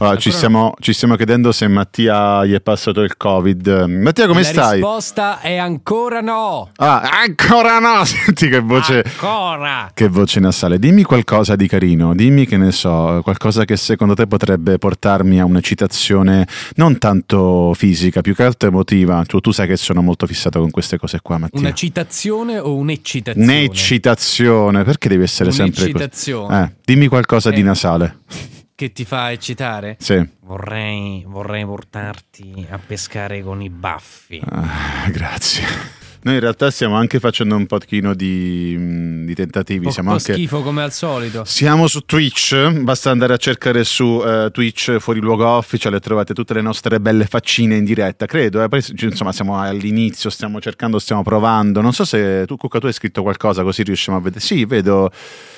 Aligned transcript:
Allora, 0.00 0.16
ci, 0.16 0.30
stiamo, 0.30 0.74
ci, 0.78 0.92
stiamo, 0.92 1.16
chiedendo 1.16 1.50
se 1.50 1.66
Mattia 1.66 2.44
gli 2.46 2.54
è 2.54 2.60
passato 2.60 3.00
il 3.00 3.16
Covid. 3.16 3.86
Mattia, 3.88 4.28
come 4.28 4.42
La 4.42 4.46
stai? 4.46 4.64
La 4.64 4.72
risposta 4.74 5.40
è 5.40 5.56
ancora 5.56 6.20
no. 6.20 6.70
Ah, 6.76 7.00
ancora 7.00 7.80
no! 7.80 8.04
Senti 8.06 8.48
che 8.48 8.60
voce. 8.60 9.02
Ancora! 9.04 9.90
Che 9.92 10.06
voce 10.06 10.38
nasale. 10.38 10.78
Dimmi 10.78 11.02
qualcosa 11.02 11.56
di 11.56 11.66
carino, 11.66 12.14
dimmi 12.14 12.46
che 12.46 12.56
ne 12.56 12.70
so, 12.70 13.20
qualcosa 13.24 13.64
che 13.64 13.76
secondo 13.76 14.14
te 14.14 14.28
potrebbe 14.28 14.78
portarmi 14.78 15.40
a 15.40 15.44
un'eccitazione 15.44 16.46
non 16.76 16.98
tanto 16.98 17.74
fisica, 17.74 18.20
più 18.20 18.36
che 18.36 18.44
altro 18.44 18.68
emotiva. 18.68 19.24
Tu, 19.26 19.40
tu 19.40 19.50
sai 19.50 19.66
che 19.66 19.76
sono 19.76 20.00
molto 20.00 20.28
fissato 20.28 20.60
con 20.60 20.70
queste 20.70 20.96
cose 20.96 21.18
qua, 21.20 21.38
Mattia. 21.38 21.58
Una 21.58 21.72
citazione 21.72 22.60
o 22.60 22.76
un'eccitazione? 22.76 23.52
Un'eccitazione, 23.52 24.84
perché 24.84 25.08
devi 25.08 25.24
essere 25.24 25.50
sempre 25.50 25.90
così? 25.90 26.30
Eh, 26.30 26.72
dimmi 26.84 27.08
qualcosa 27.08 27.50
eh. 27.50 27.54
di 27.54 27.62
nasale. 27.64 28.18
Che 28.78 28.92
ti 28.92 29.04
fa 29.04 29.32
eccitare? 29.32 29.96
Sì. 29.98 30.24
Vorrei, 30.42 31.24
vorrei 31.26 31.64
portarti 31.64 32.64
a 32.70 32.78
pescare 32.78 33.42
con 33.42 33.60
i 33.60 33.70
baffi. 33.70 34.40
Ah, 34.48 35.10
grazie. 35.10 35.64
Noi 36.22 36.34
in 36.34 36.40
realtà 36.40 36.70
stiamo 36.70 36.94
anche 36.94 37.18
facendo 37.18 37.56
un 37.56 37.66
pochino 37.66 38.14
di, 38.14 39.24
di 39.24 39.34
tentativi. 39.34 39.86
Un 39.86 39.90
siamo 39.90 40.10
po' 40.10 40.14
anche... 40.18 40.32
schifo 40.34 40.62
come 40.62 40.84
al 40.84 40.92
solito. 40.92 41.42
Siamo 41.44 41.88
su 41.88 42.02
Twitch, 42.02 42.70
basta 42.82 43.10
andare 43.10 43.32
a 43.32 43.36
cercare 43.36 43.82
su 43.82 44.04
uh, 44.04 44.48
Twitch 44.52 44.98
Fuori 44.98 45.18
Luogo 45.18 45.48
Official 45.48 45.94
e 45.94 45.98
trovate 45.98 46.32
tutte 46.32 46.54
le 46.54 46.62
nostre 46.62 47.00
belle 47.00 47.26
faccine 47.26 47.74
in 47.74 47.84
diretta, 47.84 48.26
credo. 48.26 48.62
Eh? 48.62 48.68
Insomma, 49.00 49.32
siamo 49.32 49.58
all'inizio, 49.58 50.30
stiamo 50.30 50.60
cercando, 50.60 51.00
stiamo 51.00 51.24
provando. 51.24 51.80
Non 51.80 51.92
so 51.92 52.04
se 52.04 52.44
tu, 52.46 52.56
Cucca, 52.56 52.78
tu 52.78 52.86
hai 52.86 52.92
scritto 52.92 53.22
qualcosa 53.22 53.64
così 53.64 53.82
riusciamo 53.82 54.18
a 54.18 54.20
vedere. 54.20 54.40
Sì, 54.40 54.64
vedo, 54.66 55.10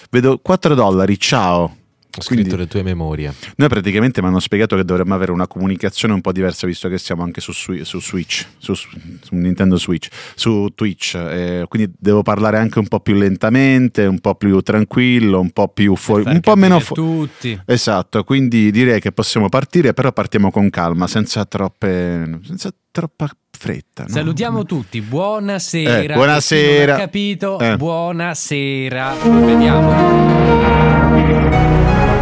vedo 0.09 0.39
4 0.39 0.75
dollari, 0.75 1.19
ciao. 1.19 1.80
Ho 2.19 2.23
scritto 2.23 2.43
Quindi, 2.43 2.57
le 2.57 2.67
tue 2.67 2.83
memorie. 2.83 3.33
Noi 3.57 3.69
praticamente 3.69 4.21
mi 4.21 4.29
hanno 4.29 4.41
spiegato 4.41 4.75
che 4.77 4.85
dovremmo 4.85 5.15
avere 5.15 5.31
una 5.31 5.47
comunicazione 5.47 6.13
un 6.15 6.21
po' 6.21 6.33
diversa 6.33 6.67
visto 6.67 6.89
che 6.89 6.99
siamo 6.99 7.23
anche 7.23 7.41
su, 7.41 7.53
su 7.53 8.01
Switch, 8.01 8.47
su, 8.59 8.75
su, 8.75 8.89
Nintendo 9.31 9.77
Switch, 9.77 10.09
su 10.35 10.69
Twitch. 10.75 11.15
Eh, 11.15 11.65
quindi 11.69 11.93
devo 11.99 12.23
parlare 12.23 12.59
anche 12.59 12.79
un 12.79 12.89
po' 12.89 13.01
più 13.01 13.15
lentamente, 13.15 14.07
un 14.07 14.19
po' 14.19 14.35
più 14.35 14.61
tranquillo, 14.61 15.39
un 15.41 15.51
po' 15.51 15.69
più 15.69 15.95
fuori, 15.95 16.25
un 16.27 16.41
po' 16.41 16.57
meno 16.57 16.81
fuori. 16.81 17.01
tutti. 17.03 17.61
Esatto, 17.65 18.25
quindi 18.25 18.71
direi 18.71 19.01
che 19.01 19.13
possiamo 19.13 19.49
partire, 19.49 19.95
però 19.95 20.13
partiamo 20.13 20.51
con 20.51 20.69
calma, 20.71 21.07
senza 21.07 21.45
troppe 21.45 22.41
senza 22.43 22.73
troppa 22.91 23.31
fretta. 23.57 24.05
No? 24.05 24.09
Salutiamo 24.09 24.65
tutti, 24.65 25.01
buonasera. 25.01 26.13
Eh, 26.13 26.15
buonasera. 26.15 26.97
capito? 26.97 27.59
Eh. 27.59 27.77
Buonasera. 27.77 29.15
Vediamo. 29.45 30.39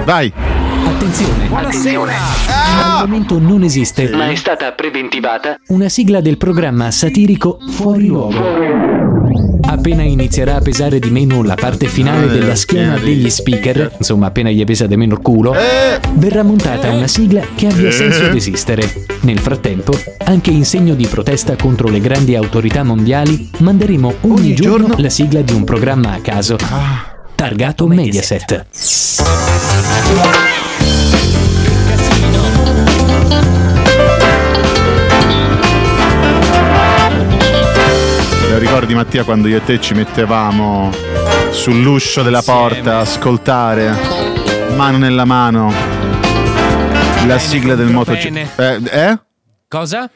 Vai. 0.08 0.32
Attenzione. 0.86 1.48
Buonasera. 1.48 2.12
Al 2.46 3.06
momento 3.06 3.38
non 3.38 3.62
esiste, 3.62 4.08
ma 4.08 4.30
è 4.30 4.36
stata 4.36 4.72
preventivata 4.72 5.60
una 5.66 5.90
sigla 5.90 6.22
del 6.22 6.38
programma 6.38 6.90
satirico 6.90 7.58
Fuori 7.72 8.06
Luogo. 8.06 8.42
Appena 9.66 10.02
inizierà 10.04 10.54
a 10.54 10.60
pesare 10.62 10.98
di 10.98 11.10
meno 11.10 11.42
la 11.42 11.56
parte 11.56 11.88
finale 11.88 12.28
della 12.28 12.54
schiena 12.54 12.96
degli 12.96 13.28
speaker, 13.28 13.96
insomma 13.98 14.28
appena 14.28 14.48
gli 14.48 14.64
pesa 14.64 14.86
di 14.86 14.96
meno 14.96 15.12
il 15.12 15.20
culo, 15.20 15.54
verrà 16.14 16.42
montata 16.42 16.90
una 16.90 17.06
sigla 17.06 17.42
che 17.54 17.66
abbia 17.66 17.90
senso 17.90 18.24
ad 18.24 18.34
esistere. 18.34 18.90
Nel 19.20 19.40
frattempo, 19.40 19.92
anche 20.24 20.50
in 20.50 20.64
segno 20.64 20.94
di 20.94 21.06
protesta 21.06 21.54
contro 21.54 21.88
le 21.90 22.00
grandi 22.00 22.34
autorità 22.34 22.82
mondiali, 22.82 23.50
manderemo 23.58 24.14
ogni, 24.22 24.32
ogni 24.32 24.54
giorno, 24.54 24.86
giorno 24.86 25.02
la 25.02 25.10
sigla 25.10 25.42
di 25.42 25.52
un 25.52 25.64
programma 25.64 26.14
a 26.14 26.20
caso. 26.22 26.56
Ah 26.70 27.12
targato 27.38 27.86
Mediaset. 27.86 28.66
Lo 38.50 38.58
ricordi 38.58 38.92
Mattia 38.92 39.22
quando 39.22 39.46
io 39.46 39.58
e 39.58 39.64
te 39.64 39.80
ci 39.80 39.94
mettevamo 39.94 40.90
sull'uscio 41.50 42.24
della 42.24 42.42
porta 42.42 42.96
a 42.96 43.00
ascoltare 43.02 43.94
mano 44.74 44.98
nella 44.98 45.24
mano 45.24 45.72
la 47.24 47.38
sigla 47.38 47.76
del 47.76 47.86
MotoGP? 47.86 48.58
Eh, 48.58 48.80
eh? 48.90 49.18
Cosa? 49.68 50.10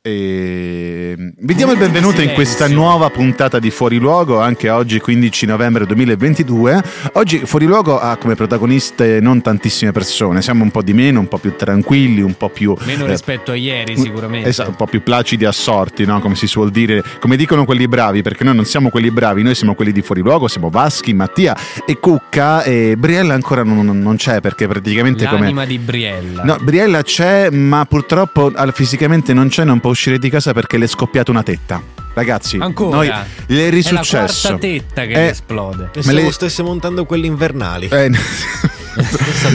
E... 0.00 1.16
Vi 1.40 1.54
diamo 1.54 1.72
il 1.72 1.78
benvenuto 1.78 2.20
in 2.20 2.32
questa 2.32 2.68
nuova 2.68 3.10
puntata 3.10 3.58
di 3.58 3.70
Fuori 3.70 3.98
Luogo, 3.98 4.38
anche 4.38 4.70
oggi 4.70 5.00
15 5.00 5.46
novembre 5.46 5.86
2022. 5.86 6.82
Oggi 7.14 7.38
Fuori 7.38 7.66
Luogo 7.66 7.98
ha 7.98 8.16
come 8.16 8.36
protagoniste 8.36 9.18
non 9.20 9.42
tantissime 9.42 9.90
persone, 9.90 10.40
siamo 10.40 10.62
un 10.62 10.70
po' 10.70 10.82
di 10.82 10.92
meno, 10.92 11.18
un 11.18 11.26
po' 11.26 11.38
più 11.38 11.56
tranquilli, 11.56 12.20
un 12.20 12.34
po' 12.36 12.48
più... 12.48 12.76
Meno 12.84 13.06
eh, 13.06 13.08
rispetto 13.08 13.50
a 13.50 13.56
ieri 13.56 13.96
sicuramente. 13.98 14.48
Esatto, 14.48 14.70
un 14.70 14.76
po' 14.76 14.86
più 14.86 15.02
placidi 15.02 15.44
assorti, 15.44 16.04
no? 16.04 16.20
come 16.20 16.36
si 16.36 16.46
suol 16.46 16.70
dire, 16.70 17.02
come 17.18 17.36
dicono 17.36 17.64
quelli 17.64 17.88
bravi, 17.88 18.22
perché 18.22 18.44
noi 18.44 18.54
non 18.54 18.66
siamo 18.66 18.90
quelli 18.90 19.10
bravi, 19.10 19.42
noi 19.42 19.56
siamo 19.56 19.74
quelli 19.74 19.90
di 19.90 20.02
Fuori 20.02 20.20
Luogo, 20.20 20.46
siamo 20.46 20.70
Vaschi, 20.70 21.12
Mattia 21.12 21.56
e 21.84 21.98
Cucca 21.98 22.62
e 22.62 22.94
Briella 22.96 23.34
ancora 23.34 23.64
non, 23.64 23.84
non 23.84 24.16
c'è 24.16 24.40
perché 24.40 24.68
praticamente... 24.68 25.24
L'anima 25.24 25.48
come... 25.48 25.66
di 25.66 25.78
Briella. 25.78 26.44
No, 26.44 26.56
Briella 26.60 27.02
c'è, 27.02 27.50
ma 27.50 27.84
purtroppo 27.84 28.52
fisicamente 28.72 29.32
non 29.32 29.48
c'è, 29.48 29.64
non 29.64 29.80
può 29.80 29.87
uscire 29.90 30.18
di 30.18 30.30
casa 30.30 30.52
perché 30.52 30.78
le 30.78 30.84
è 30.84 30.88
scoppiata 30.88 31.30
una 31.30 31.42
tetta. 31.42 31.82
Ragazzi, 32.14 32.56
Ancora? 32.56 32.96
noi 32.96 33.12
le 33.46 33.66
è 33.66 33.70
risuccesso. 33.70 34.48
È 34.48 34.50
la 34.52 34.58
quarta 34.58 34.66
tetta 34.66 35.06
che 35.06 35.12
eh, 35.12 35.28
esplode. 35.28 35.84
Pensavo 35.92 36.16
le... 36.16 36.32
stesse 36.32 36.62
montando 36.62 37.04
quelli 37.04 37.26
invernali. 37.26 37.88
Eh, 37.88 38.10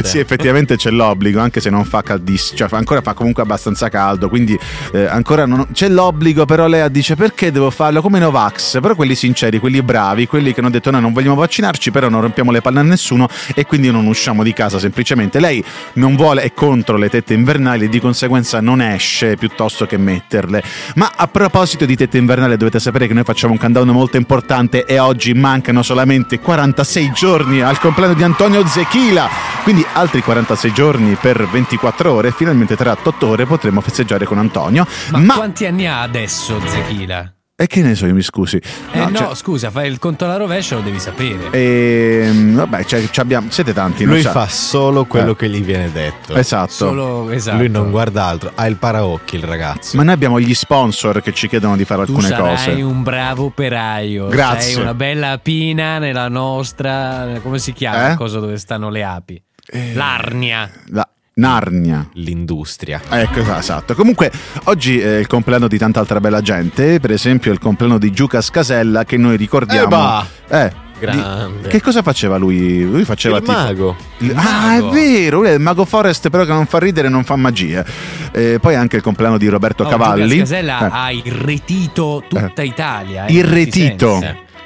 sì, 0.04 0.20
effettivamente 0.20 0.76
c'è 0.76 0.90
l'obbligo, 0.90 1.40
anche 1.40 1.59
se 1.59 1.70
non 1.70 1.86
fa 1.86 2.02
caldissimo, 2.02 2.58
cioè 2.58 2.70
ancora 2.72 3.02
fa 3.02 3.14
comunque 3.14 3.44
abbastanza 3.44 3.90
caldo, 3.90 4.30
quindi 4.30 4.58
eh, 4.92 5.06
ancora 5.06 5.46
non... 5.46 5.68
c'è 5.72 5.90
l'obbligo, 5.90 6.46
però 6.46 6.68
lei 6.68 6.90
dice 6.92 7.16
perché 7.16 7.52
devo 7.52 7.70
farlo 7.70 8.02
come 8.02 8.20
Novax, 8.20 8.80
però 8.80 8.96
quelli 8.96 9.16
sinceri, 9.16 9.59
quelli 9.59 9.81
bravi, 9.81 10.28
quelli 10.28 10.54
che 10.54 10.59
hanno 10.59 10.70
detto 10.70 10.92
noi 10.92 11.02
non 11.02 11.14
vogliamo 11.14 11.36
vaccinarci, 11.36 11.92
però 11.92 12.09
non 12.09 12.22
rompiamo 12.22 12.52
le 12.52 12.62
palle 12.62 12.80
a 12.80 12.84
nessuno 12.84 13.28
e 13.54 13.66
quindi 13.66 13.92
non 13.92 14.06
usciamo 14.06 14.44
di 14.44 14.54
casa 14.54 14.80
semplicemente. 14.80 15.40
Lei 15.40 15.64
non 15.94 16.16
vuole, 16.16 16.42
è 16.42 16.54
contro 16.54 16.98
le 16.98 17.10
tette 17.10 17.34
invernali 17.34 17.86
e 17.86 17.90
di 17.90 18.00
conseguenza 18.00 18.62
non 18.62 18.81
esce 18.81 19.36
piuttosto 19.36 19.86
che 19.86 19.98
metterle. 19.98 20.64
Ma 20.96 21.12
a 21.16 21.28
proposito 21.28 21.86
di 21.86 21.96
tette 21.96 22.18
invernali 22.18 22.58
dovete 22.58 22.80
sapere 22.80 23.08
che 23.08 23.14
noi 23.14 23.24
facciamo 23.24 23.54
un 23.54 23.60
countdown 23.60 23.90
molto 23.90 24.18
importante 24.18 24.86
e 24.86 25.00
oggi 25.00 25.34
mancano 25.34 25.81
solamente 25.81 26.40
46 26.40 27.12
giorni 27.14 27.62
al 27.62 27.80
compleanno 27.80 28.14
di 28.14 28.24
Antonio 28.24 28.66
Zechila. 28.66 29.33
Quindi 29.64 29.86
altri 29.94 30.22
46 30.22 30.74
giorni 30.74 31.16
per 31.16 31.48
24 31.48 32.12
ore, 32.12 32.32
finalmente 32.32 32.76
tra 32.76 32.98
8 33.02 33.28
ore 33.28 33.46
potremo 33.46 33.82
festeggiare 33.82 34.26
con 34.26 34.38
Antonio. 34.38 34.86
Ma, 35.12 35.20
Ma... 35.20 35.34
quanti 35.36 35.66
anni 35.66 35.88
ha 35.88 36.02
adesso 36.02 36.60
Zechila? 36.66 37.34
E 37.63 37.68
che 37.68 37.81
ne 37.81 37.96
so, 37.96 38.06
io 38.06 38.13
mi 38.13 38.22
scusi. 38.22 38.57
Eh 38.91 38.97
no, 38.97 39.07
no 39.07 39.18
cioè... 39.18 39.35
scusa, 39.35 39.72
fai 39.72 39.90
il 39.90 39.97
conto 39.97 40.25
alla 40.25 40.35
rovescia, 40.35 40.75
lo 40.75 40.81
devi 40.81 41.00
sapere. 41.00 41.50
E, 41.51 42.24
ehm, 42.25 42.56
vabbè, 42.56 42.84
cioè, 42.84 43.07
abbiamo, 43.16 43.50
siete 43.51 43.72
tanti. 43.72 44.03
Lui 44.03 44.22
fa 44.22 44.50
solo 44.50 45.06
quello 45.06 45.31
eh. 45.31 45.35
che 45.38 45.50
gli 45.50 45.63
viene 45.63 45.90
detto. 45.90 46.35
Esatto. 46.35 46.74
Solo, 46.74 47.29
esatto. 47.29 47.59
Lui 47.59 47.69
non 47.69 47.90
guarda 47.90 48.25
altro, 48.25 48.51
ha 48.53 48.68
il 48.68 48.75
paraocchi 48.75 49.38
il 49.38 49.46
ragazzo. 49.46 49.96
Ma 49.96 50.03
noi 50.03 50.13
abbiamo 50.13 50.41
gli 50.41 50.53
sponsor 50.53 51.22
che 51.22 51.31
ci 51.31 51.47
chiedono 51.47 51.78
di 51.78 51.85
fare 51.85 52.03
tu 52.03 52.12
alcune 52.12 52.35
cose. 52.35 52.63
Sei 52.63 52.81
un 52.81 53.01
bravo 53.01 53.46
operaio. 53.46 54.28
Grazie. 54.28 54.74
Sei 54.74 54.81
una 54.81 54.94
bella 54.94 55.38
pina 55.38 56.00
nella 56.00 56.28
nostra. 56.28 57.40
come 57.41 57.59
si 57.59 57.72
chiama? 57.72 58.12
Eh? 58.12 58.16
Cosa 58.18 58.41
dove 58.41 58.57
stanno 58.57 58.90
le 58.90 59.06
api? 59.06 59.41
Eh, 59.68 59.94
L'arnia. 59.94 60.69
La, 60.88 61.07
Narnia. 61.36 62.10
L'industria. 62.14 63.02
Ecco, 63.10 63.40
esatto. 63.58 63.96
Comunque, 63.96 64.32
oggi 64.66 65.00
è 65.00 65.18
il 65.18 65.28
compleanno 65.28 65.68
di 65.68 65.78
tanta 65.78 66.00
altra 66.00 66.20
bella 66.20 66.42
gente. 66.42 67.00
Per 67.00 67.12
esempio, 67.12 67.52
il 67.52 67.60
compleanno 67.60 67.98
di 67.98 68.12
Giucas 68.12 68.50
Casella, 68.50 69.04
che 69.04 69.18
noi 69.18 69.38
ricordiamo. 69.38 70.26
Eh, 70.48 70.58
eh 70.58 70.82
Grande. 71.00 71.68
Che 71.68 71.82
cosa 71.82 72.02
faceva 72.02 72.38
lui? 72.38 72.84
Lui 72.84 73.04
faceva 73.04 73.38
il 73.38 73.44
tipo... 73.44 73.58
mago. 73.58 73.96
Il... 74.20 74.34
Ah, 74.36 74.78
è 74.78 74.84
vero, 74.84 75.40
lui 75.40 75.50
è 75.50 75.54
il 75.54 75.60
mago 75.60 75.84
Forest, 75.84 76.30
però 76.30 76.46
che 76.46 76.52
non 76.54 76.66
fa 76.66 76.80
ridere 76.80 77.08
e 77.08 77.10
non 77.10 77.26
fa 77.26 77.36
magia. 77.36 77.84
Eh, 78.31 78.60
poi 78.62 78.75
anche 78.75 78.96
il 78.96 79.02
compleanno 79.02 79.38
di 79.38 79.48
Roberto 79.48 79.84
oh, 79.84 79.90
Cavalli. 79.90 80.38
Casella 80.38 80.80
eh. 80.80 80.90
ha 80.92 81.12
irretito 81.12 82.24
tutta 82.30 82.62
eh. 82.62 82.66
Italia. 82.66 83.25
Eh, 83.25 83.34
irretito. 83.34 84.22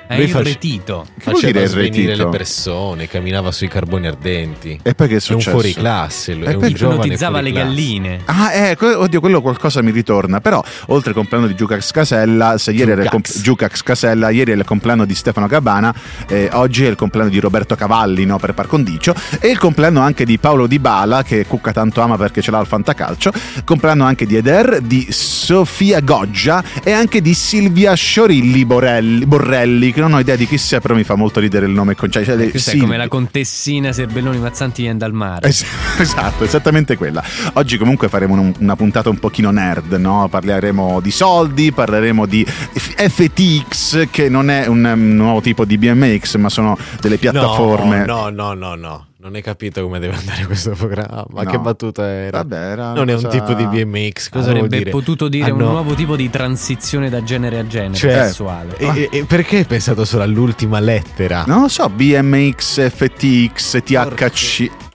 È 0.08 0.16
irretito. 0.16 1.06
Face... 1.18 1.32
Faceva 1.32 1.66
svenire 1.66 2.16
le 2.16 2.28
persone, 2.28 3.08
camminava 3.08 3.52
sui 3.52 3.68
carboni 3.68 4.08
ardenti. 4.08 4.80
E 4.82 4.96
poi 4.96 5.08
che 5.08 5.18
è 5.18 5.20
successo? 5.20 5.50
È 5.50 5.54
un 5.54 5.60
fuori 5.60 5.74
classe, 5.74 6.32
e 6.40 6.56
poi 6.56 6.72
ipnotizzava 6.72 7.42
le 7.42 7.52
galline. 7.52 8.22
Ah, 8.26 8.54
eh, 8.54 8.78
oddio, 8.80 9.20
quello 9.20 9.42
qualcosa 9.42 9.82
mi 9.82 9.92
ritorna. 9.92 10.40
Però, 10.40 10.64
oltre 10.88 11.10
al 11.10 11.16
compleanno 11.16 11.48
di 11.48 11.56
Giucax 11.56 11.92
Casella, 11.92 12.58
se 12.58 12.72
ieri 12.72 12.92
era 12.92 13.04
il 13.04 13.10
comp- 13.10 13.42
Giucax 13.42 13.84
Casella, 13.84 14.30
ieri 14.30 14.54
è 14.54 14.56
il 14.56 14.64
compleanno 14.64 15.06
di 15.06 15.14
Stefano 15.14 15.48
Cabana, 15.48 15.94
eh, 16.28 16.50
oggi 16.54 16.86
è 16.86 16.88
il 16.88 16.96
compleanno 16.96 17.30
di 17.30 17.40
Roberto 17.40 17.76
Cavalli, 17.76 18.26
no, 18.26 18.38
per 18.38 18.54
par 18.54 18.68
condicio, 18.68 19.14
e 19.40 19.50
il 19.50 19.58
compleanno 19.58 20.00
anche 20.00 20.26
di 20.26 20.38
Paolo 20.38 20.68
Di 20.68 20.80
Bala, 20.80 21.24
che 21.24 21.46
Cucca 21.46 21.74
tanto 21.74 22.02
ama 22.02 22.16
perché 22.18 22.42
ce 22.42 22.52
l'ha 22.52 22.60
al 22.60 22.68
fantacalcio, 22.68 23.32
compleanno 23.66 24.06
anche 24.06 24.26
di 24.26 24.36
Eder, 24.38 24.80
di 24.82 25.08
Sofia 25.10 26.00
Goggia 26.00 26.64
e 26.84 26.92
anche 26.92 27.22
di 27.22 27.34
Silvia 27.34 27.94
Sciorilli 27.94 28.66
Borelli, 28.66 29.26
Borrelli 29.26 29.92
che 29.98 30.04
non 30.04 30.14
ho 30.14 30.20
idea 30.20 30.36
di 30.36 30.46
chi 30.46 30.60
sia, 30.60 30.80
però 30.80 30.94
mi 30.94 31.04
fa 31.04 31.16
molto 31.16 31.40
ridere 31.40 31.66
il 31.66 31.72
nome 31.72 31.96
con 31.96 32.12
cioè, 32.12 32.22
eh, 32.22 32.52
Questa 32.52 32.70
sì. 32.72 32.78
è 32.78 32.80
come 32.80 32.98
la 32.98 33.08
contessina 33.08 33.92
Serbelloni 33.92 34.38
Mazzanti 34.38 34.84
viene 34.84 35.00
dal 35.00 35.12
mare. 35.12 35.50
esatto, 35.50 36.44
esattamente 36.44 36.98
quella. 36.98 37.24
Oggi 37.54 37.80
comunque 37.80 38.08
faremo 38.08 38.54
una 38.60 38.76
puntata 38.76 39.10
un 39.10 39.18
pochino 39.18 39.50
nerd, 39.50 39.94
no? 39.94 40.28
Parleremo 40.30 41.00
di 41.00 41.10
soldi, 41.10 41.72
parleremo 41.72 42.28
di 42.28 42.46
FTX, 42.46 44.10
che 44.12 44.30
non 44.30 44.52
è 44.52 44.68
un, 44.68 44.86
un 44.86 45.16
nuovo 45.16 45.42
tipo 45.42 45.66
di 45.66 45.80
BMX, 45.80 46.36
ma 46.36 46.50
sono 46.50 46.78
delle 47.02 47.18
piattaforme. 47.18 48.06
No, 48.06 48.30
no, 48.30 48.54
no, 48.54 48.54
no, 48.54 48.76
no. 48.76 49.08
Non 49.20 49.34
hai 49.34 49.42
capito 49.42 49.82
come 49.82 49.98
deve 49.98 50.14
andare 50.16 50.46
questo 50.46 50.72
programma. 50.72 51.26
Ma 51.30 51.42
no. 51.42 51.50
che 51.50 51.58
battuta 51.58 52.08
era? 52.08 52.38
Vabbè, 52.38 52.56
era 52.56 52.94
non 52.94 53.10
è 53.10 53.16
un 53.16 53.28
tipo 53.28 53.54
di 53.56 53.66
BMX. 53.66 54.30
Cosa 54.30 54.52
Avrebbe 54.52 54.78
dire? 54.78 54.92
potuto 54.92 55.28
dire 55.28 55.46
Hanno... 55.46 55.66
un 55.66 55.72
nuovo 55.72 55.96
tipo 55.96 56.16
di 56.16 56.30
transizione 56.30 57.10
da 57.10 57.24
genere 57.24 57.58
a 57.58 57.66
genere 57.66 57.96
cioè, 57.96 58.26
sessuale. 58.26 58.78
E, 58.78 59.10
e, 59.12 59.26
perché 59.26 59.58
hai 59.58 59.66
pensato 59.66 60.06
solo 60.06 60.22
all'ultima 60.22 60.80
lettera? 60.80 61.46
Non 61.48 61.62
lo 61.62 61.68
so, 61.68 61.90
BMX, 61.90 62.92
FTX, 62.92 63.82
THC. 63.82 64.87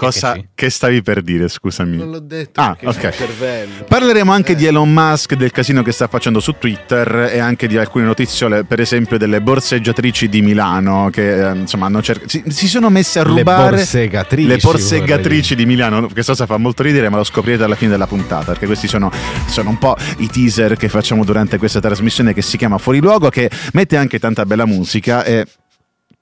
Cosa 0.00 0.32
che, 0.32 0.48
che, 0.54 0.70
stavi 0.70 1.02
per 1.02 1.20
dire, 1.20 1.46
scusami? 1.46 1.98
Non 1.98 2.10
l'ho 2.10 2.20
detto. 2.20 2.58
Ah, 2.58 2.74
ok. 2.82 3.84
Parleremo 3.86 4.32
anche 4.32 4.52
eh. 4.52 4.54
di 4.54 4.64
Elon 4.64 4.90
Musk, 4.90 5.34
del 5.34 5.50
casino 5.50 5.82
che 5.82 5.92
sta 5.92 6.08
facendo 6.08 6.40
su 6.40 6.54
Twitter 6.58 7.28
e 7.30 7.38
anche 7.38 7.66
di 7.66 7.76
alcune 7.76 8.06
notizie, 8.06 8.64
per 8.64 8.80
esempio 8.80 9.18
delle 9.18 9.42
borseggiatrici 9.42 10.30
di 10.30 10.40
Milano 10.40 11.10
che 11.10 11.46
eh, 11.46 11.54
insomma 11.54 11.84
hanno 11.84 12.00
cer- 12.00 12.24
si, 12.26 12.42
si, 12.46 12.66
sono 12.66 12.88
messe 12.88 13.18
a 13.18 13.24
rubare 13.24 13.72
le 13.72 13.76
borseggatrici, 13.76 14.48
le 14.48 14.56
borseggatrici 14.56 15.54
di 15.54 15.66
Milano. 15.66 16.08
Questa 16.08 16.32
cosa 16.32 16.46
fa 16.46 16.56
molto 16.56 16.82
ridere, 16.82 17.10
ma 17.10 17.18
lo 17.18 17.24
scoprirete 17.24 17.64
alla 17.64 17.74
fine 17.74 17.90
della 17.90 18.06
puntata, 18.06 18.52
perché 18.52 18.64
questi 18.64 18.88
sono, 18.88 19.12
sono 19.48 19.68
un 19.68 19.76
po' 19.76 19.96
i 20.18 20.28
teaser 20.28 20.76
che 20.76 20.88
facciamo 20.88 21.24
durante 21.24 21.58
questa 21.58 21.80
trasmissione 21.80 22.32
che 22.32 22.40
si 22.40 22.56
chiama 22.56 22.78
Fuori 22.78 23.00
Luogo, 23.00 23.28
che 23.28 23.50
mette 23.74 23.98
anche 23.98 24.18
tanta 24.18 24.46
bella 24.46 24.64
musica 24.64 25.24
e 25.24 25.46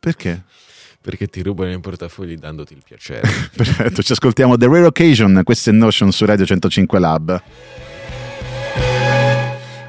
perché? 0.00 0.44
Perché 1.00 1.26
ti 1.26 1.42
rubano 1.42 1.72
i 1.72 1.80
portafogli 1.80 2.36
dandoti 2.36 2.74
il 2.74 2.82
piacere. 2.84 3.28
Perfetto, 3.54 4.02
ci 4.02 4.12
ascoltiamo 4.12 4.56
The 4.56 4.66
Rare 4.66 4.86
Occasion, 4.86 5.40
questo 5.44 5.70
è 5.70 5.72
Notion 5.72 6.12
su 6.12 6.24
Radio 6.24 6.44
105 6.44 6.98
Lab. 6.98 7.42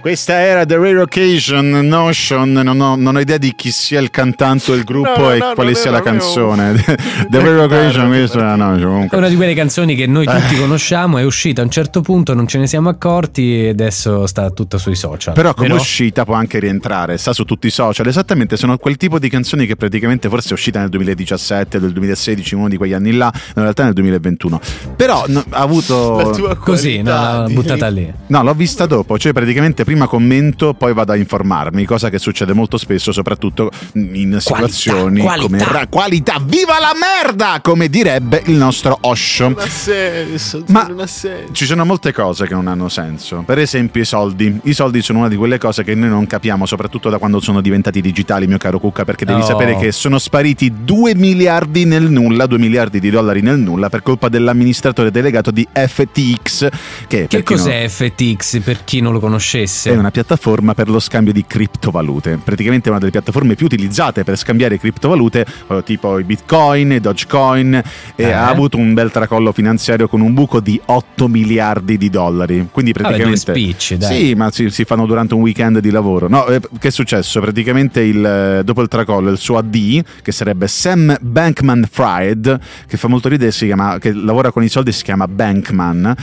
Questa 0.02 0.40
era 0.40 0.66
The 0.66 0.78
Rare 0.78 1.02
Occasion, 1.02 1.68
Notion, 1.84 2.54
non 2.54 2.80
ho, 2.80 2.96
non 2.96 3.18
ho, 3.18 3.20
idea 3.20 3.38
di 3.38 3.54
chi 3.54 3.70
sia 3.70 4.00
il 4.00 4.10
cantante 4.10 4.72
o 4.72 4.76
il 4.76 4.86
gruppo 4.86 5.20
no, 5.20 5.34
e 5.34 5.40
no, 5.40 5.52
quale 5.54 5.76
sia 5.76 5.92
la 5.92 6.02
canzone. 6.02 6.72
The 7.30 7.40
Rare 7.44 7.60
Occasion, 7.64 8.08
questa 8.08 8.40
era 8.40 8.56
Notion. 8.56 9.10
È 9.12 9.16
una 9.18 9.28
di 9.28 9.36
quelle 9.36 9.54
canzoni 9.54 9.96
che 9.96 10.08
noi 10.08 10.26
tutti 10.26 10.56
eh. 10.56 10.60
conosciamo, 10.60 11.18
è 11.18 11.24
uscita 11.24 11.62
a 11.62 11.66
un 11.66 11.70
certo 11.70 12.00
punto, 12.00 12.34
non 12.34 12.48
ce 12.48 12.60
ne 12.60 12.68
siamo 12.68 12.88
accorti 12.88 13.66
e 13.66 13.70
adesso 13.70 14.26
sta 14.26 14.50
tutta 14.52 14.78
sui 14.78 14.96
social. 14.96 15.34
Però 15.34 15.54
come 15.54 15.68
Però... 15.68 15.80
uscita 15.80 16.24
può 16.24 16.36
anche 16.36 16.60
rientrare, 16.60 17.18
sta 17.18 17.34
su 17.34 17.44
tutti 17.44 17.68
i 17.68 17.72
social, 17.72 18.08
esattamente, 18.08 18.56
sono 18.56 18.78
quel 18.78 18.96
tipo 18.96 19.20
di 19.20 19.28
canzoni 19.28 19.66
che 19.66 19.76
praticamente 19.76 20.30
forse 20.30 20.52
è 20.52 20.54
uscita 20.54 20.80
nel 20.80 20.88
2017, 20.90 21.78
nel 21.78 21.92
2016, 21.92 22.56
uno 22.56 22.70
di 22.70 22.78
quegli 22.78 22.94
anni 22.94 23.12
là, 23.12 23.30
in 23.34 23.62
realtà 23.62 23.84
nel 23.84 23.94
2021. 23.94 24.62
Però 24.96 25.26
no, 25.28 25.44
ha 25.50 25.60
avuto... 25.60 26.58
Così, 26.62 27.02
no, 27.02 27.48
buttata 27.50 27.90
lì. 27.90 28.10
No, 28.28 28.44
l'ho 28.44 28.54
vista 28.54 28.86
dopo, 28.86 29.20
cioè 29.20 29.34
praticamente 29.34 29.84
prima 29.90 30.06
commento, 30.06 30.76
poi 30.76 30.94
vado 30.94 31.14
a 31.14 31.16
informarmi, 31.16 31.84
cosa 31.84 32.12
che 32.12 32.20
succede 32.20 32.54
molto 32.54 32.78
spesso, 32.78 33.12
soprattutto 33.12 33.72
in 33.94 34.38
situazioni 34.40 35.20
qualità, 35.20 35.42
come 35.42 35.58
qualità. 35.58 35.88
qualità. 35.88 36.40
Viva 36.44 36.80
la 36.80 36.92
merda! 36.94 37.60
Come 37.64 37.90
direbbe 37.90 38.44
il 38.46 38.54
nostro 38.54 39.00
Osho. 39.02 39.50
Non 39.50 39.58
ha 39.58 39.68
senso, 39.68 40.64
Ma 40.68 40.84
non 40.84 41.00
ha 41.00 41.08
senso. 41.08 41.54
ci 41.54 41.66
sono 41.66 41.86
molte 41.86 42.14
cose 42.14 42.46
che 42.46 42.54
non 42.54 42.68
hanno 42.68 42.88
senso. 42.88 43.42
Per 43.44 43.58
esempio 43.58 44.04
i 44.04 44.06
soldi. 44.06 44.60
I 44.66 44.74
soldi 44.76 45.02
sono 45.02 45.20
una 45.20 45.28
di 45.28 45.36
quelle 45.36 45.58
cose 45.58 45.84
che 45.84 45.96
noi 45.96 46.10
non 46.10 46.28
capiamo, 46.28 46.68
soprattutto 46.68 47.10
da 47.10 47.18
quando 47.18 47.40
sono 47.40 47.60
diventati 47.60 48.00
digitali, 48.00 48.46
mio 48.46 48.60
caro 48.60 48.78
Cucca, 48.78 49.06
perché 49.06 49.26
devi 49.26 49.42
oh. 49.42 49.46
sapere 49.46 49.76
che 49.76 49.92
sono 49.92 50.20
spariti 50.20 50.72
2 50.84 51.16
miliardi 51.16 51.86
nel 51.86 52.12
nulla, 52.12 52.46
2 52.46 52.60
miliardi 52.60 53.00
di 53.00 53.10
dollari 53.10 53.42
nel 53.42 53.58
nulla 53.58 53.90
per 53.90 54.04
colpa 54.04 54.30
dell'amministratore 54.30 55.10
delegato 55.10 55.50
di 55.50 55.68
FTX. 55.74 56.70
Che, 57.08 57.26
che 57.26 57.42
cos'è 57.42 57.80
non... 57.80 57.90
FTX 57.90 58.60
per 58.62 58.84
chi 58.84 59.02
non 59.02 59.14
lo 59.14 59.20
conoscesse? 59.20 59.79
È 59.84 59.96
una 59.96 60.12
piattaforma 60.12 60.74
per 60.74 60.90
lo 60.90 61.00
scambio 61.00 61.32
di 61.34 61.46
criptovalute. 61.46 62.40
Praticamente 62.44 62.88
è 62.88 62.90
una 62.90 63.00
delle 63.00 63.12
piattaforme 63.12 63.56
più 63.56 63.66
utilizzate 63.66 64.24
per 64.24 64.38
scambiare 64.38 64.78
criptovalute, 64.78 65.46
eh, 65.68 65.84
tipo 65.84 66.20
i 66.20 66.24
bitcoin, 66.24 66.94
i 66.94 67.00
dogecoin, 67.00 67.74
e 68.16 68.24
eh. 68.24 68.32
ha 68.32 68.48
avuto 68.48 68.78
un 68.78 68.94
bel 68.94 69.12
tracollo 69.12 69.52
finanziario 69.52 70.08
con 70.08 70.22
un 70.22 70.34
buco 70.34 70.60
di 70.60 70.80
8 70.84 71.28
miliardi 71.28 71.98
di 71.98 72.10
dollari. 72.10 72.68
Quindi 72.72 72.94
praticamente... 72.94 73.54
Vabbè, 73.54 73.60
speech, 73.60 73.98
dai. 73.98 74.16
Sì, 74.16 74.34
ma 74.36 74.52
si, 74.52 74.70
si, 74.70 74.84
fanno 74.84 75.06
durante 75.06 75.34
un 75.34 75.42
weekend 75.42 75.80
di 75.80 75.92
lavoro. 75.92 76.28
No, 76.28 76.46
eh, 76.48 76.60
che 76.80 76.90
è 76.90 76.92
successo? 76.92 77.40
Praticamente 77.40 78.02
il, 78.02 78.26
eh, 78.26 78.64
dopo 78.64 78.82
il 78.82 78.88
tracollo 78.88 79.30
il 79.30 79.38
suo 79.38 79.58
AD, 79.58 80.04
che 80.22 80.32
sarebbe 80.32 80.68
Sam 80.68 81.18
Bankman 81.22 81.88
Fried, 81.90 82.60
che 82.88 82.98
fa 82.98 83.08
molto 83.08 83.30
ridere, 83.30 83.52
si 83.52 83.66
chiama, 83.66 83.98
che 84.00 84.14
lavora 84.14 84.52
con 84.52 84.64
i 84.64 84.70
soldi, 84.70 84.92
si 84.92 85.04
chiama 85.04 85.28
Bankman 85.28 86.16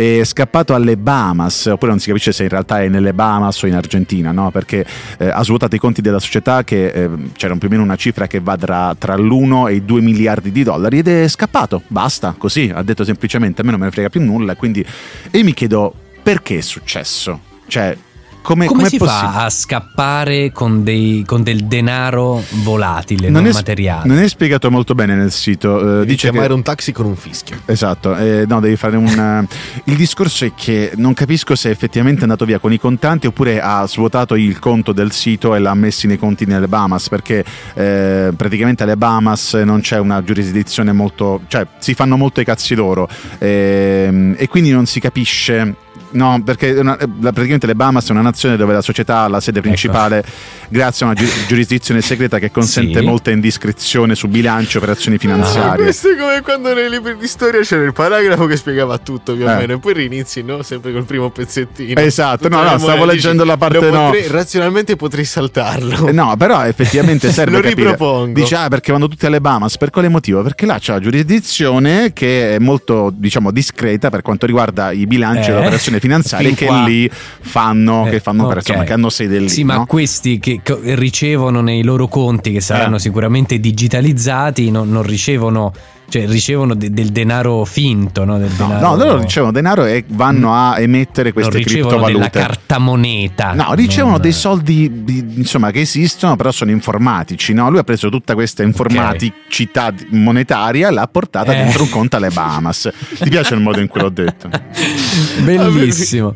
è 0.00 0.24
scappato 0.24 0.74
alle 0.74 0.96
Bahamas, 0.96 1.66
oppure 1.66 1.90
non 1.90 2.00
si 2.00 2.08
capisce 2.08 2.32
se 2.32 2.44
in 2.44 2.48
realtà 2.48 2.82
è 2.82 2.88
nelle 2.88 3.12
Bahamas 3.12 3.62
o 3.62 3.66
in 3.66 3.74
Argentina, 3.74 4.32
no? 4.32 4.50
perché 4.50 4.86
eh, 5.18 5.28
ha 5.28 5.44
svuotato 5.44 5.76
i 5.76 5.78
conti 5.78 6.00
della 6.00 6.18
società 6.18 6.64
che 6.64 6.86
eh, 6.86 7.10
c'era 7.34 7.54
più 7.56 7.68
o 7.68 7.70
meno 7.70 7.82
una 7.82 7.96
cifra 7.96 8.26
che 8.26 8.40
va 8.40 8.56
tra, 8.56 8.94
tra 8.96 9.14
l'1 9.16 9.68
e 9.68 9.74
i 9.74 9.84
2 9.84 10.00
miliardi 10.00 10.50
di 10.52 10.62
dollari 10.62 10.98
ed 10.98 11.08
è 11.08 11.28
scappato, 11.28 11.82
basta, 11.88 12.34
così, 12.38 12.70
ha 12.74 12.82
detto 12.82 13.04
semplicemente 13.04 13.60
a 13.60 13.64
me 13.64 13.70
non 13.72 13.80
me 13.80 13.86
ne 13.86 13.92
frega 13.92 14.08
più 14.08 14.22
nulla, 14.22 14.56
quindi 14.56 14.84
e 15.30 15.42
mi 15.42 15.52
chiedo 15.52 15.94
perché 16.22 16.58
è 16.58 16.62
successo? 16.62 17.40
Cioè, 17.66 17.96
come, 18.42 18.66
come 18.66 18.88
si 18.88 18.98
fa 18.98 19.44
a 19.44 19.50
scappare 19.50 20.52
con, 20.52 20.82
dei, 20.82 21.22
con, 21.26 21.42
del 21.42 21.64
denaro 21.64 22.42
volatile, 22.62 23.28
non, 23.28 23.42
non 23.42 23.50
è, 23.50 23.54
materiale? 23.54 24.08
Non 24.08 24.18
è 24.18 24.28
spiegato 24.28 24.70
molto 24.70 24.94
bene 24.94 25.14
nel 25.14 25.30
sito. 25.30 25.72
Uh, 25.72 26.04
dice 26.04 26.28
chiamare 26.28 26.48
che... 26.48 26.54
un 26.54 26.62
taxi 26.62 26.92
con 26.92 27.06
un 27.06 27.16
fischio. 27.16 27.60
Esatto, 27.66 28.16
eh, 28.16 28.44
no, 28.46 28.60
devi 28.60 28.76
fare 28.76 28.96
un. 28.96 29.46
il 29.84 29.96
discorso 29.96 30.44
è 30.44 30.52
che 30.54 30.92
non 30.96 31.14
capisco 31.14 31.54
se 31.54 31.70
effettivamente 31.70 32.20
è 32.20 32.22
andato 32.22 32.44
via 32.44 32.58
con 32.58 32.72
i 32.72 32.78
contanti 32.78 33.26
oppure 33.26 33.60
ha 33.60 33.86
svuotato 33.86 34.34
il 34.34 34.58
conto 34.58 34.92
del 34.92 35.12
sito 35.12 35.54
e 35.54 35.58
l'ha 35.58 35.74
messo 35.74 36.06
nei 36.06 36.18
conti 36.18 36.46
nelle 36.46 36.68
Bahamas 36.68 37.08
perché 37.08 37.44
eh, 37.74 38.32
praticamente 38.36 38.82
alle 38.82 38.96
Bahamas 38.96 39.54
non 39.54 39.80
c'è 39.80 39.98
una 39.98 40.22
giurisdizione 40.22 40.92
molto. 40.92 41.42
cioè 41.48 41.66
si 41.78 41.94
fanno 41.94 42.16
molto 42.16 42.40
i 42.40 42.44
cazzi 42.44 42.74
loro 42.74 43.08
eh, 43.38 44.34
e 44.36 44.48
quindi 44.48 44.70
non 44.70 44.86
si 44.86 45.00
capisce 45.00 45.88
No, 46.12 46.42
perché 46.44 46.70
una, 46.72 46.96
praticamente 46.96 47.66
le 47.66 47.74
Bahamas 47.74 48.08
è 48.08 48.10
una 48.12 48.22
nazione 48.22 48.56
dove 48.56 48.72
la 48.72 48.82
società 48.82 49.20
ha 49.20 49.28
la 49.28 49.40
sede 49.40 49.60
principale 49.60 50.18
ecco. 50.18 50.28
grazie 50.68 51.06
a 51.06 51.10
una 51.10 51.20
gi- 51.20 51.30
giurisdizione 51.46 52.00
segreta 52.00 52.38
che 52.38 52.50
consente 52.50 52.98
sì. 52.98 53.04
molta 53.04 53.30
indiscrezione 53.30 54.14
su 54.14 54.26
bilancio 54.28 54.78
e 54.78 54.80
operazioni 54.80 55.18
finanziarie. 55.18 55.82
Ah, 55.82 55.84
questo 55.84 56.10
è 56.10 56.16
come 56.16 56.40
quando 56.42 56.74
nei 56.74 56.90
libri 56.90 57.16
di 57.16 57.26
storia 57.28 57.60
c'era 57.60 57.84
il 57.84 57.92
paragrafo 57.92 58.46
che 58.46 58.56
spiegava 58.56 58.98
tutto 58.98 59.34
più 59.34 59.44
o 59.44 59.50
eh. 59.50 59.54
meno 59.56 59.74
e 59.74 59.78
poi 59.78 59.94
rinizi, 59.94 60.42
no? 60.42 60.62
Sempre 60.62 60.92
col 60.92 61.04
primo 61.04 61.30
pezzettino. 61.30 62.00
Esatto, 62.00 62.48
no, 62.48 62.62
no, 62.62 62.78
stavo 62.78 63.04
leggendo 63.04 63.44
la 63.44 63.56
parte 63.56 63.78
potrei, 63.78 64.26
no. 64.26 64.32
Razionalmente 64.32 64.96
potrei 64.96 65.24
saltarlo. 65.24 66.08
Eh, 66.08 66.12
no, 66.12 66.34
però 66.36 66.64
effettivamente 66.64 67.30
serve 67.32 67.56
Lo 67.56 67.62
capire. 67.62 67.90
ripropongo. 67.90 68.32
Dice, 68.38 68.56
ah, 68.56 68.68
perché 68.68 68.90
vanno 68.92 69.08
tutti 69.08 69.26
alle 69.26 69.40
Bahamas, 69.40 69.76
per 69.76 69.90
quale 69.90 70.08
motivo? 70.08 70.42
Perché 70.42 70.66
là 70.66 70.78
c'è 70.78 70.92
la 70.92 71.00
giurisdizione 71.00 72.12
che 72.12 72.56
è 72.56 72.58
molto, 72.58 73.12
diciamo, 73.14 73.50
discreta 73.50 74.10
per 74.10 74.22
quanto 74.22 74.46
riguarda 74.46 74.90
i 74.90 75.06
bilanci 75.06 75.50
eh. 75.50 75.54
e 75.54 75.90
le 75.90 75.99
operazioni 76.00 76.52
finanziarie 76.52 76.54
che 76.54 76.70
lì 76.90 77.10
fanno, 77.10 78.06
eh, 78.06 78.10
che 78.10 78.20
fanno 78.20 78.46
okay. 78.46 78.56
insomma, 78.56 78.84
che 78.84 78.92
hanno 78.92 79.10
sede 79.10 79.38
lì. 79.38 79.48
Sì, 79.48 79.62
no? 79.62 79.78
ma 79.78 79.86
questi 79.86 80.38
che 80.38 80.60
ricevono 80.94 81.60
nei 81.60 81.82
loro 81.82 82.08
conti, 82.08 82.52
che 82.52 82.60
saranno 82.60 82.96
eh. 82.96 83.00
sicuramente 83.00 83.60
digitalizzati, 83.60 84.70
non, 84.70 84.90
non 84.90 85.02
ricevono 85.02 85.72
cioè 86.10 86.26
ricevono 86.26 86.74
de- 86.74 86.90
del 86.90 87.10
denaro 87.10 87.64
finto, 87.64 88.24
no? 88.24 88.36
Del 88.36 88.50
denaro... 88.50 88.84
no, 88.84 88.96
loro 88.96 89.20
ricevono 89.20 89.52
denaro 89.52 89.84
e 89.84 90.04
vanno 90.08 90.52
a 90.52 90.80
emettere 90.80 91.32
queste 91.32 91.58
non 91.58 91.62
criptovalute. 91.62 92.12
della 92.12 92.30
carta 92.30 92.78
moneta. 92.78 93.52
No, 93.52 93.74
ricevono 93.74 94.14
non... 94.14 94.20
dei 94.20 94.32
soldi 94.32 95.04
insomma 95.36 95.70
che 95.70 95.80
esistono, 95.80 96.34
però 96.34 96.50
sono 96.50 96.72
informatici. 96.72 97.52
No? 97.52 97.70
Lui 97.70 97.78
ha 97.78 97.84
preso 97.84 98.08
tutta 98.08 98.34
questa 98.34 98.64
informaticità 98.64 99.86
okay. 99.86 100.08
monetaria 100.10 100.88
e 100.88 100.90
l'ha 100.90 101.06
portata 101.06 101.52
eh. 101.52 101.56
dentro 101.62 101.84
un 101.84 101.90
conto 101.90 102.16
alle 102.16 102.30
Bahamas. 102.30 102.90
Ti 103.16 103.28
piace 103.28 103.54
il 103.54 103.60
modo 103.60 103.78
in 103.78 103.86
cui 103.86 104.00
l'ho 104.00 104.10
detto? 104.10 104.50
Bellissimo. 105.44 106.34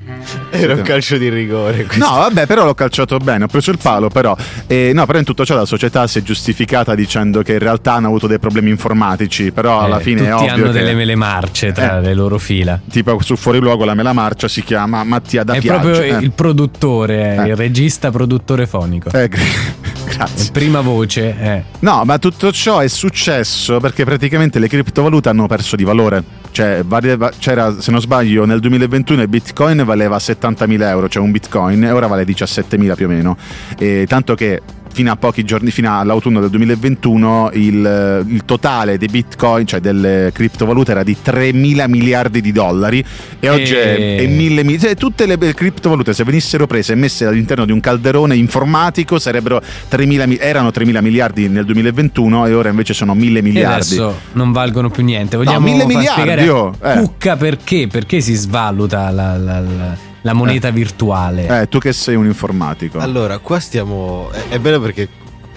Era 0.50 0.74
un 0.74 0.82
calcio 0.82 1.18
di 1.18 1.28
rigore. 1.28 1.84
Questo. 1.84 2.04
No, 2.04 2.18
vabbè, 2.18 2.46
però 2.46 2.64
l'ho 2.64 2.74
calciato 2.74 3.16
bene. 3.18 3.44
Ho 3.44 3.48
preso 3.48 3.72
il 3.72 3.78
palo, 3.82 4.08
però. 4.08 4.36
Eh, 4.68 4.92
no, 4.94 5.04
però 5.04 5.18
in 5.18 5.24
tutto 5.24 5.44
ciò 5.44 5.56
la 5.56 5.66
società 5.66 6.06
si 6.06 6.20
è 6.20 6.22
giustificata 6.22 6.94
dicendo 6.94 7.42
che 7.42 7.54
in 7.54 7.58
realtà 7.58 7.94
hanno 7.94 8.06
avuto 8.06 8.28
dei 8.28 8.38
problemi 8.38 8.70
informatici. 8.70 9.50
Però 9.50 9.63
però 9.64 9.80
alla 9.80 9.98
eh, 9.98 10.02
fine 10.02 10.26
è 10.26 10.34
ovvio 10.34 10.52
hanno 10.52 10.72
delle 10.72 10.92
mele 10.92 11.14
marce 11.14 11.72
tra 11.72 11.96
eh, 11.96 12.02
le 12.02 12.12
loro 12.12 12.36
fila. 12.36 12.78
Tipo 12.90 13.18
su 13.22 13.34
Fuori 13.34 13.60
Luogo 13.60 13.86
la 13.86 13.94
mela 13.94 14.12
marcia 14.12 14.46
si 14.46 14.62
chiama 14.62 15.02
Mattia 15.04 15.42
da 15.42 15.54
È 15.54 15.60
Piaggia. 15.60 15.80
proprio 15.80 16.02
eh. 16.02 16.22
il 16.22 16.32
produttore, 16.32 17.44
il 17.46 17.56
regista 17.56 18.10
produttore 18.10 18.66
fonico. 18.66 19.10
Eh, 19.10 19.30
Grazie. 20.04 20.52
Prima 20.52 20.82
voce, 20.82 21.34
eh. 21.40 21.62
No, 21.78 22.04
ma 22.04 22.18
tutto 22.18 22.52
ciò 22.52 22.80
è 22.80 22.88
successo 22.88 23.80
perché 23.80 24.04
praticamente 24.04 24.58
le 24.58 24.68
criptovalute 24.68 25.30
hanno 25.30 25.46
perso 25.46 25.76
di 25.76 25.84
valore. 25.84 26.22
Cioè, 26.50 26.82
valeva- 26.84 27.32
c'era, 27.36 27.74
se 27.80 27.90
non 27.90 28.00
sbaglio, 28.00 28.44
nel 28.44 28.60
2021 28.60 29.22
il 29.22 29.28
bitcoin 29.28 29.82
valeva 29.82 30.18
70.000 30.18 30.82
euro, 30.82 31.08
cioè 31.08 31.22
un 31.22 31.30
bitcoin, 31.32 31.82
e 31.84 31.90
ora 31.90 32.06
vale 32.06 32.24
17.000 32.24 32.94
più 32.94 33.06
o 33.06 33.08
meno. 33.08 33.36
E 33.78 34.04
tanto 34.06 34.34
che 34.34 34.60
fino 34.94 35.10
a 35.12 35.16
pochi 35.16 35.44
giorni, 35.44 35.70
fino 35.70 35.98
all'autunno 35.98 36.40
del 36.40 36.48
2021, 36.50 37.50
il, 37.54 38.24
il 38.28 38.42
totale 38.44 38.96
dei 38.96 39.08
bitcoin, 39.08 39.66
cioè 39.66 39.80
delle 39.80 40.30
criptovalute, 40.32 40.92
era 40.92 41.02
di 41.02 41.16
3 41.20 41.52
mila 41.52 41.86
miliardi 41.88 42.40
di 42.40 42.52
dollari 42.52 43.04
e 43.40 43.48
oggi 43.50 43.74
E- 43.74 44.16
è 44.18 44.26
mille 44.26 44.62
miliardi. 44.62 44.86
Cioè, 44.86 44.94
tutte 44.96 45.26
le 45.26 45.36
criptovalute, 45.36 46.14
se 46.14 46.22
venissero 46.24 46.66
prese 46.66 46.92
e 46.92 46.96
messe 46.96 47.26
all'interno 47.26 47.64
di 47.66 47.72
un 47.72 47.80
calderone 47.80 48.36
informatico, 48.36 49.18
sarebbero 49.18 49.60
3.000 49.90 50.26
mi- 50.28 50.38
erano 50.38 50.70
3 50.70 50.84
mila 50.84 51.00
miliardi 51.00 51.48
nel 51.48 51.64
2021 51.64 52.46
e 52.46 52.54
ora 52.54 52.68
invece 52.68 52.94
sono 52.94 53.14
1.000 53.14 53.36
E 53.38 53.42
miliardi. 53.42 53.72
adesso 53.96 54.18
non 54.32 54.52
valgono 54.52 54.88
più 54.90 55.02
niente. 55.02 55.36
Vogliamo 55.36 55.58
mille 55.66 55.78
far 55.82 55.86
miliardi, 55.88 56.20
spiegare 56.22 56.48
oh, 56.48 56.74
eh. 56.82 56.98
Cucca 56.98 57.36
perché? 57.36 57.88
Perché 57.90 58.20
si 58.20 58.34
svaluta 58.34 59.10
la, 59.10 59.36
la- 59.36 59.60
la- 59.60 60.12
la 60.24 60.32
moneta 60.34 60.70
virtuale? 60.70 61.62
Eh, 61.62 61.68
tu 61.68 61.78
che 61.78 61.92
sei 61.92 62.14
un 62.16 62.26
informatico. 62.26 62.98
Allora, 62.98 63.38
qua 63.38 63.58
stiamo. 63.60 64.30
È, 64.30 64.48
è 64.54 64.58
bello 64.58 64.80
perché 64.80 65.08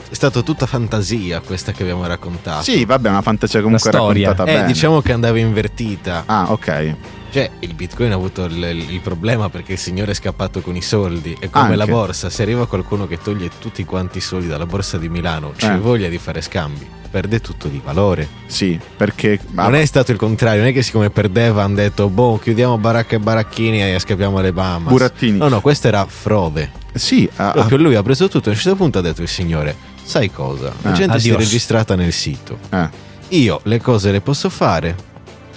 è 0.10 0.14
stata 0.14 0.42
tutta 0.42 0.66
fantasia 0.66 1.42
questa 1.42 1.72
che 1.74 1.82
abbiamo 1.84 2.06
raccontato. 2.06 2.64
Sì, 2.64 2.86
vabbè, 2.86 3.08
è 3.08 3.12
una 3.12 3.22
fantasia 3.22 3.62
comunque 3.62 3.90
Una 3.90 4.00
storia. 4.00 4.30
raccontata 4.30 4.52
Eh, 4.58 4.62
bene. 4.62 4.72
diciamo 4.74 5.02
che 5.02 5.12
andava 5.14 5.38
invertita. 5.40 6.24
Ah, 6.26 6.52
ok. 6.52 6.96
Cioè, 7.30 7.50
il 7.60 7.74
bitcoin 7.74 8.12
ha 8.12 8.16
avuto 8.16 8.46
il, 8.46 8.64
il 8.90 9.00
problema 9.02 9.50
perché 9.50 9.74
il 9.74 9.78
signore 9.78 10.12
è 10.12 10.16
scappato 10.16 10.62
con 10.62 10.76
i 10.78 10.82
soldi. 10.82 11.36
È 11.38 11.50
come 11.50 11.66
Anche. 11.66 11.76
la 11.78 11.86
borsa. 11.86 12.30
Se 12.30 12.42
arriva 12.42 12.66
qualcuno 12.68 13.06
che 13.06 13.20
toglie 13.22 13.50
tutti 13.60 13.84
quanti 13.84 14.20
i 14.20 14.22
soldi 14.22 14.48
dalla 14.48 14.66
borsa 14.66 14.98
di 14.98 15.10
Milano, 15.10 15.52
c'è 15.56 15.74
Eh. 15.74 15.78
voglia 15.78 16.08
di 16.08 16.18
fare 16.18 16.42
scambi. 16.42 16.88
Perde 17.18 17.40
tutto 17.42 17.68
di 17.68 17.82
valore. 17.84 18.28
Sì, 18.46 18.80
perché... 18.96 19.40
Non 19.54 19.74
è 19.74 19.84
stato 19.86 20.12
il 20.12 20.20
contrario, 20.20 20.60
non 20.60 20.70
è 20.70 20.74
che 20.74 20.84
siccome 20.84 21.10
perdeva 21.10 21.64
hanno 21.64 21.74
detto, 21.74 22.10
boh, 22.10 22.38
chiudiamo 22.38 22.78
baracca 22.78 23.16
e 23.16 23.20
baracchini 23.20 23.82
e 23.82 23.98
scappiamo 23.98 24.38
alle 24.38 24.54
Bahamas. 24.54 24.92
Burattini. 24.92 25.36
No, 25.40 25.48
no, 25.48 25.60
questa 25.60 25.88
era 25.88 26.06
frode. 26.06 26.70
Sì, 26.94 27.28
ah, 27.38 27.54
Proprio 27.54 27.80
lui 27.80 27.96
ha 27.96 28.04
preso 28.04 28.28
tutto 28.28 28.50
e 28.50 28.52
a 28.52 28.56
un 28.56 28.62
certo 28.62 28.78
punto 28.78 29.00
ha 29.00 29.02
detto 29.02 29.24
il 29.24 29.28
signore, 29.28 29.76
sai 30.04 30.32
cosa? 30.32 30.72
La 30.84 30.92
Eh, 30.92 30.94
gente 30.94 31.20
si 31.20 31.30
è 31.30 31.32
adios. 31.34 31.44
registrata 31.50 31.96
nel 31.96 32.14
sito. 32.14 32.60
ah. 32.70 32.88
Io 33.30 33.62
le 33.64 33.82
cose 33.82 34.12
le 34.12 34.22
posso 34.22 34.50
fare. 34.50 34.96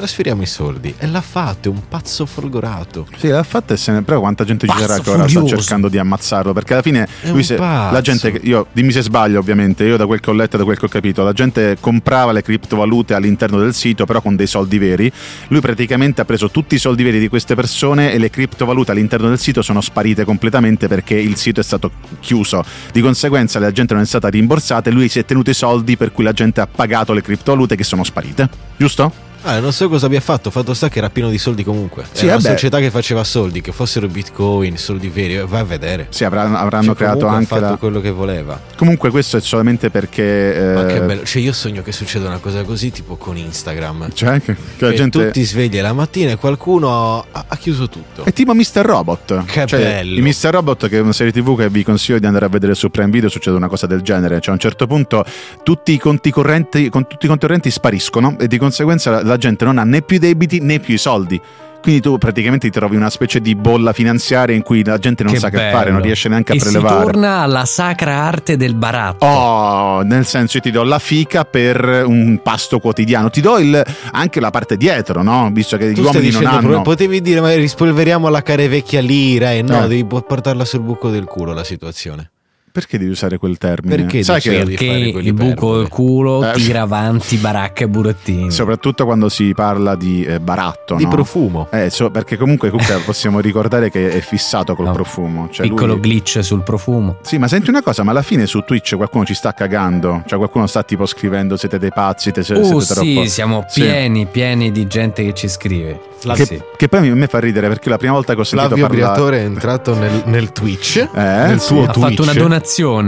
Trasferiamo 0.00 0.40
i 0.40 0.46
soldi. 0.46 0.94
E 0.96 1.06
l'ha 1.06 1.20
fatto, 1.20 1.68
è 1.68 1.70
un 1.70 1.82
pazzo 1.86 2.24
folgorato. 2.24 3.06
Sì, 3.18 3.28
l'ha 3.28 3.42
fatta 3.42 3.74
e 3.74 3.76
se 3.76 3.92
ne... 3.92 4.00
Però 4.00 4.18
quanta 4.20 4.44
gente 4.44 4.66
ci 4.66 4.74
sarà 4.78 4.98
che 4.98 5.10
ora 5.10 5.28
sta 5.28 5.44
cercando 5.44 5.90
di 5.90 5.98
ammazzarlo? 5.98 6.54
Perché 6.54 6.72
alla 6.72 6.80
fine 6.80 7.06
lui 7.24 7.42
se... 7.42 7.58
la 7.58 8.00
gente... 8.02 8.40
Io, 8.44 8.68
dimmi 8.72 8.92
se 8.92 9.02
sbaglio 9.02 9.38
ovviamente, 9.38 9.84
io 9.84 9.98
da 9.98 10.06
quel 10.06 10.20
che 10.20 10.30
ho 10.30 10.32
letto 10.32 10.56
e 10.56 10.58
da 10.58 10.64
quel 10.64 10.78
che 10.78 10.86
ho 10.86 10.88
capito, 10.88 11.22
la 11.22 11.34
gente 11.34 11.76
comprava 11.80 12.32
le 12.32 12.40
criptovalute 12.40 13.12
all'interno 13.12 13.58
del 13.58 13.74
sito 13.74 14.06
però 14.06 14.22
con 14.22 14.36
dei 14.36 14.46
soldi 14.46 14.78
veri. 14.78 15.12
Lui 15.48 15.60
praticamente 15.60 16.22
ha 16.22 16.24
preso 16.24 16.50
tutti 16.50 16.76
i 16.76 16.78
soldi 16.78 17.02
veri 17.02 17.18
di 17.18 17.28
queste 17.28 17.54
persone 17.54 18.10
e 18.10 18.16
le 18.16 18.30
criptovalute 18.30 18.92
all'interno 18.92 19.28
del 19.28 19.38
sito 19.38 19.60
sono 19.60 19.82
sparite 19.82 20.24
completamente 20.24 20.88
perché 20.88 21.16
il 21.16 21.36
sito 21.36 21.60
è 21.60 21.62
stato 21.62 21.90
chiuso. 22.20 22.64
Di 22.90 23.02
conseguenza 23.02 23.58
la 23.58 23.70
gente 23.70 23.92
non 23.92 24.04
è 24.04 24.06
stata 24.06 24.28
rimborsata 24.28 24.88
e 24.88 24.94
lui 24.94 25.10
si 25.10 25.18
è 25.18 25.26
tenuto 25.26 25.50
i 25.50 25.54
soldi 25.54 25.98
per 25.98 26.10
cui 26.10 26.24
la 26.24 26.32
gente 26.32 26.62
ha 26.62 26.66
pagato 26.66 27.12
le 27.12 27.20
criptovalute 27.20 27.76
che 27.76 27.84
sono 27.84 28.02
sparite. 28.02 28.48
Giusto? 28.78 29.28
Ah, 29.42 29.58
non 29.58 29.72
so 29.72 29.88
cosa 29.88 30.06
abbia 30.06 30.20
fatto, 30.20 30.50
fatto 30.50 30.74
sta 30.74 30.88
che 30.88 30.98
era 30.98 31.08
pieno 31.08 31.30
di 31.30 31.38
soldi 31.38 31.64
comunque. 31.64 32.04
Sì, 32.12 32.26
era 32.26 32.36
una 32.36 32.44
società 32.44 32.78
che 32.78 32.90
faceva 32.90 33.24
soldi, 33.24 33.60
che 33.60 33.72
fossero 33.72 34.06
bitcoin, 34.06 34.76
soldi 34.76 35.08
veri, 35.08 35.42
vai 35.46 35.60
a 35.60 35.64
vedere. 35.64 36.06
Sì, 36.10 36.24
avranno, 36.24 36.58
avranno 36.58 36.86
Cioè, 36.86 36.94
creato 36.96 37.26
anche 37.26 37.46
fatto 37.46 37.62
la... 37.62 37.76
quello 37.76 38.00
che 38.00 38.10
voleva. 38.10 38.60
Comunque 38.76 39.10
questo 39.10 39.38
è 39.38 39.40
solamente 39.40 39.90
perché... 39.90 40.54
eh, 40.54 40.74
Ma 40.74 40.86
che 40.86 41.00
bello, 41.00 41.24
cioè 41.24 41.40
io 41.40 41.52
sogno 41.52 41.82
che 41.82 41.92
succeda 41.92 42.26
una 42.26 42.38
cosa 42.38 42.62
così 42.64 42.90
tipo 42.90 43.16
con 43.16 43.36
Instagram. 43.36 44.10
Cioè, 44.12 44.40
che, 44.42 44.56
che 44.76 44.84
la 44.84 44.92
gente... 44.92 45.26
tu 45.26 45.30
ti 45.30 45.44
svegli 45.44 45.80
la 45.80 45.92
mattina 45.92 46.32
e 46.32 46.36
qualcuno 46.36 47.24
ha, 47.30 47.44
ha 47.48 47.56
chiuso 47.56 47.88
tutto. 47.88 48.24
È 48.24 48.32
tipo 48.32 48.54
Mr. 48.54 48.82
Robot. 48.82 49.44
Che 49.46 49.66
Cioè, 49.66 49.80
bello. 49.80 50.14
Il 50.18 50.22
Mr. 50.22 50.50
Robot, 50.50 50.88
che 50.88 50.98
è 50.98 51.00
una 51.00 51.12
serie 51.12 51.32
TV 51.32 51.56
che 51.56 51.68
vi 51.70 51.82
consiglio 51.82 52.18
di 52.18 52.26
andare 52.26 52.44
a 52.44 52.48
vedere 52.48 52.74
su 52.74 52.90
Prime 52.90 53.10
Video, 53.10 53.28
succede 53.28 53.56
una 53.56 53.68
cosa 53.68 53.86
del 53.86 54.02
genere. 54.02 54.40
Cioè, 54.40 54.50
a 54.50 54.52
un 54.52 54.58
certo 54.58 54.86
punto 54.86 55.24
tutti 55.62 55.92
i 55.92 55.98
conti 55.98 56.30
correnti, 56.30 56.88
con 56.90 57.06
tutti 57.06 57.24
i 57.24 57.28
conti 57.28 57.46
correnti 57.46 57.70
spariscono 57.70 58.36
e 58.38 58.46
di 58.46 58.58
conseguenza 58.58 59.22
la, 59.22 59.29
la 59.30 59.36
gente 59.38 59.64
non 59.64 59.78
ha 59.78 59.84
né 59.84 60.02
più 60.02 60.18
debiti 60.18 60.60
né 60.60 60.78
più 60.78 60.94
i 60.94 60.98
soldi. 60.98 61.40
Quindi 61.80 62.02
tu 62.02 62.18
praticamente 62.18 62.68
ti 62.68 62.78
trovi 62.78 62.94
una 62.96 63.08
specie 63.08 63.40
di 63.40 63.54
bolla 63.54 63.94
finanziaria 63.94 64.54
in 64.54 64.60
cui 64.60 64.84
la 64.84 64.98
gente 64.98 65.22
non 65.24 65.32
Che 65.32 65.38
sa 65.38 65.48
che 65.48 65.56
bello. 65.56 65.76
fare, 65.78 65.90
non 65.90 66.02
riesce 66.02 66.28
neanche 66.28 66.52
a 66.52 66.54
e 66.54 66.58
prelevare. 66.58 66.94
si 66.98 67.02
torna 67.04 67.36
alla 67.38 67.64
sacra 67.64 68.16
arte 68.16 68.58
del 68.58 68.74
baratto. 68.74 69.24
Oh, 69.24 70.02
nel 70.02 70.26
senso 70.26 70.58
io 70.58 70.62
ti 70.62 70.70
do 70.70 70.82
la 70.82 70.98
fica 70.98 71.46
per 71.46 72.02
un 72.06 72.38
pasto 72.42 72.80
quotidiano, 72.80 73.30
ti 73.30 73.40
do 73.40 73.56
il- 73.58 73.82
anche 74.12 74.40
la 74.40 74.50
parte 74.50 74.76
dietro, 74.76 75.22
no? 75.22 75.48
Visto 75.54 75.78
che 75.78 75.92
Tu 75.92 76.02
gli 76.02 76.04
uomini 76.04 76.30
non 76.32 76.44
hanno. 76.44 76.82
potevi 76.82 77.22
dire, 77.22 77.40
ma 77.40 77.54
rispolveriamo 77.54 78.28
la 78.28 78.42
care 78.42 78.68
vecchia 78.68 79.00
lira 79.00 79.52
e 79.52 79.62
no, 79.62 79.84
Eh. 79.84 79.88
devi 79.88 80.04
po- 80.04 80.20
portarla 80.20 80.66
sul 80.66 80.80
buco 80.80 81.08
del 81.08 81.24
culo 81.24 81.54
la 81.54 81.64
situazione. 81.64 82.30
Perché 82.72 82.98
devi 82.98 83.10
usare 83.10 83.36
quel 83.36 83.58
termine? 83.58 83.96
Perché 83.96 84.22
Sai 84.22 84.36
dici- 84.36 84.48
che 84.50 84.64
Perché 84.64 84.84
il 84.84 85.32
buco 85.34 85.78
del 85.78 85.88
culo 85.88 86.48
Eh. 86.48 86.52
tira 86.52 86.82
avanti 86.82 87.36
baracca 87.36 87.82
e 87.84 87.88
burattini. 87.88 88.50
soprattutto 88.52 89.04
quando 89.04 89.28
si 89.28 89.52
parla 89.54 89.96
di 89.96 90.24
eh, 90.24 90.38
baratto, 90.38 90.94
Di 90.94 91.02
no? 91.04 91.10
profumo. 91.10 91.66
Eh, 91.72 91.90
so- 91.90 92.10
perché 92.10 92.36
comunque 92.36 92.70
Cucca 92.70 92.98
possiamo 93.04 93.40
ricordare 93.40 93.90
che 93.90 94.10
è 94.10 94.20
fissato 94.20 94.76
col 94.76 94.86
No. 94.86 94.92
profumo. 94.92 95.48
Cioè 95.50 95.66
Piccolo 95.66 95.94
lui- 95.94 96.00
glitch 96.02 96.44
sul 96.44 96.62
profumo. 96.62 97.16
Sì, 97.22 97.38
ma 97.38 97.48
senti 97.48 97.70
una 97.70 97.82
cosa, 97.82 98.04
ma 98.04 98.12
alla 98.12 98.22
fine 98.22 98.46
su 98.46 98.60
Twitch 98.60 98.94
qualcuno 98.94 99.24
ci 99.24 99.34
sta 99.34 99.52
cagando. 99.52 100.22
Cioè 100.26 100.38
qualcuno 100.38 100.66
sta 100.68 100.84
tipo 100.84 101.06
scrivendo 101.06 101.56
siete 101.56 101.76
dei 101.78 101.90
pazzi, 101.92 102.30
te, 102.30 102.44
siete 102.44 102.60
Uh, 102.60 102.78
troppo... 102.78 103.02
sì, 103.04 103.24
siamo 103.28 103.64
Sì. 103.68 103.80
pieni, 103.82 104.26
pieni 104.26 104.70
di 104.70 104.86
gente 104.86 105.24
che 105.24 105.34
ci 105.34 105.48
scrive. 105.48 106.00
Che, 106.20 106.44
Sì. 106.44 106.60
che 106.76 106.86
poi 106.88 107.08
a 107.08 107.14
me 107.14 107.26
fa 107.28 107.40
ridere 107.40 107.66
perché 107.68 107.88
la 107.88 107.96
prima 107.96 108.12
volta 108.12 108.34
che 108.34 108.40
ho 108.40 108.44
sentito 108.44 108.76
Flavio 108.76 108.86
parlare... 108.88 109.12
Briatore 109.14 109.38
è 109.40 109.44
entrato 109.44 109.94
nel, 109.94 110.22
nel 110.26 110.52
Twitch. 110.52 110.96
Eh, 110.98 111.08
nel 111.14 111.60
sì. 111.60 111.68
tuo 111.68 111.84
Ha 111.84 111.92
Twitch. 111.92 112.08
fatto 112.08 112.22
una 112.22 112.32
donazione. 112.34 112.58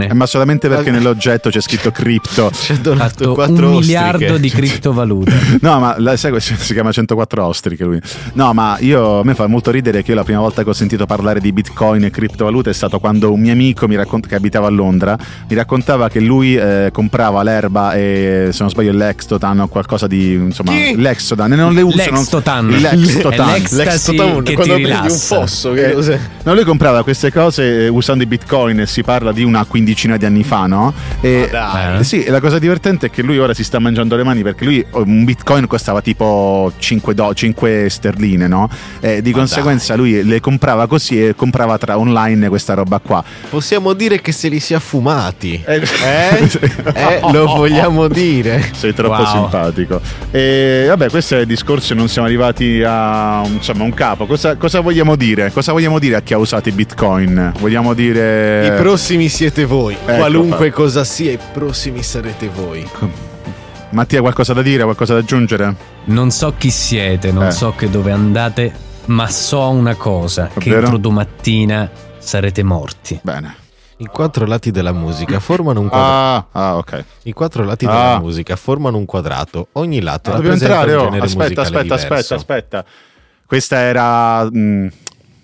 Eh, 0.09 0.13
ma 0.13 0.25
solamente 0.25 0.67
perché 0.69 0.91
nell'oggetto 0.91 1.49
c'è 1.49 1.61
scritto 1.61 1.91
cripto. 1.91 2.51
Ha 2.73 2.75
donato 2.81 3.09
fatto 3.09 3.33
quattro 3.33 3.67
un 3.69 3.75
ostriche. 3.75 3.99
miliardo 3.99 4.37
di 4.37 4.49
criptovalute. 4.49 5.31
No, 5.61 5.79
ma 5.79 5.95
la, 5.99 6.17
sai, 6.17 6.39
si 6.41 6.55
si 6.57 6.73
chiama 6.73 6.91
104 6.91 7.45
ostriche 7.45 7.83
lui. 7.83 7.99
No, 8.33 8.53
ma 8.53 8.77
io 8.79 9.19
a 9.19 9.23
me 9.23 9.33
fa 9.35 9.47
molto 9.47 9.71
ridere 9.71 10.01
che 10.03 10.11
io 10.11 10.17
la 10.17 10.23
prima 10.23 10.39
volta 10.39 10.63
che 10.63 10.69
ho 10.69 10.73
sentito 10.73 11.05
parlare 11.05 11.39
di 11.39 11.51
bitcoin 11.53 12.03
e 12.05 12.09
criptovalute 12.09 12.69
è 12.71 12.73
stato 12.73 12.99
quando 12.99 13.31
un 13.31 13.39
mio 13.39 13.51
amico 13.53 13.87
mi 13.87 13.95
racconta, 13.95 14.27
che 14.27 14.35
abitava 14.35 14.67
a 14.67 14.69
Londra 14.69 15.17
mi 15.47 15.55
raccontava 15.55 16.09
che 16.09 16.19
lui 16.19 16.55
eh, 16.55 16.89
comprava 16.91 17.43
l'erba 17.43 17.93
e 17.93 18.49
se 18.51 18.57
non 18.61 18.69
sbaglio 18.69 18.91
l'Extotan 18.93 19.59
o 19.59 19.67
qualcosa 19.67 20.07
di 20.07 20.33
insomma 20.33 20.71
Chi? 20.71 20.95
l'Extodan 20.97 21.53
e 21.53 21.55
non 21.55 21.73
le 21.73 21.81
usa 21.81 22.05
non- 22.05 22.13
L'Extotan. 22.15 22.67
L'Extotan. 22.67 23.51
L'extotan, 23.71 24.43
che 24.43 24.53
quando 24.53 24.75
ti 24.75 24.81
prendi 24.81 24.83
un 24.83 25.01
rilassa. 25.03 25.35
fosso, 25.35 25.71
che 25.73 25.91
Eh? 25.91 26.19
No, 26.43 26.53
lui 26.53 26.63
comprava 26.63 27.03
queste 27.03 27.31
cose 27.31 27.85
eh, 27.85 27.87
usando 27.87 28.23
i 28.23 28.25
bitcoin 28.27 28.79
e 28.81 28.87
si 28.87 29.03
parla 29.03 29.31
di 29.31 29.42
una 29.43 29.65
quindicina 29.65 30.17
di 30.17 30.25
anni 30.25 30.43
fa, 30.43 30.65
no? 30.65 30.93
E, 31.21 31.47
dai. 31.51 31.99
eh, 31.99 32.03
sì, 32.03 32.23
e 32.23 32.29
la 32.31 32.39
cosa 32.39 32.59
divertente 32.59 33.07
è 33.07 33.09
che 33.09 33.21
lui 33.21 33.37
ora 33.39 33.53
si 33.53 33.63
sta 33.63 33.79
mangiando 33.79 34.15
le 34.15 34.23
mani 34.23 34.41
perché 34.43 34.65
lui 34.65 34.85
oh, 34.91 35.03
un 35.03 35.23
bitcoin 35.23 35.67
costava 35.67 36.01
tipo 36.01 36.71
5, 36.77 37.13
do- 37.13 37.33
5 37.33 37.87
sterline, 37.89 38.47
no? 38.47 38.69
E 38.99 39.21
di 39.21 39.31
Ma 39.31 39.37
conseguenza 39.39 39.95
lui 39.95 40.23
le 40.23 40.39
comprava 40.39 40.87
così 40.87 41.25
e 41.27 41.35
comprava 41.35 41.77
tra 41.77 41.97
online 41.97 42.49
questa 42.49 42.73
roba 42.73 42.99
qua. 42.99 43.23
Possiamo 43.49 43.93
dire 43.93 44.21
che 44.21 44.31
se 44.31 44.47
li 44.49 44.59
sia 44.59 44.79
fumati. 44.79 45.61
Eh? 45.65 45.75
Eh? 46.03 46.49
Eh, 46.93 47.19
lo 47.31 47.45
vogliamo 47.55 48.07
dire. 48.09 48.69
Sei 48.73 48.93
troppo 48.93 49.21
Wow. 49.23 49.25
simpatico. 49.31 50.01
E 50.31 50.85
vabbè, 50.87 51.09
questo 51.09 51.35
è 51.37 51.41
il 51.41 51.45
discorso, 51.47 51.93
non 51.93 52.07
siamo 52.09 52.27
arrivati 52.27 52.81
a 52.85 53.43
insomma, 53.45 53.83
un 53.83 53.93
capo. 53.93 54.25
Cosa, 54.25 54.55
cosa 54.55 54.79
vogliamo 54.79 55.15
dire? 55.15 55.51
Cosa 55.51 55.71
vogliamo 55.71 55.99
dire 55.99 56.15
a 56.15 56.21
chi 56.21 56.33
ha 56.33 56.37
usato 56.37 56.69
i 56.69 56.71
bitcoin? 56.71 57.51
Vogliamo 57.59 57.93
dire... 57.93 58.67
I 58.67 58.81
prossimi 58.81 59.29
siete 59.33 59.65
voi. 59.65 59.95
Ecco, 59.95 60.15
Qualunque 60.15 60.69
fa- 60.69 60.75
cosa 60.75 61.03
sia, 61.03 61.31
i 61.31 61.39
prossimi 61.51 62.03
sarete 62.03 62.47
voi. 62.49 62.87
Mattia, 63.89 64.21
qualcosa 64.21 64.53
da 64.53 64.61
dire? 64.61 64.83
Qualcosa 64.83 65.13
da 65.13 65.19
aggiungere? 65.19 65.75
Non 66.05 66.29
so 66.31 66.53
chi 66.57 66.69
siete, 66.69 67.31
non 67.31 67.45
Eh. 67.47 67.51
so 67.51 67.73
che 67.75 67.89
dove 67.89 68.11
andate, 68.11 68.73
ma 69.05 69.27
so 69.27 69.69
una 69.69 69.95
cosa, 69.95 70.47
che 70.47 70.69
Ovvero? 70.69 70.79
entro 70.85 70.97
domattina 70.97 71.89
sarete 72.19 72.63
morti. 72.63 73.19
Bene. 73.23 73.55
I 73.97 74.05
quattro 74.05 74.45
lati 74.45 74.71
della 74.71 74.91
musica 74.91 75.39
formano 75.39 75.79
un 75.79 75.87
quadrato. 75.89 76.47
Ah, 76.51 76.69
ah, 76.69 76.77
ok. 76.77 77.03
I 77.23 77.31
quattro 77.33 77.63
lati 77.63 77.85
della 77.85 78.13
Ah. 78.15 78.19
musica 78.19 78.55
formano 78.55 78.97
un 78.97 79.05
quadrato. 79.05 79.67
Ogni 79.73 80.01
lato 80.01 80.31
Ah, 80.31 80.33
rappresenta 80.35 80.65
entrare, 80.65 80.91
un 80.93 80.97
oh. 80.97 81.03
genere 81.05 81.25
Aspetta, 81.25 81.43
musicale 81.43 81.67
aspetta, 81.67 81.95
diverso. 81.95 82.33
aspetta, 82.35 82.35
aspetta. 82.79 82.85
Questa 83.45 83.77
era. 83.77 84.43
mm, 84.51 84.87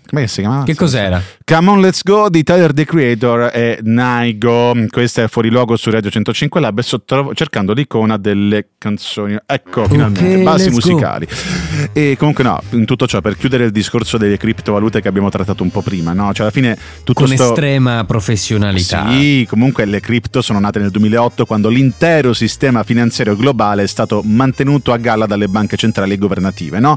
come 0.10 0.27
si 0.27 0.39
chiamava? 0.41 0.63
Che 0.63 0.75
cos'era? 0.75 1.22
Come 1.50 1.72
on, 1.72 1.82
let's 1.82 2.03
go 2.03 2.29
di 2.29 2.44
Tyler 2.44 2.72
the 2.74 2.86
Creator 2.86 3.50
e 3.51 3.79
Naigo. 3.82 4.86
Questo 4.88 5.24
è 5.24 5.27
fuori 5.27 5.50
luogo 5.50 5.75
su 5.77 5.89
Radio 5.89 6.12
105 6.12 6.62
Lab. 6.62 6.79
Sto 6.82 7.01
tro- 7.01 7.34
cercando 7.34 7.74
l'icona 7.74 8.18
delle 8.18 8.68
canzoni. 8.77 9.36
Ecco, 9.48 9.88
finalmente, 9.88 10.44
basi 10.44 10.70
musicali. 10.70 11.25
Go. 11.25 11.89
E 11.94 12.15
comunque, 12.20 12.44
no, 12.44 12.62
in 12.74 12.86
tutto 12.86 13.08
ciò, 13.08 13.20
per 13.22 13.36
chiudere 13.36 13.63
il 13.65 13.72
discorso 13.72 14.20
delle 14.20 14.38
criptovalute 14.38 15.01
che 15.01 15.08
abbiamo 15.08 15.29
trattato 15.29 15.63
un 15.63 15.72
po' 15.72 15.82
prima, 15.82 16.13
no? 16.13 16.32
Cioè, 16.34 16.41
alla 16.41 16.51
fine 16.51 16.77
tutto 17.03 17.24
Con 17.24 17.34
sto... 17.34 17.48
estrema 17.48 18.03
professionalità. 18.03 19.10
Sì, 19.10 19.48
comunque 19.50 19.86
le 19.86 20.01
cripto 20.01 20.44
sono 20.44 20.60
nate 20.60 20.77
nel 20.77 20.91
2008 20.91 21.48
quando 21.48 21.70
l'intero 21.70 22.34
sistema 22.34 22.84
finanziario 22.84 23.36
globale 23.36 23.82
è 23.82 23.88
stato 23.88 24.22
mantenuto 24.24 24.91
a 24.94 24.98
galla 24.98 25.25
dalle 25.25 25.48
banche 25.48 25.77
centrali 25.77 26.13
e 26.13 26.18
governative, 26.20 26.79
no? 26.79 26.96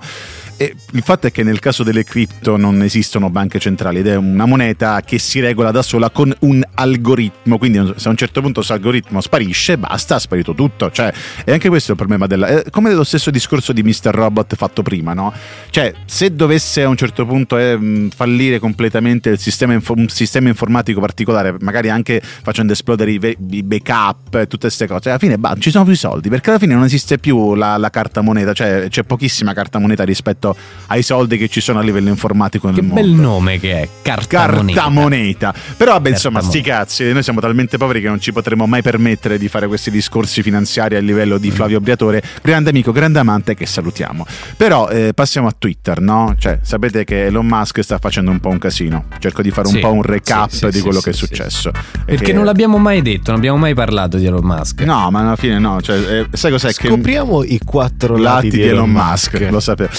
E 0.58 0.76
il 0.92 1.02
fatto 1.02 1.26
è 1.26 1.32
che 1.32 1.42
nel 1.42 1.58
caso 1.58 1.82
delle 1.82 2.04
cripto 2.04 2.56
non 2.56 2.82
esistono 2.82 3.30
banche 3.30 3.58
centrali 3.58 3.98
ed 3.98 4.06
è 4.06 4.14
una 4.14 4.41
moneta 4.46 5.00
che 5.02 5.18
si 5.18 5.40
regola 5.40 5.70
da 5.70 5.82
sola 5.82 6.10
con 6.10 6.34
un 6.40 6.62
algoritmo, 6.74 7.58
quindi 7.58 7.94
se 7.96 8.08
a 8.08 8.10
un 8.10 8.16
certo 8.16 8.40
punto 8.40 8.56
questo 8.56 8.72
algoritmo 8.72 9.20
sparisce, 9.20 9.78
basta, 9.78 10.16
ha 10.16 10.18
sparito 10.18 10.54
tutto. 10.54 10.90
Cioè, 10.90 11.12
e 11.44 11.52
anche 11.52 11.68
questo 11.68 11.88
è 11.88 11.90
il 11.92 11.98
problema 11.98 12.26
della... 12.26 12.46
È 12.46 12.70
come 12.70 12.92
lo 12.92 13.04
stesso 13.04 13.30
discorso 13.30 13.72
di 13.72 13.82
Mr. 13.82 14.10
Robot 14.10 14.54
fatto 14.56 14.82
prima, 14.82 15.12
no? 15.12 15.32
Cioè, 15.70 15.92
se 16.04 16.34
dovesse 16.34 16.82
a 16.82 16.88
un 16.88 16.96
certo 16.96 17.26
punto 17.26 17.58
eh, 17.58 18.08
fallire 18.14 18.58
completamente 18.58 19.30
il 19.30 19.38
sistema, 19.38 19.78
un 19.88 20.08
sistema 20.08 20.48
informatico 20.48 21.00
particolare, 21.00 21.56
magari 21.60 21.90
anche 21.90 22.20
facendo 22.22 22.72
esplodere 22.72 23.12
i, 23.12 23.36
i 23.50 23.62
backup 23.62 24.34
e 24.34 24.46
tutte 24.46 24.66
queste 24.66 24.86
cose, 24.86 25.10
alla 25.10 25.18
fine 25.18 25.38
bah, 25.38 25.56
ci 25.58 25.70
sono 25.70 25.84
più 25.84 25.94
soldi, 25.94 26.28
perché 26.28 26.50
alla 26.50 26.58
fine 26.58 26.74
non 26.74 26.84
esiste 26.84 27.18
più 27.18 27.54
la, 27.54 27.76
la 27.76 27.90
carta 27.90 28.20
moneta, 28.22 28.52
cioè 28.52 28.86
c'è 28.88 29.02
pochissima 29.02 29.52
carta 29.52 29.78
moneta 29.78 30.04
rispetto 30.04 30.20
rispetto 30.22 30.56
ai 30.86 31.02
soldi 31.02 31.36
che 31.36 31.48
ci 31.48 31.60
sono 31.60 31.80
a 31.80 31.82
livello 31.82 32.08
informatico 32.08 32.66
nel 32.66 32.76
che 32.76 32.82
mondo. 32.82 33.00
Che 33.00 33.02
bel 33.02 33.16
nome 33.16 33.58
che 33.58 33.80
è, 33.82 33.88
carta, 34.02 34.26
carta 34.32 34.88
moneta. 34.88 35.54
Però 35.76 35.92
vabbè, 35.92 36.10
insomma, 36.10 36.40
sti 36.40 36.60
cazzi, 36.60 37.12
noi 37.12 37.22
siamo 37.22 37.40
talmente 37.40 37.76
poveri 37.76 38.00
che 38.00 38.08
non 38.08 38.20
ci 38.20 38.32
potremo 38.32 38.66
mai 38.66 38.82
permettere 38.82 39.38
di 39.38 39.48
fare 39.48 39.66
questi 39.66 39.90
discorsi 39.90 40.42
finanziari 40.42 40.96
a 40.96 41.00
livello 41.00 41.38
di 41.38 41.50
Flavio 41.50 41.80
Briatore, 41.80 42.22
grande 42.42 42.70
amico, 42.70 42.92
grande 42.92 43.18
amante 43.18 43.54
che 43.54 43.66
salutiamo. 43.66 44.26
Però 44.56 44.88
eh, 44.88 45.12
passiamo 45.14 45.48
a 45.48 45.54
Twitter, 45.56 46.00
no? 46.00 46.34
Cioè, 46.38 46.60
sapete 46.62 47.04
che 47.04 47.26
Elon 47.26 47.46
Musk 47.46 47.80
sta 47.82 47.98
facendo 47.98 48.30
un 48.30 48.40
po' 48.40 48.48
un 48.48 48.58
casino. 48.58 49.04
Cerco 49.18 49.42
di 49.42 49.50
fare 49.50 49.68
sì, 49.68 49.76
un 49.76 49.80
po' 49.80 49.92
un 49.92 50.02
recap 50.02 50.50
sì, 50.50 50.58
sì, 50.58 50.70
di 50.70 50.80
quello 50.80 51.00
che 51.00 51.10
è 51.10 51.14
successo. 51.14 51.70
Perché 52.04 52.24
che... 52.24 52.32
non 52.32 52.44
l'abbiamo 52.44 52.78
mai 52.78 53.02
detto, 53.02 53.30
non 53.30 53.38
abbiamo 53.38 53.58
mai 53.58 53.74
parlato 53.74 54.16
di 54.16 54.26
Elon 54.26 54.44
Musk. 54.44 54.80
No, 54.82 55.10
ma 55.10 55.20
alla 55.20 55.36
fine 55.36 55.58
no, 55.58 55.80
cioè, 55.80 55.98
eh, 55.98 56.26
sai 56.32 56.50
cos'è 56.50 56.72
Scopriamo 56.72 57.40
che 57.40 57.54
i 57.54 57.60
quattro 57.64 58.16
lati, 58.16 58.46
lati 58.46 58.50
di 58.50 58.62
Elon, 58.62 58.74
Elon 58.74 58.90
Musk. 58.90 59.32
Musk. 59.32 59.50
Lo 59.50 59.60
sapevo. 59.60 59.90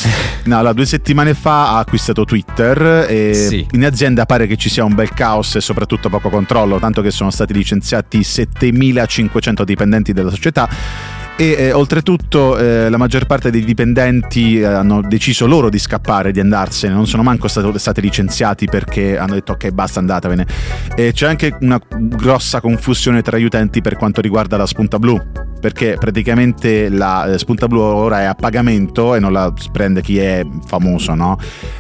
No, 0.46 0.58
allora, 0.58 0.74
due 0.74 0.86
settimane 0.86 1.34
fa 1.34 1.72
ha 1.72 1.78
acquistato 1.80 2.26
Twitter 2.26 3.06
e 3.10 3.34
sì. 3.34 3.66
in 3.72 3.86
azienda 3.86 4.23
pare 4.26 4.48
che 4.48 4.58
ci 4.58 4.70
sia 4.70 4.84
un 4.84 4.94
bel 4.94 5.10
caos 5.10 5.56
e 5.56 5.62
soprattutto 5.62 6.10
poco 6.10 6.30
controllo, 6.30 6.80
tanto 6.80 7.02
che 7.02 7.12
sono 7.12 7.32
stati 7.32 7.54
licenziati 7.54 8.24
7500 8.24 9.64
dipendenti 9.64 10.14
della 10.14 10.30
società 10.30 10.70
e 11.36 11.56
eh, 11.58 11.72
oltretutto 11.72 12.58
eh, 12.58 12.90
la 12.90 12.98
maggior 12.98 13.26
parte 13.26 13.50
dei 13.50 13.66
dipendenti 13.66 14.60
eh, 14.60 14.66
hanno 14.66 15.02
deciso 15.02 15.48
loro 15.48 15.70
di 15.70 15.80
scappare, 15.80 16.32
di 16.32 16.40
andarsene, 16.40 16.94
non 16.94 17.08
sono 17.08 17.24
manco 17.24 17.48
stati, 17.48 17.80
stati 17.80 18.02
licenziati 18.02 18.66
perché 18.66 19.18
hanno 19.18 19.34
detto 19.34 19.54
ok 19.54 19.70
basta 19.72 20.00
andatevene. 20.00 20.46
E 20.96 21.12
c'è 21.12 21.28
anche 21.28 21.56
una 21.62 21.82
grossa 21.90 22.62
confusione 22.62 23.22
tra 23.22 23.38
gli 23.38 23.46
utenti 23.46 23.82
per 23.82 23.96
quanto 23.96 24.22
riguarda 24.22 24.58
la 24.58 24.68
spunta 24.68 25.00
blu 25.00 25.52
perché 25.64 25.96
praticamente 25.98 26.90
la 26.90 27.26
eh, 27.26 27.38
spunta 27.38 27.70
blu 27.70 27.80
ora 27.80 28.20
è 28.20 28.24
a 28.26 28.36
pagamento 28.36 29.16
e 29.16 29.22
non 29.22 29.32
la 29.32 29.54
prende 29.72 30.02
chi 30.02 30.18
è 30.18 30.46
famoso, 30.66 31.14
no? 31.14 31.38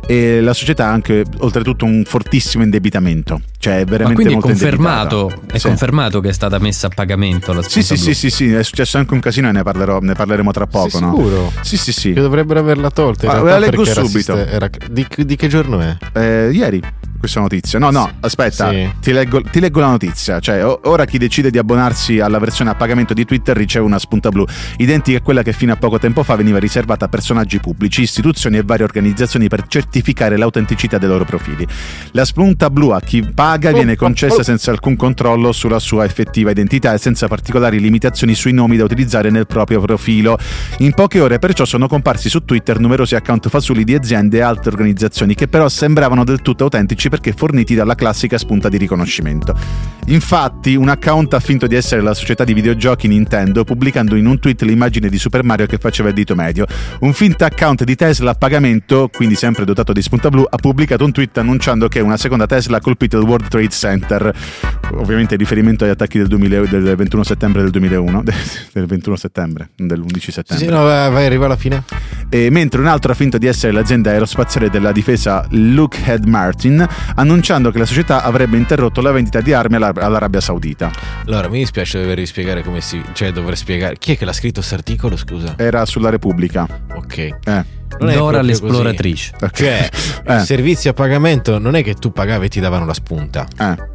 E 0.08 0.40
la 0.40 0.54
società 0.54 0.86
ha 0.86 0.92
anche 0.92 1.25
oltretutto 1.40 1.84
un 1.84 2.04
fortissimo 2.06 2.63
indebitamento, 2.63 3.42
cioè 3.58 3.82
è 3.82 3.84
veramente 3.84 4.08
Ma 4.08 4.13
quindi 4.13 4.34
molto 4.36 4.48
è 4.48 4.52
confermato, 4.52 5.34
è 5.52 5.58
sì. 5.58 5.68
confermato 5.68 6.22
che 6.22 6.30
è 6.30 6.32
stata 6.32 6.60
messa 6.60 6.88
a 6.88 6.92
pagamento 6.96 7.52
la 7.52 7.62
spunta 7.62 7.82
sì, 7.82 7.94
blu. 7.96 8.04
Sì, 8.04 8.13
sì, 8.13 8.30
sì, 8.30 8.46
sì, 8.46 8.54
è 8.54 8.63
successo 8.63 8.98
anche 8.98 9.13
un 9.13 9.20
casino 9.20 9.50
e 9.50 9.52
ne, 9.52 9.63
parlerò, 9.63 10.00
ne 10.00 10.13
parleremo 10.13 10.52
tra 10.54 10.66
poco, 10.66 10.88
sì, 10.88 11.02
no? 11.02 11.13
Sicuro? 11.13 11.52
Sì, 11.60 11.75
sì, 11.75 11.92
sì. 11.92 12.13
Che 12.13 12.22
dovrebbero 12.22 12.62
averla 12.62 12.90
tolta. 12.90 13.30
Ah, 13.30 13.42
la 13.42 13.60
leggo 13.60 13.84
subito. 13.84 14.38
Era, 14.38 14.70
di, 14.90 15.06
di, 15.13 15.36
che 15.36 15.50
giorno 15.50 15.82
è? 15.82 15.98
Eh, 16.13 16.52
ieri 16.54 16.82
questa 17.24 17.40
notizia. 17.40 17.80
No, 17.80 17.90
no, 17.90 18.12
aspetta, 18.20 18.70
sì. 18.70 18.92
ti, 19.00 19.13
leggo, 19.13 19.42
ti, 19.42 19.62
leggo, 19.62 19.80
la 19.80 19.88
notizia. 19.88 20.42
Cioè, 20.42 20.62
ora 20.66 21.06
chi 21.06 21.18
decide 21.18 21.50
di 21.50 21.58
abbonarsi 21.58 22.20
alla 22.20 22.38
versione 22.38 22.72
a 22.72 22.75
pagamento 22.75 23.13
di 23.13 23.24
Twitter 23.24 23.56
riceve 23.56 23.73
una 23.80 24.00
spunta 24.00 24.30
blu, 24.30 24.46
identica 24.77 25.18
a 25.18 25.22
quella 25.22 25.42
che 25.42 25.53
fino 25.53 25.74
a 25.74 25.75
poco 25.75 26.00
tempo 26.00 26.24
fa 26.24 26.36
veniva 26.36 26.60
riservata 26.60 27.06
a 27.06 27.08
personaggi 27.08 27.60
pubblici, 27.60 28.01
istituzioni 28.01 28.58
e 28.58 28.63
varie 28.63 28.84
organizzazioni 28.84 29.48
per 29.48 29.65
certificare 29.68 30.38
l'autenticità 30.38 30.98
dei 30.98 31.10
loro 31.10 31.25
profili. 31.25 31.68
La 32.12 32.25
spunta 32.25 32.70
blu 32.70 32.89
a 32.89 33.00
chi 33.00 33.22
paga 33.34 33.72
viene 33.72 33.96
concessa 33.96 34.44
senza 34.44 34.72
alcun 34.72 34.96
controllo 34.96 35.51
sulla 35.51 35.80
sua 35.80 36.06
effettiva 36.06 36.51
identità 36.51 36.94
e 36.94 36.98
senza 36.98 37.27
particolari 37.27 37.80
limitazioni 37.80 38.36
sui 38.36 38.53
nomi 38.53 38.77
da 38.77 38.84
utilizzare 38.84 39.30
nel 39.30 39.48
proprio 39.48 39.80
profilo. 39.82 40.38
In 40.80 40.94
poche 40.94 41.20
ore 41.20 41.39
perciò 41.39 41.65
sono 41.65 41.88
comparsi 41.88 42.30
su 42.30 42.44
Twitter 42.46 42.80
numerosi 42.80 43.15
account 43.15 43.50
fasulli 43.50 43.84
di 43.84 43.96
aziende 43.96 44.38
e 44.38 44.42
altre 44.42 44.72
organizzazioni 44.72 45.36
che 45.36 45.48
però 45.48 45.70
sembravano 45.70 46.24
del 46.24 46.42
tutto 46.42 46.63
autentici 46.63 47.10
perché 47.10 47.34
forniti 47.34 47.76
dalla 47.76 47.95
classica 47.95 48.38
spunta 48.38 48.69
di 48.69 48.78
riconoscimento. 48.78 49.56
Infatti, 50.08 50.76
un 50.76 50.89
account 50.89 51.34
ha 51.34 51.39
finto 51.39 51.67
di 51.67 51.76
essere 51.76 52.02
la 52.02 52.13
società 52.13 52.43
di 52.43 52.54
videogiochi 52.54 53.08
Nintendo, 53.08 53.53
pubblicando 53.63 54.16
in 54.16 54.26
un 54.26 54.39
tweet 54.39 54.63
l'immagine 54.63 55.10
di 55.10 55.20
Super 55.20 55.44
Mario 55.44 55.68
che 55.68 55.78
faceva 55.78 56.10
il 56.10 56.16
dito 56.16 56.34
medio. 56.34 56.66
Un 57.02 57.13
finta 57.13 57.46
account 57.46 57.84
di 57.84 57.96
Tesla 57.96 58.32
a 58.32 58.34
pagamento, 58.34 59.10
quindi 59.13 59.36
sempre 59.36 59.66
dotato 59.66 59.94
di 59.94 60.02
spunta 60.02 60.30
blu, 60.30 60.44
ha 60.50 60.58
pubblicato 60.58 61.06
un 61.06 61.12
tweet 61.12 61.38
annunciando 61.38 61.88
che 61.88 62.00
una 62.00 62.18
seconda 62.18 62.48
Tesla 62.48 62.78
ha 62.78 62.82
colpito 62.82 63.20
il 63.20 63.26
World 63.26 63.48
Trade 63.50 63.70
Center, 63.70 64.36
ovviamente 64.94 65.36
in 65.36 65.39
riferimento 65.39 65.84
agli 65.84 65.92
attacchi 65.92 66.18
del, 66.18 66.28
2000, 66.28 66.62
del 66.62 66.96
21 66.96 67.24
settembre 67.24 67.62
del 67.62 67.70
2001, 67.70 68.24
del 68.74 68.86
21 68.88 69.16
settembre, 69.16 69.70
dell'11 69.76 70.30
settembre. 70.32 70.66
Sì, 70.66 70.72
no, 70.72 70.82
vai, 70.84 71.26
arriva 71.26 71.46
alla 71.46 71.56
fine. 71.56 71.84
E 72.30 72.50
mentre 72.50 72.82
un 72.82 72.88
altro 72.88 73.12
ha 73.12 73.16
finto 73.16 73.38
di 73.38 73.46
essere 73.46 73.72
l'azienda 73.72 74.10
aerospaziale 74.10 74.70
della 74.70 74.92
difesa 74.92 75.46
Lockheed 75.52 76.26
Martin 76.26 76.86
annunciando 77.16 77.70
che 77.72 77.78
la 77.78 77.86
società 77.86 78.24
avrebbe 78.24 78.58
interrotto 78.58 79.02
la 79.02 79.12
vendita 79.12 79.42
di 79.42 79.54
armi 79.54 79.76
all'Arabia 79.76 80.42
Saudita. 80.42 80.92
Allora, 81.26 81.50
mi 81.50 81.60
dispiace 81.60 82.02
dover 82.02 82.26
spiegare 82.26 82.63
come 82.63 82.82
si... 82.82 83.02
cioè 83.13 83.32
dover 83.43 83.58
spiegare... 83.58 83.97
Chi 83.97 84.13
è 84.13 84.17
che 84.17 84.25
l'ha 84.25 84.34
scritto 84.34 84.60
questo 84.60 84.75
articolo, 84.75 85.17
scusa? 85.17 85.56
Era 85.58 85.86
sulla 85.86 86.10
Repubblica. 86.10 86.67
Ok. 86.95 87.17
Eh. 87.17 87.82
Non 87.99 88.13
Dora 88.13 88.41
l'esploratrice. 88.41 89.34
Okay. 89.36 89.49
Cioè, 89.51 89.89
eh. 90.25 90.39
servizi 90.39 90.88
a 90.88 90.93
pagamento 90.93 91.60
non 91.60 91.75
è 91.75 91.84
che 91.84 91.93
tu 91.93 92.12
pagavi 92.12 92.47
e 92.47 92.49
ti 92.49 92.60
davano 92.60 92.86
la 92.86 92.93
spunta. 92.93 93.45
Eh. 93.60 93.91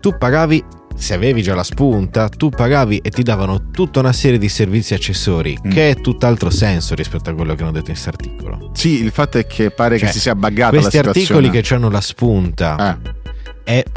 Tu 0.00 0.16
pagavi 0.16 0.64
se 0.96 1.14
avevi 1.14 1.42
già 1.42 1.54
la 1.54 1.64
spunta, 1.64 2.28
tu 2.28 2.48
pagavi 2.50 2.98
e 2.98 3.10
ti 3.10 3.22
davano 3.22 3.70
tutta 3.70 3.98
una 3.98 4.12
serie 4.12 4.38
di 4.38 4.48
servizi 4.48 4.94
accessori, 4.94 5.58
mm. 5.66 5.70
che 5.70 5.90
è 5.90 6.00
tutt'altro 6.00 6.50
senso 6.50 6.94
rispetto 6.94 7.30
a 7.30 7.34
quello 7.34 7.54
che 7.54 7.62
hanno 7.62 7.72
detto 7.72 7.90
in 7.90 7.96
questo 7.98 8.10
articolo. 8.10 8.70
Sì, 8.74 9.02
il 9.02 9.10
fatto 9.10 9.38
è 9.38 9.46
che 9.46 9.70
pare 9.70 9.98
cioè, 9.98 10.06
che 10.06 10.12
si 10.14 10.20
sia 10.20 10.34
buggata 10.34 10.70
questi 10.70 10.98
articoli 10.98 11.50
che 11.50 11.74
hanno 11.74 11.90
la 11.90 12.00
spunta. 12.00 12.98
Eh. 13.02 13.22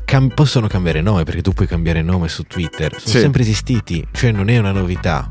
Cam- 0.05 0.33
possono 0.33 0.67
cambiare 0.67 1.01
nome 1.01 1.23
perché 1.23 1.41
tu 1.41 1.51
puoi 1.51 1.67
cambiare 1.67 2.01
nome 2.01 2.29
su 2.29 2.43
Twitter. 2.43 2.91
Sono 2.97 3.13
sì. 3.13 3.19
sempre 3.19 3.41
esistiti, 3.41 4.07
cioè 4.11 4.31
non 4.31 4.49
è 4.49 4.57
una 4.57 4.71
novità. 4.71 5.29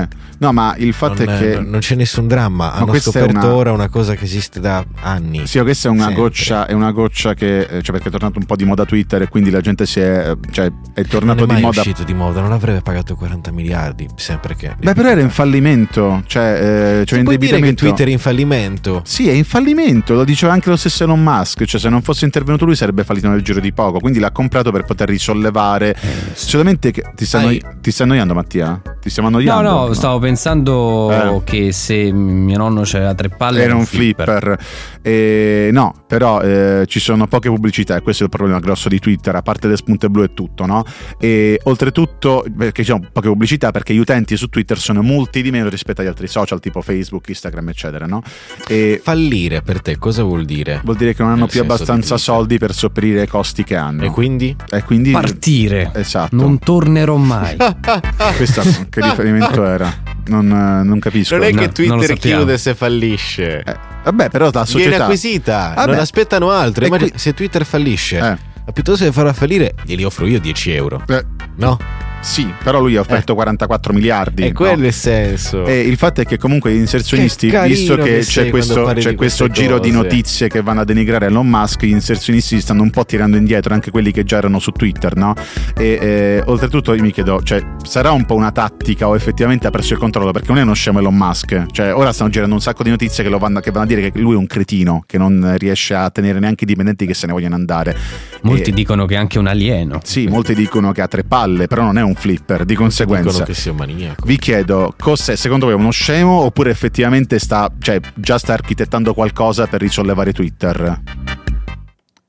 Eh, 0.00 0.08
no, 0.38 0.52
ma 0.52 0.74
il 0.78 0.92
fatto 0.92 1.24
non, 1.24 1.34
è 1.34 1.38
che. 1.38 1.60
Non 1.60 1.80
c'è 1.80 1.94
nessun 1.94 2.26
dramma. 2.26 2.72
Hanno 2.72 2.94
scoperto 2.98 3.36
una... 3.38 3.54
ora 3.54 3.72
una 3.72 3.88
cosa 3.88 4.14
che 4.14 4.24
esiste 4.24 4.60
da 4.60 4.84
anni. 5.00 5.46
Sì, 5.46 5.60
questa 5.60 5.88
è 5.88 5.90
una 5.90 6.10
goccia, 6.12 6.66
è 6.66 6.72
una 6.72 6.90
goccia 6.92 7.34
che. 7.34 7.60
Eh, 7.60 7.82
cioè, 7.82 7.92
perché 7.92 8.08
è 8.08 8.10
tornato 8.10 8.38
un 8.38 8.44
po' 8.44 8.56
di 8.56 8.64
moda 8.64 8.84
Twitter 8.84 9.22
e 9.22 9.28
quindi 9.28 9.50
la 9.50 9.60
gente 9.60 9.86
si 9.86 10.00
è. 10.00 10.34
Cioè, 10.50 10.70
è 10.94 11.04
tornato 11.04 11.46
non 11.46 11.50
è 11.50 11.58
di 11.58 11.62
moda. 11.62 11.76
è 11.76 11.80
uscito 11.80 12.04
di 12.04 12.14
moda, 12.14 12.40
non 12.40 12.52
avrebbe 12.52 12.80
pagato 12.80 13.14
40 13.14 13.50
miliardi. 13.52 14.08
Sempre 14.16 14.56
che. 14.56 14.74
Beh, 14.78 14.94
però 14.94 15.08
era 15.08 15.20
in 15.20 15.30
fallimento. 15.30 16.22
Cioè, 16.26 17.00
eh, 17.00 17.04
cioè 17.06 17.18
in 17.20 17.36
dire 17.38 17.60
che 17.60 17.74
Twitter 17.74 18.08
è 18.08 18.10
in 18.10 18.18
fallimento. 18.18 19.02
Sì, 19.04 19.28
è 19.28 19.32
in 19.32 19.44
fallimento. 19.44 20.14
Lo 20.14 20.24
diceva 20.24 20.52
anche 20.52 20.68
lo 20.70 20.76
stesso 20.76 21.04
Elon 21.04 21.22
Musk. 21.22 21.64
Cioè, 21.64 21.80
se 21.80 21.88
non 21.88 22.02
fosse 22.02 22.24
intervenuto 22.24 22.64
lui 22.64 22.76
sarebbe 22.76 23.04
fallito 23.04 23.28
nel 23.28 23.42
giro 23.42 23.60
di 23.60 23.72
poco. 23.72 23.98
Quindi 23.98 24.18
l'ha 24.18 24.30
comprato 24.30 24.70
per 24.70 24.84
poter 24.84 25.08
risollevare. 25.08 25.94
Eh, 25.94 26.32
Solamente 26.34 26.90
che. 26.90 27.04
Ti 27.14 27.24
sta, 27.24 27.38
Hai... 27.38 27.62
ti 27.80 27.90
sta 27.90 28.04
annoiando, 28.04 28.34
Mattia? 28.34 28.80
Ti 29.00 29.10
stiamo 29.10 29.28
annoiando? 29.28 29.68
No, 29.68 29.78
no, 29.80 29.81
no. 29.88 29.94
stavo 29.94 30.18
pensando 30.18 31.10
eh. 31.10 31.44
che 31.44 31.72
se 31.72 32.12
mio 32.12 32.58
nonno 32.58 32.82
c'era 32.82 33.14
tre 33.14 33.28
palle 33.28 33.62
era 33.62 33.74
un 33.74 33.84
flipper, 33.84 34.38
flipper. 34.40 34.58
E, 35.02 35.70
no 35.72 35.94
però 36.06 36.40
eh, 36.40 36.84
ci 36.86 37.00
sono 37.00 37.26
poche 37.26 37.48
pubblicità 37.48 37.96
e 37.96 38.02
questo 38.02 38.22
è 38.22 38.26
il 38.26 38.32
problema 38.32 38.60
grosso 38.60 38.88
di 38.88 38.98
Twitter 38.98 39.34
a 39.34 39.42
parte 39.42 39.66
le 39.66 39.76
spunte 39.76 40.08
blu 40.08 40.22
e 40.22 40.34
tutto 40.34 40.66
no? 40.66 40.84
e 41.18 41.58
oltretutto 41.64 42.44
perché 42.56 42.82
ci 42.82 42.90
sono 42.90 43.08
poche 43.10 43.28
pubblicità 43.28 43.70
perché 43.70 43.94
gli 43.94 43.98
utenti 43.98 44.36
su 44.36 44.48
Twitter 44.48 44.78
sono 44.78 45.02
molti 45.02 45.42
di 45.42 45.50
meno 45.50 45.68
rispetto 45.68 46.02
agli 46.02 46.06
altri 46.06 46.26
social 46.26 46.60
tipo 46.60 46.82
Facebook, 46.82 47.28
Instagram 47.28 47.70
eccetera 47.70 48.06
no? 48.06 48.22
e 48.68 49.00
fallire 49.02 49.62
per 49.62 49.80
te 49.80 49.98
cosa 49.98 50.22
vuol 50.22 50.44
dire? 50.44 50.80
vuol 50.84 50.96
dire 50.96 51.14
che 51.14 51.22
non 51.22 51.32
hanno 51.32 51.46
più 51.46 51.60
abbastanza 51.60 52.16
soldi 52.16 52.58
per 52.58 52.74
sopperire 52.74 53.22
i 53.22 53.28
costi 53.28 53.64
che 53.64 53.76
hanno 53.76 54.04
e 54.04 54.10
quindi? 54.10 54.54
E 54.70 54.82
quindi 54.82 55.10
partire 55.10 55.90
esatto 55.94 56.36
non 56.36 56.58
tornerò 56.58 57.16
mai 57.16 57.56
questo 58.36 58.62
che 58.88 59.00
riferimento 59.00 59.64
era? 59.72 59.92
non, 60.26 60.46
non 60.46 60.98
capisco. 61.00 61.36
Non 61.36 61.44
è 61.44 61.50
No, 61.52 61.58
che 61.60 61.66
lo 61.66 61.72
Twitter 61.72 62.16
chiude 62.18 62.58
se 62.58 62.74
fallisce. 62.74 63.62
Eh, 63.62 63.76
vabbè, 64.04 64.28
però 64.30 64.44
la 64.52 64.62
Viene 64.64 64.66
società. 64.66 65.02
acquisita, 65.04 65.72
Vabbè. 65.74 65.90
non 65.90 66.00
aspettano 66.00 66.50
altro. 66.50 66.86
Qui- 66.88 67.12
Se 67.16 67.34
Twitter 67.34 67.64
fallisce, 67.64 68.18
Eh. 68.66 68.72
piuttosto 68.72 69.04
che 69.04 69.12
farla 69.12 69.32
fallire, 69.32 69.74
glieli 69.84 70.04
offro 70.04 70.26
io 70.26 70.38
10 70.38 70.70
euro. 70.72 71.02
Eh, 71.08 71.24
No? 71.56 71.78
Sì, 72.22 72.52
però 72.62 72.78
lui 72.80 72.96
ha 72.96 73.00
offerto 73.00 73.34
44 73.34 73.92
miliardi. 73.92 74.44
E 74.44 74.46
no? 74.48 74.52
quello 74.52 74.84
è 74.84 74.86
il 74.86 74.92
senso. 74.92 75.64
E 75.64 75.80
il 75.80 75.96
fatto 75.96 76.20
è 76.20 76.24
che 76.24 76.38
comunque 76.38 76.72
gli 76.72 76.76
inserzionisti, 76.76 77.50
Che 77.50 77.62
visto 77.66 77.96
che 77.96 78.02
che 78.02 78.18
c'è 78.20 78.48
questo, 78.48 78.84
c'è 78.94 79.10
di 79.10 79.14
questo 79.16 79.48
giro 79.48 79.78
di 79.80 79.90
cose. 79.90 80.02
notizie 80.02 80.48
che 80.48 80.62
vanno 80.62 80.82
a 80.82 80.84
denigrare 80.84 81.26
Elon 81.26 81.48
Musk, 81.48 81.84
gli 81.84 81.90
inserzionisti 81.90 82.54
si 82.56 82.60
stanno 82.62 82.82
un 82.82 82.90
po' 82.90 83.04
tirando 83.04 83.36
indietro, 83.36 83.74
anche 83.74 83.90
quelli 83.90 84.12
che 84.12 84.22
già 84.22 84.36
erano 84.36 84.60
su 84.60 84.70
Twitter, 84.70 85.16
no? 85.16 85.34
E 85.76 85.98
eh, 86.00 86.42
oltretutto 86.46 86.94
io 86.94 87.02
mi 87.02 87.10
chiedo, 87.12 87.42
cioè, 87.42 87.60
sarà 87.82 88.12
un 88.12 88.24
po' 88.24 88.34
una 88.34 88.52
tattica 88.52 89.08
o 89.08 89.16
effettivamente 89.16 89.66
ha 89.66 89.70
preso 89.70 89.94
il 89.94 89.98
controllo? 89.98 90.30
Perché 90.30 90.48
non 90.48 90.58
è 90.58 90.62
uno 90.62 90.74
scemo 90.74 91.00
Elon 91.00 91.16
Musk, 91.16 91.66
cioè 91.72 91.92
ora 91.92 92.12
stanno 92.12 92.30
girando 92.30 92.54
un 92.54 92.60
sacco 92.60 92.84
di 92.84 92.90
notizie 92.90 93.24
che, 93.24 93.30
lo 93.30 93.38
vanno, 93.38 93.58
che 93.58 93.72
vanno 93.72 93.84
a 93.84 93.88
dire 93.88 94.10
che 94.10 94.18
lui 94.20 94.34
è 94.34 94.38
un 94.38 94.46
cretino, 94.46 95.02
che 95.06 95.18
non 95.18 95.54
riesce 95.58 95.94
a 95.94 96.08
tenere 96.10 96.38
neanche 96.38 96.64
i 96.64 96.66
dipendenti 96.66 97.04
che 97.04 97.14
se 97.14 97.26
ne 97.26 97.32
vogliono 97.32 97.56
andare. 97.56 97.96
Molti 98.42 98.70
E- 98.70 98.72
dicono 98.72 99.06
che 99.06 99.14
è 99.14 99.18
anche 99.18 99.38
un 99.38 99.46
alieno. 99.48 100.00
Sì, 100.04 100.26
molti 100.26 100.54
dicono 100.54 100.92
che 100.92 101.00
ha 101.02 101.08
tre 101.08 101.24
palle, 101.24 101.66
però 101.66 101.82
non 101.82 101.98
è 101.98 102.02
un 102.02 102.11
flipper, 102.14 102.64
di 102.64 102.74
conseguenza. 102.74 103.28
Dicono 103.28 103.44
che 103.44 103.54
sia 103.54 103.70
un 103.70 103.76
maniaco. 103.78 104.26
Vi 104.26 104.36
chiedo, 104.38 104.94
cos'è 104.98 105.36
secondo 105.36 105.66
voi 105.66 105.74
uno 105.74 105.90
scemo 105.90 106.40
oppure 106.40 106.70
effettivamente 106.70 107.38
sta, 107.38 107.70
cioè, 107.78 108.00
già 108.14 108.38
sta 108.38 108.52
architettando 108.52 109.14
qualcosa 109.14 109.66
per 109.66 109.80
risollevare 109.80 110.32
Twitter? 110.32 111.00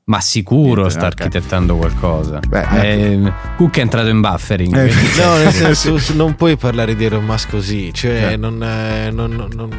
Ma 0.06 0.20
sicuro 0.20 0.82
Niente, 0.82 0.90
sta 0.90 1.06
ok. 1.06 1.20
architettando 1.20 1.76
qualcosa. 1.76 2.38
Beh, 2.46 2.66
Eh, 2.82 3.32
Cook 3.56 3.78
è 3.78 3.80
entrato 3.80 4.08
in 4.08 4.20
buffering. 4.20 4.76
Eh, 4.76 4.92
No, 5.22 5.36
nel 5.36 5.50
senso, 5.74 5.98
non 6.14 6.34
puoi 6.34 6.56
parlare 6.58 6.94
di 6.94 7.04
Elon 7.06 7.24
Musk 7.24 7.48
così. 7.50 7.90
Cioè, 7.92 8.36
non, 8.36 8.62
eh, 8.62 9.10
non, 9.10 9.30
non, 9.30 9.48
non, 9.54 9.70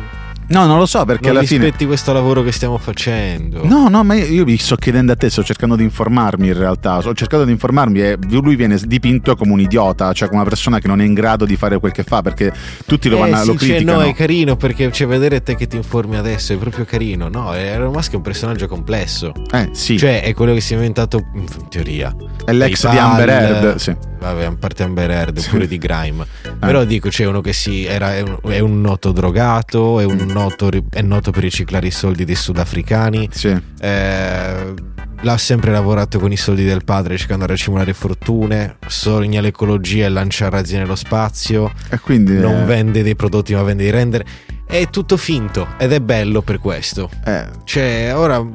No, 0.48 0.66
non 0.68 0.78
lo 0.78 0.86
so 0.86 1.04
perché 1.06 1.28
non 1.28 1.38
alla 1.38 1.46
fine... 1.46 1.64
rispetti 1.64 1.86
questo 1.86 2.14
lavoro 2.14 2.44
che 2.44 2.52
stiamo 2.52 2.78
facendo. 2.78 3.66
No, 3.66 3.88
no, 3.90 4.04
ma 4.04 4.14
io, 4.14 4.26
io 4.26 4.44
mi 4.46 4.58
sto 4.58 4.76
chiedendo 4.76 5.12
a 5.12 5.16
te, 5.16 5.30
sto 5.30 5.44
cercando 5.44 5.76
di 5.76 5.84
informarmi 5.84 6.48
in 6.48 6.58
realtà, 6.58 7.00
sto 7.02 7.14
cercando 7.14 7.46
di 7.46 7.52
informarmi 7.52 8.00
e 8.02 8.18
lui 8.30 8.56
viene 8.56 8.78
dipinto 8.86 9.36
come 9.36 9.52
un 9.54 9.60
idiota, 9.60 10.14
cioè 10.14 10.28
come 10.28 10.42
una 10.42 10.50
persona 10.50 10.80
che 10.80 10.88
non 10.88 11.02
è 11.02 11.06
in 11.06 11.14
grado 11.14 11.46
di 11.46 11.56
fare 11.56 11.80
quel 11.80 11.92
che 11.92 12.04
fa 12.04 12.22
perché 12.22 12.54
tutti 12.86 13.10
lo, 13.10 13.18
Eh, 13.18 13.30
vanno, 13.32 13.38
sì, 13.44 13.48
lo 13.48 13.58
cioè, 13.58 13.68
criticano. 13.70 14.00
no, 14.02 14.06
è 14.06 14.14
carino 14.14 14.56
perché 14.56 14.92
cioè, 14.92 15.08
vedere 15.08 15.42
te 15.42 15.56
che 15.56 15.68
ti 15.68 15.78
informi 15.78 16.16
adesso 16.18 16.54
è 16.54 16.58
proprio 16.58 16.86
carino. 16.86 17.28
No, 17.28 17.54
Elon 17.54 17.92
Musk 17.92 18.14
è 18.14 18.16
un 18.16 18.22
personaggio 18.22 18.68
complesso. 18.68 19.32
Eh 19.52 19.70
sì, 19.72 19.98
Cioè, 19.98 20.22
è 20.22 20.34
quello 20.34 20.54
che 20.54 20.62
si 20.62 20.74
è 20.74 20.76
inventato 20.76 21.24
in 21.34 21.46
teoria. 21.70 22.16
è 22.46 22.52
l'ex 22.54 22.82
di 22.82 22.96
PayPal, 22.96 23.10
Amber 23.10 23.30
Heard, 23.30 23.76
sì. 23.78 23.96
Vabbè, 24.20 24.44
a 24.46 24.56
parte 24.58 24.84
Amber 24.84 25.10
Heard, 25.12 25.38
Sì. 25.40 25.50
pure 25.50 25.68
di 25.68 25.78
Grime. 25.78 26.26
Però 26.60 26.84
dico, 26.84 27.10
c'è 27.10 27.26
uno 27.26 27.42
che 27.42 27.54
si 27.54 27.86
era, 27.86 28.16
è, 28.16 28.22
un, 28.22 28.38
è 28.52 28.60
un 28.60 28.82
noto 28.82 29.12
drogato, 29.12 30.00
è 30.00 30.04
un 30.06 30.26
noto, 30.36 30.70
è 30.90 31.02
noto 31.02 31.32
per 31.32 31.44
riciclare 31.44 31.88
i 31.88 31.92
soldi 31.92 32.26
dei 32.26 32.36
sudafricani. 32.36 33.30
sì. 33.32 33.58
eh, 33.80 34.74
l'ha 35.22 35.38
sempre 35.38 35.72
lavorato 35.72 36.20
con 36.20 36.32
i 36.32 36.38
soldi 36.38 36.66
del 36.66 36.84
padre 36.84 37.18
cercando 37.18 37.46
di 37.46 37.52
racimolare 37.52 37.94
fortune. 37.94 38.76
Sogna 38.86 39.40
l'ecologia 39.40 40.06
e 40.06 40.10
lancia 40.10 40.50
razzi 40.50 40.76
nello 40.76 40.96
spazio. 40.96 41.72
E 41.90 42.00
quindi... 42.00 42.34
Non 42.38 42.62
eh, 42.62 42.66
vende 42.66 43.02
dei 43.02 43.16
prodotti, 43.16 43.54
ma 43.54 43.64
vende 43.64 43.84
dei 43.84 43.92
render. 43.92 44.24
È 44.68 44.90
tutto 44.90 45.16
finto 45.16 45.68
ed 45.78 45.94
è 45.94 46.00
bello 46.02 46.42
per 46.42 46.60
questo. 46.60 47.10
eh, 47.26 47.46
Cioè, 47.64 48.14
ora 48.16 48.46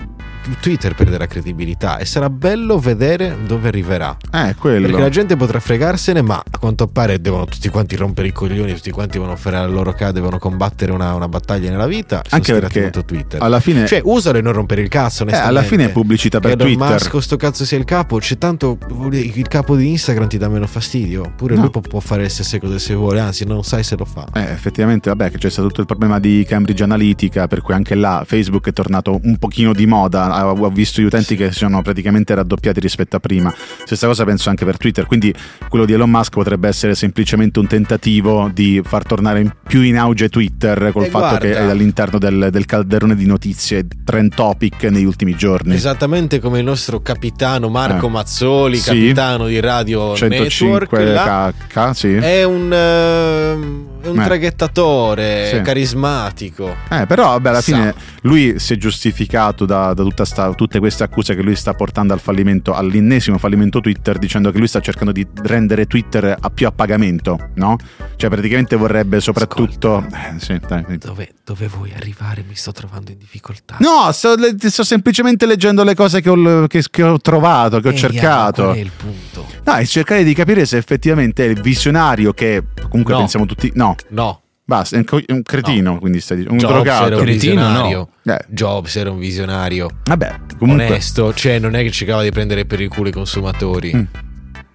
Twitter 0.60 0.94
perderà 0.94 1.26
credibilità 1.26 1.98
e 1.98 2.04
sarà 2.04 2.30
bello 2.30 2.78
vedere 2.78 3.36
dove 3.46 3.68
arriverà. 3.68 4.16
eh, 4.32 4.54
quello. 4.54 4.86
Perché 4.86 5.00
la 5.02 5.08
gente 5.08 5.36
potrà 5.36 5.60
fregarsene, 5.60 6.22
ma 6.22 6.36
a 6.36 6.58
quanto 6.58 6.86
pare 6.88 7.20
devono 7.20 7.44
tutti 7.44 7.68
quanti 7.68 7.96
rompere 7.96 8.28
i 8.28 8.32
coglioni, 8.32 8.72
tutti 8.74 8.90
quanti 8.90 9.18
devono 9.18 9.36
fare 9.36 9.56
la 9.56 9.66
loro 9.66 9.92
casa, 9.92 10.12
devono 10.12 10.38
combattere 10.38 10.92
una, 10.92 11.14
una 11.14 11.28
battaglia 11.28 11.70
nella 11.70 11.86
vita. 11.86 12.22
Anche 12.30 12.52
perché 12.52 12.90
Twitter. 13.04 13.42
alla 13.42 13.60
fine... 13.60 13.86
Cioè, 13.86 14.00
usalo 14.04 14.38
e 14.38 14.40
non 14.42 14.52
rompere 14.52 14.80
il 14.82 14.88
cazzo. 14.88 15.26
eh, 15.26 15.34
alla 15.34 15.62
fine 15.62 15.84
è 15.86 15.90
pubblicità 15.90 16.40
per 16.40 16.56
che 16.56 16.64
Twitter. 16.64 16.88
Musk, 16.90 17.18
sto 17.22 17.36
cazzo 17.36 17.64
sia 17.64 17.78
il 17.78 17.84
capo, 17.84 18.18
c'è 18.18 18.38
tanto 18.38 18.78
il 19.10 19.48
capo 19.48 19.76
di 19.76 19.88
Instagram 19.88 20.28
ti 20.28 20.38
dà 20.38 20.48
meno 20.48 20.66
fastidio. 20.66 21.32
Pure 21.36 21.54
No. 21.54 21.62
lui 21.62 21.70
può, 21.70 21.80
può 21.80 22.00
fare 22.00 22.22
le 22.22 22.28
stesse 22.28 22.58
cose 22.58 22.78
se 22.78 22.94
vuole, 22.94 23.20
anzi, 23.20 23.44
non 23.44 23.62
sai 23.62 23.82
se 23.82 23.96
lo 23.96 24.04
fa. 24.04 24.26
Eh, 24.34 24.40
effettivamente, 24.50 25.08
vabbè, 25.10 25.30
che 25.30 25.38
c'è 25.38 25.50
stato 25.50 25.68
tutto 25.68 25.80
il 25.80 25.86
problema 25.86 26.18
di 26.18 26.44
Cambridge 26.48 26.82
Analytica, 26.82 27.46
per 27.46 27.60
cui 27.60 27.74
anche 27.74 27.94
là 27.94 28.22
Facebook 28.26 28.66
è 28.68 28.72
tornato 28.72 29.18
un 29.22 29.36
pochino 29.36 29.72
di 29.72 29.86
moda. 29.86 30.29
Ho 30.30 30.70
visto 30.70 31.00
gli 31.00 31.04
utenti 31.04 31.36
che 31.36 31.52
si 31.52 31.58
sono 31.58 31.82
praticamente 31.82 32.34
raddoppiati 32.34 32.80
rispetto 32.80 33.16
a 33.16 33.20
prima. 33.20 33.52
Stessa 33.84 34.06
cosa 34.06 34.24
penso 34.24 34.48
anche 34.48 34.64
per 34.64 34.76
Twitter. 34.76 35.06
Quindi 35.06 35.32
quello 35.68 35.84
di 35.84 35.92
Elon 35.92 36.10
Musk 36.10 36.32
potrebbe 36.32 36.68
essere 36.68 36.94
semplicemente 36.94 37.58
un 37.58 37.66
tentativo 37.66 38.50
di 38.52 38.80
far 38.84 39.04
tornare 39.04 39.40
in- 39.40 39.52
più 39.66 39.82
in 39.82 39.96
auge 39.98 40.28
Twitter 40.28 40.90
col 40.92 41.04
E 41.04 41.08
fatto 41.08 41.18
guarda. 41.28 41.38
che 41.38 41.56
è 41.56 41.62
all'interno 41.68 42.18
del, 42.18 42.48
del 42.50 42.64
calderone 42.66 43.14
di 43.14 43.26
notizie 43.26 43.86
trend 44.04 44.34
topic 44.34 44.84
negli 44.84 45.04
ultimi 45.04 45.34
giorni. 45.36 45.74
Esattamente 45.74 46.38
come 46.40 46.58
il 46.58 46.64
nostro 46.64 47.00
capitano 47.00 47.68
Marco 47.68 48.06
Eh. 48.06 48.10
Mazzoli, 48.10 48.76
Sì. 48.78 48.84
capitano 48.90 49.46
di 49.46 49.58
Radio 49.60 50.14
105 50.14 50.98
Network. 51.04 51.66
KK, 51.68 51.96
sì. 51.96 52.14
È 52.14 52.42
un, 52.44 52.70
è 52.70 54.06
un 54.08 54.18
Eh. 54.20 54.24
traghettatore 54.24 55.50
Sì. 55.52 55.60
carismatico. 55.62 56.74
Eh, 56.90 57.06
però 57.06 57.28
vabbè, 57.30 57.48
alla 57.48 57.60
Sa. 57.60 57.72
fine 57.72 57.94
lui 58.22 58.58
si 58.58 58.74
è 58.74 58.76
giustificato 58.76 59.64
da, 59.64 59.92
da 59.94 60.02
tutta 60.02 60.19
sta- 60.24 60.52
tutte 60.54 60.78
queste 60.78 61.02
accuse 61.04 61.34
che 61.34 61.42
lui 61.42 61.54
sta 61.56 61.74
portando 61.74 62.12
al 62.12 62.20
fallimento, 62.20 62.74
all'ennesimo 62.74 63.38
fallimento 63.38 63.80
Twitter, 63.80 64.18
dicendo 64.18 64.50
che 64.50 64.58
lui 64.58 64.66
sta 64.68 64.80
cercando 64.80 65.12
di 65.12 65.26
rendere 65.42 65.86
Twitter 65.86 66.36
a 66.38 66.50
più 66.50 66.66
a 66.66 66.72
pagamento, 66.72 67.50
no? 67.54 67.76
Cioè 68.16 68.28
praticamente 68.30 68.76
vorrebbe 68.76 69.20
soprattutto... 69.20 70.04
Eh, 70.10 70.38
sì, 70.38 70.58
dai, 70.66 70.84
dai. 70.86 70.98
Dove, 70.98 71.32
dove 71.44 71.66
vuoi 71.68 71.92
arrivare? 71.94 72.44
Mi 72.46 72.54
sto 72.54 72.72
trovando 72.72 73.10
in 73.10 73.18
difficoltà. 73.18 73.76
No, 73.80 74.10
sto, 74.12 74.34
sto 74.58 74.84
semplicemente 74.84 75.46
leggendo 75.46 75.82
le 75.84 75.94
cose 75.94 76.20
che 76.20 76.28
ho, 76.30 76.66
che- 76.66 76.84
che 76.90 77.02
ho 77.02 77.18
trovato, 77.20 77.80
che 77.80 77.88
ho 77.88 77.92
Ehi, 77.92 77.96
cercato. 77.98 78.64
Qual 78.64 78.76
è 78.76 78.80
il 78.80 78.90
punto? 78.96 79.46
No, 79.64 79.74
è 79.74 79.84
cercare 79.86 80.24
di 80.24 80.34
capire 80.34 80.64
se 80.66 80.76
effettivamente 80.76 81.44
è 81.44 81.48
il 81.48 81.60
visionario 81.60 82.32
che 82.32 82.62
comunque 82.88 83.12
No. 83.14 83.20
pensiamo 83.20 83.46
tutti... 83.46 83.70
No, 83.74 83.94
No. 84.08 84.42
Basta, 84.70 84.94
è 84.94 84.98
un, 85.00 85.04
co- 85.04 85.18
è 85.24 85.32
un 85.32 85.42
cretino, 85.42 85.98
quindi 85.98 86.20
stai 86.20 86.36
dicendo... 86.38 86.64
Un 86.64 86.70
Jobs 86.70 86.86
era 86.86 86.98
drogato. 86.98 87.16
un 87.18 87.22
Cretino, 87.26 87.54
visionario. 87.66 88.08
Eh, 88.24 88.38
Jobs 88.48 88.96
era 88.96 89.10
un 89.10 89.18
visionario. 89.18 89.88
vabbè, 90.04 90.34
comunque... 90.58 90.86
Onesto. 90.86 91.34
Cioè, 91.34 91.58
non 91.58 91.74
è 91.74 91.82
che 91.82 91.90
cercava 91.90 92.22
di 92.22 92.30
prendere 92.30 92.64
per 92.66 92.80
il 92.80 92.88
culo 92.88 93.08
i 93.08 93.12
consumatori. 93.12 93.92
Mm. 93.94 94.02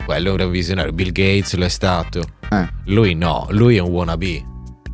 Quello 0.05 0.33
era 0.33 0.45
un 0.45 0.51
visionario. 0.51 0.91
Bill 0.91 1.11
Gates 1.11 1.55
lo 1.55 1.65
è 1.65 1.69
stato. 1.69 2.21
Eh. 2.51 2.67
Lui 2.85 3.15
no, 3.15 3.47
lui 3.51 3.77
è 3.77 3.79
un 3.79 3.89
wannabe. 3.89 4.43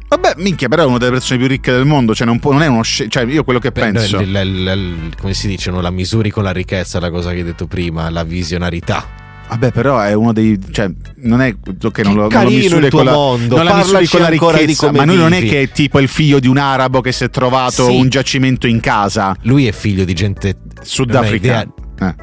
Vabbè, 0.07 0.33
minchia, 0.37 0.67
però 0.67 0.83
è 0.83 0.85
una 0.85 0.97
delle 0.97 1.11
persone 1.11 1.39
più 1.39 1.47
ricche 1.47 1.71
del 1.71 1.85
mondo, 1.85 2.13
cioè 2.13 2.27
non, 2.27 2.37
può- 2.39 2.51
non 2.51 2.61
è 2.61 2.67
uno 2.67 2.81
sce- 2.83 3.07
cioè 3.09 3.23
io 3.25 3.43
quello 3.43 3.59
che 3.59 3.71
Beh, 3.71 3.79
penso. 3.91 4.17
no, 4.17 4.21
il- 4.21 4.29
il- 4.35 4.67
il- 5.07 5.15
come 5.19 5.33
si 5.33 5.47
dice, 5.47 5.71
non 5.71 5.81
la 5.81 5.89
misuri 5.89 6.29
con 6.29 6.43
la 6.43 6.51
ricchezza, 6.51 6.99
la 6.99 7.09
cosa 7.09 7.31
che 7.31 7.37
hai 7.37 7.43
detto 7.43 7.65
prima, 7.65 8.09
la 8.09 8.23
visionarità. 8.23 9.05
Vabbè, 9.51 9.71
però 9.71 9.99
è 9.99 10.13
uno 10.13 10.31
dei 10.31 10.57
cioè 10.71 10.89
non 11.23 11.41
è 11.41 11.53
ok, 11.83 11.99
non 11.99 12.13
lo, 12.15 12.29
non 12.29 12.43
lo 12.45 12.49
misuri 12.49 12.89
con 12.89 13.03
la, 13.03 13.11
mondo, 13.11 13.57
non 13.57 13.65
la 13.65 13.75
misuri 13.75 14.05
con 14.07 14.21
la 14.21 14.29
ricchezza, 14.29 14.85
come 14.87 14.99
ma 14.99 15.05
lui 15.05 15.17
non 15.17 15.33
è 15.33 15.43
che 15.43 15.63
è 15.63 15.69
tipo 15.71 15.99
il 15.99 16.07
figlio 16.07 16.39
di 16.39 16.47
un 16.47 16.57
arabo 16.57 17.01
che 17.01 17.11
si 17.11 17.25
è 17.25 17.29
trovato 17.29 17.85
Sì. 17.87 17.95
un 17.97 18.07
giacimento 18.07 18.65
in 18.65 18.79
casa 18.79 19.35
Lui 19.41 19.67
è 19.67 19.73
figlio 19.73 20.05
di 20.05 20.13
gente 20.13 20.55
Sudafrica. 20.81 21.63
Non 21.99 22.09
Eh. 22.09 22.15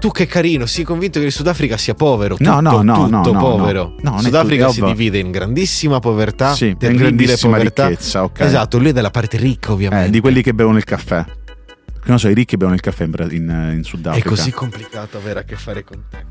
Tu 0.00 0.10
che 0.10 0.26
carino, 0.26 0.66
sii 0.66 0.82
convinto 0.84 1.20
che 1.20 1.26
il 1.26 1.32
Sudafrica 1.32 1.76
sia 1.78 1.94
povero. 1.94 2.36
Tutto, 2.36 2.50
No, 2.50 2.60
no, 2.60 2.82
no, 2.82 3.22
tutto 3.22 3.32
no, 3.32 3.38
povero. 3.38 3.94
no. 4.02 4.10
No, 4.14 4.20
Sudafrica 4.20 4.68
si 4.68 4.82
divide 4.82 5.18
in 5.18 5.30
grandissima 5.30 6.00
povertà, 6.00 6.52
Sì, 6.52 6.76
in 6.78 6.96
grandissima 6.96 7.56
povertà. 7.56 7.86
ricchezza, 7.86 8.24
ok. 8.24 8.40
Esatto, 8.40 8.76
lui 8.78 8.88
è 8.88 8.92
della 8.92 9.10
parte 9.10 9.38
ricca, 9.38 9.72
ovviamente. 9.72 10.08
Eh, 10.08 10.10
di 10.10 10.20
quelli 10.20 10.42
che 10.42 10.52
bevono 10.52 10.76
il 10.76 10.84
caffè. 10.84 11.24
Non 12.06 12.18
so, 12.20 12.28
i 12.28 12.34
ricchi 12.34 12.56
bevono 12.56 12.74
il 12.76 12.80
caffè 12.82 13.04
in, 13.04 13.12
in, 13.30 13.70
in 13.74 13.80
È 13.80 13.82
Sudafrica. 13.82 14.28
così 14.28 14.52
complicato 14.52 15.16
avere 15.18 15.40
a 15.40 15.42
che 15.42 15.56
fare 15.56 15.82
con 15.82 16.02
te. 16.08 16.24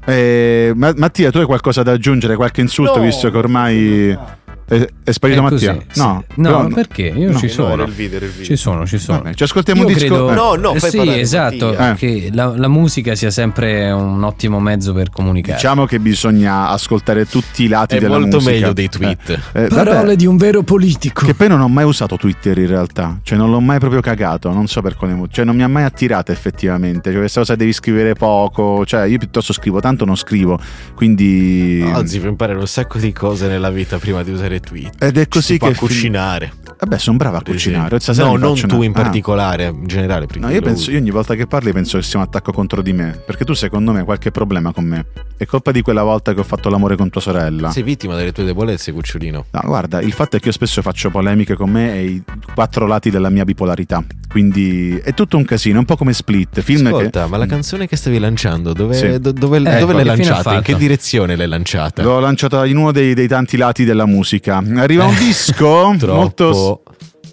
Eh, 0.69 0.71
Ma- 0.73 0.93
Mattia, 0.95 1.31
tu 1.31 1.39
hai 1.39 1.45
qualcosa 1.45 1.83
da 1.83 1.91
aggiungere? 1.91 2.35
Qualche 2.37 2.61
insulto, 2.61 2.97
No. 2.97 3.03
visto 3.03 3.29
che 3.29 3.37
ormai 3.37 4.17
è, 4.67 4.87
è 5.03 5.11
sparito 5.11 5.45
È 5.45 5.49
così, 5.49 5.65
Mattia? 5.67 5.83
sì. 5.91 5.99
No, 5.99 6.23
No, 6.35 6.67
perché? 6.73 7.03
Io 7.15 7.31
no. 7.31 7.37
ci 7.37 7.45
No, 7.47 7.51
sono. 7.51 7.83
il 7.83 7.91
video, 7.91 8.19
il 8.19 8.29
video. 8.29 8.45
Ci 8.45 8.55
sono, 8.55 8.85
ci 8.87 8.97
sono. 8.97 9.21
Vabbè, 9.21 9.35
ci 9.35 9.43
ascoltiamo 9.43 9.81
Io 9.81 9.87
un 9.87 9.93
disco. 9.93 10.07
credo, 10.07 10.31
eh. 10.31 10.35
No, 10.35 10.55
no, 10.55 10.73
fai 10.75 10.89
sì, 10.89 11.19
esatto, 11.19 11.67
Mattia. 11.67 11.91
Eh. 11.91 11.95
che 11.95 12.29
la, 12.33 12.53
la 12.57 12.67
musica 12.67 13.15
sia 13.15 13.29
sempre 13.31 13.91
un 13.91 14.23
ottimo 14.23 14.59
mezzo 14.59 14.93
per 14.93 15.09
comunicare. 15.09 15.55
Diciamo 15.55 15.85
che 15.85 15.99
bisogna 15.99 16.69
ascoltare 16.69 17.25
tutti 17.27 17.63
i 17.63 17.67
lati 17.67 17.95
È 17.95 17.99
della 17.99 18.17
molto 18.17 18.37
musica. 18.37 18.51
meglio 18.51 18.73
dei 18.73 18.89
tweet. 18.89 19.29
Eh, 19.53 19.63
eh, 19.65 19.67
Parole 19.67 19.95
vabbè, 19.97 20.15
di 20.15 20.25
un 20.25 20.37
vero 20.37 20.63
politico. 20.63 21.25
che 21.25 21.33
poi 21.35 21.47
non 21.47 21.61
ho 21.61 21.67
mai 21.67 21.85
usato 21.85 22.17
Twitter 22.17 22.57
in 22.57 22.67
realtà, 22.67 23.19
cioè 23.23 23.37
non 23.37 23.51
l'ho 23.51 23.59
mai 23.61 23.79
proprio 23.79 24.01
cagato, 24.01 24.51
non 24.51 24.67
so 24.67 24.81
per 24.81 24.95
quale 24.95 25.13
motivo, 25.13 25.33
cioè 25.35 25.45
non 25.45 25.55
mi 25.55 25.63
ha 25.63 25.67
mai 25.67 25.83
attirato 25.83 26.31
effettivamente, 26.31 27.09
cioè 27.11 27.19
questa 27.19 27.39
cosa 27.41 27.55
devi 27.55 27.71
scrivere 27.73 28.13
poco, 28.15 28.85
cioè 28.85 29.05
io 29.05 29.17
piuttosto 29.19 29.53
scrivo 29.53 29.79
tanto 29.79 30.05
non 30.05 30.15
scrivo, 30.17 30.59
quindi... 30.95 31.83
Anzi, 31.93 32.17
puoi 32.19 32.31
imparare 32.31 32.57
un 32.57 32.67
sacco 32.67 32.97
di 32.97 33.11
cose 33.11 33.47
nella 33.47 33.69
vita 33.69 33.97
prima 33.99 34.23
di 34.23 34.31
usare 34.31 34.54
tweet. 34.59 35.03
Ed 35.03 35.17
è 35.17 35.27
così 35.27 35.53
Si 35.53 35.57
può 35.57 35.67
che... 35.69 35.73
fin- 35.75 35.87
cucinare. 35.87 36.53
Vabbè, 36.77 36.97
sono 36.97 37.17
brava 37.17 37.37
a 37.37 37.41
cucinare. 37.41 37.99
Stasera 37.99 38.27
No, 38.27 38.35
non 38.37 38.55
tu 38.59 38.75
una- 38.75 38.85
in 38.85 38.91
Ah. 38.95 39.01
particolare, 39.01 39.65
in 39.67 39.87
generale. 39.87 40.27
No, 40.39 40.49
io 40.49 40.61
penso, 40.61 40.91
io 40.91 40.97
ogni 40.99 41.09
volta 41.11 41.33
che 41.35 41.47
parli 41.47 41.71
penso 41.71 41.97
che 41.97 42.03
sia 42.03 42.19
un 42.19 42.25
attacco 42.25 42.51
contro 42.51 42.81
di 42.81 42.93
me. 42.93 43.19
Perché 43.25 43.45
tu, 43.45 43.53
secondo 43.53 43.91
me, 43.91 43.99
hai 43.99 44.05
qualche 44.05 44.31
problema 44.31 44.71
con 44.73 44.83
me. 44.85 45.05
È 45.37 45.45
colpa 45.45 45.71
di 45.71 45.81
quella 45.81 46.03
volta 46.03 46.33
che 46.33 46.39
ho 46.39 46.43
fatto 46.43 46.69
l'amore 46.69 46.95
con 46.95 47.09
tua 47.09 47.21
sorella. 47.21 47.71
Sei 47.71 47.83
vittima 47.83 48.15
delle 48.15 48.31
tue 48.31 48.43
debolezze, 48.43 48.91
cucciolino. 48.91 49.45
No, 49.51 49.61
guarda, 49.65 50.01
il 50.01 50.11
fatto 50.13 50.35
è 50.37 50.39
che 50.39 50.47
io 50.47 50.53
spesso 50.53 50.81
faccio 50.81 51.09
polemiche 51.09 51.55
con 51.55 51.69
me 51.69 51.93
e 51.95 52.05
i 52.05 52.23
quattro 52.53 52.85
lati 52.87 53.09
della 53.09 53.29
mia 53.29 53.43
bipolarità. 53.45 54.03
Quindi 54.29 54.99
è 55.03 55.13
tutto 55.13 55.37
un 55.37 55.45
casino, 55.45 55.75
è 55.77 55.79
un 55.79 55.85
po' 55.85 55.95
come 55.95 56.13
Split. 56.13 56.61
Film 56.61 56.87
Ascolta, 56.87 57.23
che... 57.23 57.29
ma 57.29 57.37
la 57.37 57.45
canzone 57.45 57.87
che 57.87 57.95
stavi 57.95 58.19
lanciando, 58.19 58.73
dove, 58.73 58.93
Sì. 58.95 59.19
do- 59.19 59.31
dove- 59.31 59.57
Eh, 59.57 59.61
dove 59.61 59.79
ecco, 59.79 59.91
l'hai 59.93 60.03
lanciata? 60.05 60.53
In 60.55 60.61
che 60.61 60.75
direzione 60.75 61.35
l'hai 61.35 61.47
lanciata? 61.47 62.01
L'ho 62.03 62.19
lanciata 62.19 62.65
in 62.65 62.77
uno 62.77 62.91
dei, 62.91 63.13
dei 63.13 63.27
tanti 63.27 63.55
lati 63.57 63.85
della 63.85 64.05
musica. 64.05 64.61
Arriva 64.75 65.05
un 65.05 65.15
disco 65.17 65.93
Troppo. 65.97 66.15
molto, 66.15 66.74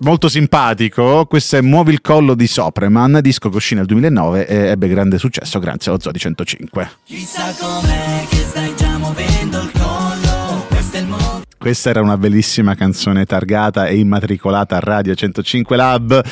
molto 0.02 0.28
simpatico. 0.28 1.26
Questo 1.26 1.56
è 1.56 1.60
Muovi 1.60 1.92
il 1.92 2.00
collo 2.00 2.34
di 2.34 2.46
Sopreman, 2.46 3.18
disco 3.20 3.48
che 3.48 3.56
uscì 3.56 3.74
nel 3.74 3.86
2009 3.86 4.46
e 4.46 4.56
ebbe 4.68 4.88
grande 4.88 5.18
successo 5.18 5.58
grazie 5.58 5.90
allo 5.90 6.00
Zodi 6.00 6.18
105. 6.18 6.90
Chissà 7.04 7.54
com'è 7.58 8.26
che 8.28 8.36
stai 8.36 8.72
già 8.76 8.98
muovendo 8.98 9.60
il 9.60 9.70
collo 9.72 10.66
Questo 10.68 10.96
è 10.96 11.00
il 11.00 11.06
modo 11.06 11.42
Questa 11.56 11.90
era 11.90 12.00
una 12.00 12.16
bellissima 12.16 12.74
canzone 12.74 13.24
targata 13.24 13.86
e 13.86 13.96
immatricolata 13.96 14.76
a 14.76 14.80
Radio 14.80 15.14
105 15.14 15.76
Lab. 15.76 16.22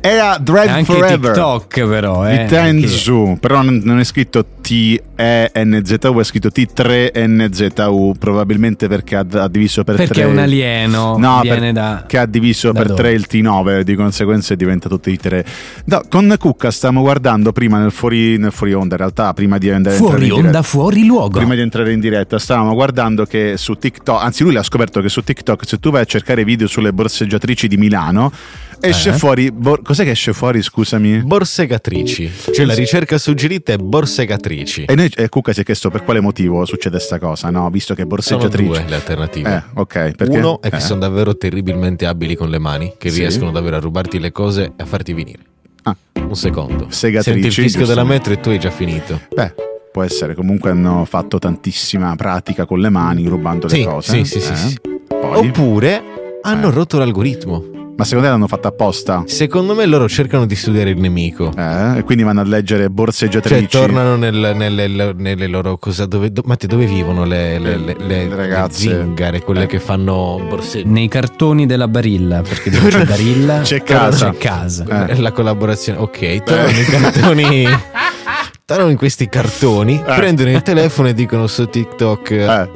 Era 0.00 0.36
E 0.36 0.42
Dread 0.42 0.68
anche 0.68 0.84
Forever. 0.84 1.32
TikTok, 1.32 1.86
però. 1.86 2.28
Eh, 2.28 2.38
di 2.38 2.46
Tenzu, 2.46 3.36
però 3.40 3.62
non, 3.62 3.80
non 3.84 3.98
è 3.98 4.04
scritto 4.04 4.44
T-E-N-Z-U, 4.60 6.18
è 6.18 6.24
scritto 6.24 6.48
T3-N-Z-U, 6.48 8.14
probabilmente 8.18 8.88
perché 8.88 9.16
ha, 9.16 9.26
ha 9.30 9.48
diviso 9.48 9.84
per 9.84 9.96
Perché 9.96 10.12
tre. 10.14 10.22
è 10.22 10.26
un 10.26 10.38
alieno, 10.38 11.16
No, 11.18 11.40
viene 11.42 11.72
da- 11.72 12.04
che 12.06 12.18
ha 12.18 12.26
diviso 12.26 12.72
per 12.72 12.86
dove? 12.88 13.00
tre 13.02 13.12
il 13.12 13.26
T9, 13.28 13.80
di 13.82 13.94
conseguenza 13.94 14.54
diventa 14.54 14.88
tutti 14.88 15.10
i 15.10 15.16
tre. 15.16 15.44
No, 15.86 16.02
con 16.08 16.34
Cucca 16.38 16.70
stiamo 16.70 17.00
guardando 17.02 17.52
prima 17.52 17.78
nel 17.78 17.90
fuori, 17.90 18.36
nel 18.38 18.52
fuori 18.52 18.72
onda, 18.72 18.94
in 18.94 19.00
realtà, 19.00 19.32
prima 19.34 19.58
di 19.58 19.70
andare 19.70 19.96
Fuori 19.96 20.26
in 20.26 20.32
onda, 20.32 20.40
diretta. 20.42 20.62
fuori 20.62 21.04
luogo. 21.04 21.38
Prima 21.38 21.54
di 21.54 21.60
entrare 21.60 21.92
in 21.92 22.00
diretta, 22.00 22.38
stavamo 22.38 22.74
guardando 22.74 23.24
che 23.24 23.54
su 23.56 23.74
TikTok, 23.74 24.22
anzi, 24.22 24.42
lui 24.42 24.52
l'ha 24.52 24.62
scoperto 24.62 25.00
che 25.00 25.08
su 25.08 25.22
TikTok, 25.22 25.66
se 25.66 25.78
tu 25.78 25.90
vai 25.90 26.02
a 26.02 26.04
cercare 26.04 26.44
video 26.44 26.66
sulle 26.66 26.92
borseggiatrici 26.92 27.68
di 27.68 27.76
Milano, 27.76 28.32
esce 28.80 29.10
Eh? 29.10 29.12
fuori. 29.12 29.50
bor- 29.52 29.82
cos'è 29.82 30.04
che 30.04 30.10
esce 30.10 30.32
fuori? 30.32 30.62
Scusami. 30.62 31.22
Borsegatrici. 31.22 32.30
Cioè 32.52 32.64
la 32.64 32.74
ricerca 32.74 33.18
suggerita 33.18 33.72
è 33.72 33.76
borsegatrici. 33.76 34.84
E 34.84 34.94
noi, 34.94 35.10
e 35.16 35.28
Cucca 35.28 35.52
si 35.52 35.60
è 35.60 35.64
chiesto 35.64 35.90
per 35.90 36.04
quale 36.04 36.20
motivo 36.20 36.64
succede 36.64 36.98
sta 36.98 37.18
cosa, 37.18 37.50
no? 37.50 37.68
Visto 37.70 37.94
che 37.94 38.00
Sono 38.02 38.14
borseggiatrici. 38.14 38.68
due 38.68 38.84
le 38.86 38.94
alternative. 38.94 39.54
Eh, 39.54 39.80
ok. 39.80 40.10
Perché, 40.16 40.38
Uno 40.38 40.60
è 40.60 40.70
che 40.70 40.76
eh. 40.76 40.80
sono 40.80 41.00
davvero 41.00 41.36
terribilmente 41.36 42.06
abili 42.06 42.34
con 42.34 42.48
le 42.50 42.58
mani, 42.58 42.94
che 42.98 43.10
Sì. 43.10 43.20
riescono 43.20 43.50
davvero 43.50 43.76
a 43.76 43.80
rubarti 43.80 44.18
le 44.18 44.32
cose 44.32 44.64
e 44.76 44.82
a 44.82 44.86
farti 44.86 45.12
venire. 45.12 45.42
Ah. 45.84 45.96
Un 46.14 46.34
secondo. 46.36 46.86
Segatrici, 46.90 47.40
Senti 47.40 47.46
il 47.46 47.52
fischio 47.66 47.86
della 47.86 48.04
metro 48.04 48.32
e 48.32 48.40
tu 48.40 48.50
hai 48.50 48.58
già 48.58 48.70
finito. 48.70 49.20
Beh, 49.34 49.54
può 49.92 50.02
essere. 50.02 50.34
Comunque 50.34 50.70
hanno 50.70 51.04
fatto 51.04 51.38
tantissima 51.38 52.14
pratica 52.16 52.66
con 52.66 52.78
le 52.80 52.90
mani, 52.90 53.26
rubando 53.26 53.66
Sì, 53.68 53.78
le 53.78 53.84
cose. 53.84 54.24
sì, 54.24 54.24
sì, 54.24 54.40
sì, 54.40 54.52
eh. 54.52 54.56
sì. 54.56 54.78
Poi- 55.08 55.48
Oppure 55.48 56.02
hanno 56.42 56.68
Eh. 56.68 56.72
rotto 56.72 56.98
l'algoritmo. 56.98 57.64
Ma 58.00 58.06
secondo 58.06 58.28
te 58.28 58.32
l'hanno 58.32 58.46
fatto 58.48 58.66
apposta? 58.66 59.24
Secondo 59.26 59.74
me 59.74 59.84
loro 59.84 60.08
cercano 60.08 60.46
di 60.46 60.54
studiare 60.56 60.88
il 60.88 60.98
nemico. 60.98 61.52
Eh? 61.54 61.98
E 61.98 62.02
quindi 62.02 62.22
vanno 62.24 62.40
a 62.40 62.44
leggere 62.44 62.88
borseggiatrici. 62.88 63.68
Cioè, 63.68 63.80
tornano 63.82 64.16
nel- 64.16 64.52
nelle, 64.56 65.12
nelle 65.14 65.46
loro 65.46 65.76
cosa 65.76 66.06
dove, 66.06 66.32
do- 66.32 66.40
Matti, 66.46 66.66
dove 66.66 66.86
vivono 66.86 67.26
le, 67.26 67.58
le, 67.58 67.76
le, 67.76 67.96
le- 67.98 68.26
Le 68.26 68.34
ragazze. 68.34 68.88
le 68.88 68.94
zingare, 69.02 69.42
quelle 69.42 69.64
Eh. 69.64 69.66
che 69.66 69.80
fanno 69.80 70.42
borseggi? 70.48 70.88
Nei 70.88 71.08
cartoni 71.08 71.66
della 71.66 71.88
Barilla, 71.88 72.40
perché 72.40 72.70
dove 72.70 72.88
c'è 72.88 73.04
Barilla 73.04 73.60
C'è 73.60 73.82
casa. 73.82 74.30
C'è 74.30 74.38
casa. 74.38 75.06
Eh. 75.08 75.20
La 75.20 75.32
collaborazione, 75.32 75.98
ok, 75.98 76.42
tornano 76.42 76.70
i 76.70 76.84
cartoni. 76.84 77.66
tornano 78.64 78.88
in 78.90 78.96
questi 78.96 79.28
cartoni, 79.28 80.00
prendono 80.02 80.50
il 80.52 80.62
telefono 80.62 81.08
e 81.08 81.12
dicono 81.12 81.46
su 81.46 81.66
TikTok: 81.68 82.30
Eh. 82.30 82.68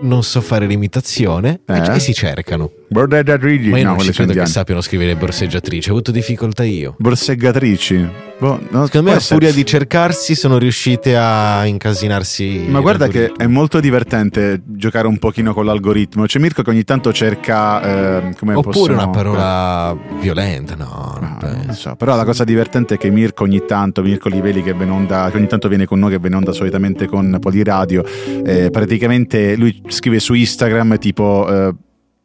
Non 0.00 0.22
so 0.22 0.40
fare 0.40 0.66
l'imitazione, 0.66 1.60
e- 1.66 1.72
Eh. 1.76 1.94
e 1.96 1.98
si 2.00 2.14
cercano. 2.14 2.70
Borseggiatrici. 2.88 3.68
Ma 3.70 3.78
io 3.78 3.84
no, 3.84 3.94
non 3.96 4.00
ci 4.04 4.12
credo 4.12 4.32
che 4.32 4.46
sappiano 4.46 4.80
scrivere 4.80 5.16
borseggiatrice, 5.16 5.90
ho 5.90 5.92
avuto 5.94 6.10
difficoltà 6.12 6.62
io. 6.64 6.94
Borseggiatrici. 6.98 8.08
Boh, 8.40 8.60
no, 8.70 8.86
Secondo 8.86 9.10
me, 9.10 9.16
a 9.16 9.20
furia 9.20 9.52
di 9.52 9.66
cercarsi, 9.66 10.36
sono 10.36 10.58
riuscite 10.58 11.16
a 11.16 11.66
incasinarsi. 11.66 12.66
Ma 12.68 12.78
guarda 12.78 13.08
che 13.08 13.32
è 13.36 13.46
molto 13.48 13.80
divertente 13.80 14.62
giocare 14.64 15.08
un 15.08 15.18
pochino 15.18 15.52
con 15.52 15.64
l'algoritmo. 15.64 16.24
C'è 16.24 16.38
Mirko 16.38 16.62
che 16.62 16.70
ogni 16.70 16.84
tanto 16.84 17.12
cerca. 17.12 17.82
eh, 18.28 18.34
come 18.38 18.54
Oppure 18.54 18.78
possiamo- 18.94 19.02
una 19.02 19.10
parola 19.10 19.96
violenta, 20.20 20.76
no, 20.76 21.16
non 21.20 21.36
No, 21.40 21.48
non 21.48 21.56
penso. 21.64 21.72
so. 21.90 21.96
Però 21.96 22.14
la 22.14 22.24
cosa 22.24 22.44
divertente 22.44 22.94
è 22.94 22.98
che 22.98 23.10
Mirko 23.10 23.42
ogni 23.42 23.64
tanto, 23.66 24.02
Mirko 24.02 24.28
Livelli 24.28 24.62
che, 24.62 24.70
onda, 24.72 25.28
che 25.30 25.36
ogni 25.36 25.48
tanto 25.48 25.66
viene 25.66 25.86
con 25.86 25.98
noi, 25.98 26.10
che 26.12 26.18
viene 26.20 26.36
onda 26.36 26.52
solitamente 26.52 27.06
con 27.06 27.38
Poliradio, 27.40 28.04
eh, 28.44 28.70
praticamente 28.70 29.56
lui 29.56 29.82
scrive 29.88 30.20
su 30.20 30.34
Instagram 30.34 30.98
tipo... 30.98 31.48
eh, 31.48 31.74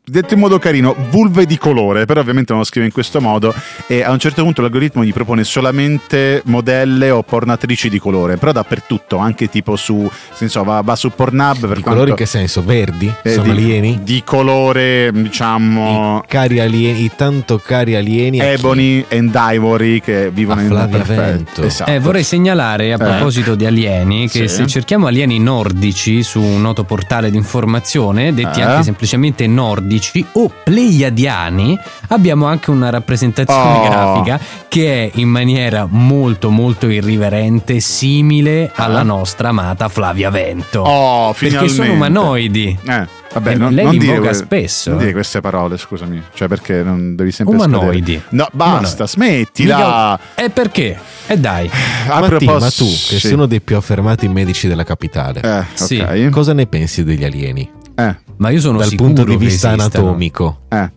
Detto 0.05 0.33
in 0.33 0.41
modo 0.41 0.59
carino, 0.59 0.93
vulve 1.11 1.45
di 1.45 1.57
colore, 1.57 2.03
però 2.03 2.19
ovviamente 2.19 2.51
non 2.51 2.59
lo 2.59 2.67
scrive 2.67 2.87
in 2.87 2.91
questo 2.91 3.21
modo 3.21 3.55
e 3.87 4.03
a 4.03 4.11
un 4.11 4.19
certo 4.19 4.43
punto 4.43 4.59
l'algoritmo 4.61 5.01
gli 5.01 5.13
propone 5.13 5.45
solamente 5.45 6.41
modelle 6.47 7.09
o 7.09 7.23
pornatrici 7.23 7.87
di 7.87 7.99
colore, 7.99 8.35
però 8.35 8.51
dappertutto, 8.51 9.15
anche 9.15 9.47
tipo 9.47 9.77
su, 9.77 10.11
senso, 10.33 10.61
va, 10.65 10.81
va 10.81 10.97
su 10.97 11.09
Pornhub 11.15 11.57
per 11.69 11.77
I 11.77 11.81
quanto- 11.81 11.89
colori 11.91 12.09
in 12.09 12.15
che 12.17 12.25
senso? 12.25 12.61
Verdi? 12.65 13.09
eh, 13.23 13.29
Sono 13.31 13.43
di, 13.43 13.49
alieni? 13.51 13.99
Di 14.03 14.21
colore, 14.25 15.09
diciamo... 15.13 16.21
I 16.21 16.27
cari 16.27 16.59
alieni, 16.59 17.03
i 17.05 17.11
tanto 17.15 17.61
cari 17.63 17.95
alieni. 17.95 18.39
Ebony 18.39 19.05
and 19.09 19.31
Ivory 19.33 20.01
che 20.01 20.29
vivono 20.31 20.59
A 20.59 20.63
in 20.63 20.67
Flavia 20.69 20.97
perfetto. 20.97 21.21
Vento. 21.21 21.63
Esatto. 21.63 21.89
Eh, 21.91 21.99
vorrei 21.99 22.23
segnalare 22.23 22.91
a 22.91 22.97
proposito 22.97 23.55
di 23.55 23.65
alieni 23.65 24.27
che 24.27 24.49
Sì. 24.49 24.55
se 24.55 24.67
cerchiamo 24.67 25.07
alieni 25.07 25.39
nordici 25.39 26.23
su 26.23 26.41
un 26.41 26.59
noto 26.59 26.83
portale 26.83 27.31
di 27.31 27.37
informazione, 27.37 28.33
detti 28.33 28.59
Eh. 28.59 28.63
anche 28.63 28.83
semplicemente 28.83 29.47
nordici 29.47 29.91
o 30.33 30.51
pleiadiani, 30.63 31.77
abbiamo 32.09 32.45
anche 32.45 32.69
una 32.71 32.89
rappresentazione 32.89 33.61
Oh. 33.77 33.83
grafica 33.89 34.39
che 34.67 35.05
è 35.05 35.11
in 35.19 35.29
maniera 35.29 35.87
molto 35.89 36.49
molto 36.49 36.87
irriverente 36.87 37.79
simile 37.79 38.71
alla 38.75 39.03
nostra 39.03 39.49
amata 39.49 39.89
Flavia 39.89 40.29
Vento. 40.29 40.81
Oh, 40.81 41.33
perché 41.33 41.67
sono 41.69 41.93
umanoidi. 41.93 42.77
Eh, 42.83 43.07
vabbè, 43.33 43.51
Eh, 43.51 43.55
non, 43.55 43.73
lei 43.73 43.85
non 43.85 43.97
dire 43.97 44.13
invoca 44.15 44.33
spesso, 44.33 44.89
Non 44.89 44.99
eh. 44.99 45.01
dire 45.01 45.13
queste 45.13 45.41
parole, 45.41 45.77
scusami. 45.77 46.21
Cioè, 46.33 46.47
perché 46.47 46.81
non 46.83 47.15
devi 47.15 47.31
sempre 47.31 47.55
Umanoidi. 47.55 48.01
scadere. 48.13 48.23
No, 48.29 48.47
basta, 48.51 49.03
Umanoidi. 49.03 49.07
smettila. 49.07 50.19
E 50.35 50.49
perché? 50.49 50.99
E 51.27 51.37
dai. 51.37 51.69
A 52.07 52.19
Matti, 52.19 52.45
proposito, 52.45 52.59
ma 52.59 52.69
tu, 52.69 52.85
che 52.85 53.15
sì. 53.15 53.19
sei 53.19 53.33
uno 53.33 53.45
dei 53.45 53.61
più 53.61 53.75
affermati 53.77 54.27
medici 54.27 54.67
della 54.67 54.83
capitale, 54.83 55.41
Eh, 55.41 55.63
Sì. 55.75 55.99
ok. 55.99 56.29
cosa 56.29 56.53
ne 56.53 56.65
pensi 56.67 57.03
degli 57.03 57.23
alieni? 57.23 57.69
Eh, 57.95 58.15
Ma 58.37 58.49
io 58.49 58.59
sono 58.59 58.77
Dal 58.79 58.87
sicuro 58.87 59.13
punto 59.13 59.23
di 59.23 59.37
vista 59.37 59.69
anatomico 59.69 60.61
eh. 60.69 60.91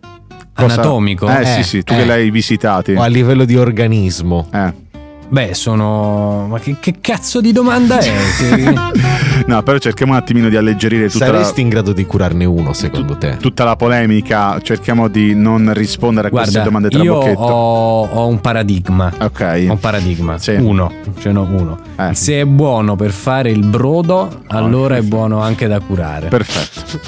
Anatomico? 0.55 1.29
Eh, 1.29 1.43
Eh, 1.43 1.45
sì, 1.45 1.63
sì, 1.63 1.83
tu 1.83 1.93
eh. 1.93 1.97
che 1.99 2.05
l'hai 2.07 2.31
visitati. 2.31 2.93
o 2.93 3.03
a 3.03 3.07
livello 3.07 3.45
di 3.45 3.57
organismo? 3.57 4.49
Eh. 4.53 4.73
Beh, 5.29 5.55
sono. 5.55 6.47
Ma 6.49 6.59
che, 6.59 6.77
che 6.81 6.97
cazzo 7.01 7.41
di 7.41 7.53
domanda 7.53 7.99
è? 7.99 8.13
No, 9.47 9.63
però 9.63 9.79
cerchiamo 9.79 10.13
un 10.13 10.19
attimino 10.19 10.49
di 10.49 10.57
alleggerire 10.57 11.09
tutta 11.11 11.27
la, 11.27 11.33
Saresti 11.39 11.61
in 11.61 11.69
grado 11.69 11.93
di 11.93 12.05
curarne 12.07 12.47
uno, 12.47 12.73
secondo 12.73 13.17
te? 13.19 13.37
tutta 13.37 13.65
la 13.65 13.77
polemica. 13.77 14.59
Cerchiamo 14.63 15.09
di 15.09 15.35
non 15.35 15.73
rispondere 15.75 16.29
a 16.29 16.31
queste 16.31 16.53
Guarda, 16.63 16.69
domande 16.71 16.89
io 16.97 17.19
trabocchetto. 17.21 17.41
ho, 17.41 18.07
ho 18.07 18.27
un 18.27 18.41
paradigma. 18.41 19.13
Ok. 19.21 19.67
Ho 19.69 19.73
un 19.73 19.79
paradigma. 19.79 20.39
Sì. 20.39 20.53
Uno. 20.55 20.91
Ce 21.21 21.31
n'ho 21.31 21.43
uno. 21.49 21.79
Eh. 21.97 22.15
Se 22.15 22.41
è 22.41 22.45
buono 22.47 22.97
per 22.97 23.11
fare 23.11 23.51
il 23.51 23.65
brodo, 23.65 24.41
allora 24.49 24.97
è 24.97 25.03
buono 25.03 25.43
anche 25.43 25.67
da 25.69 25.81
curare. 25.81 26.29
Perfetto. 26.29 26.99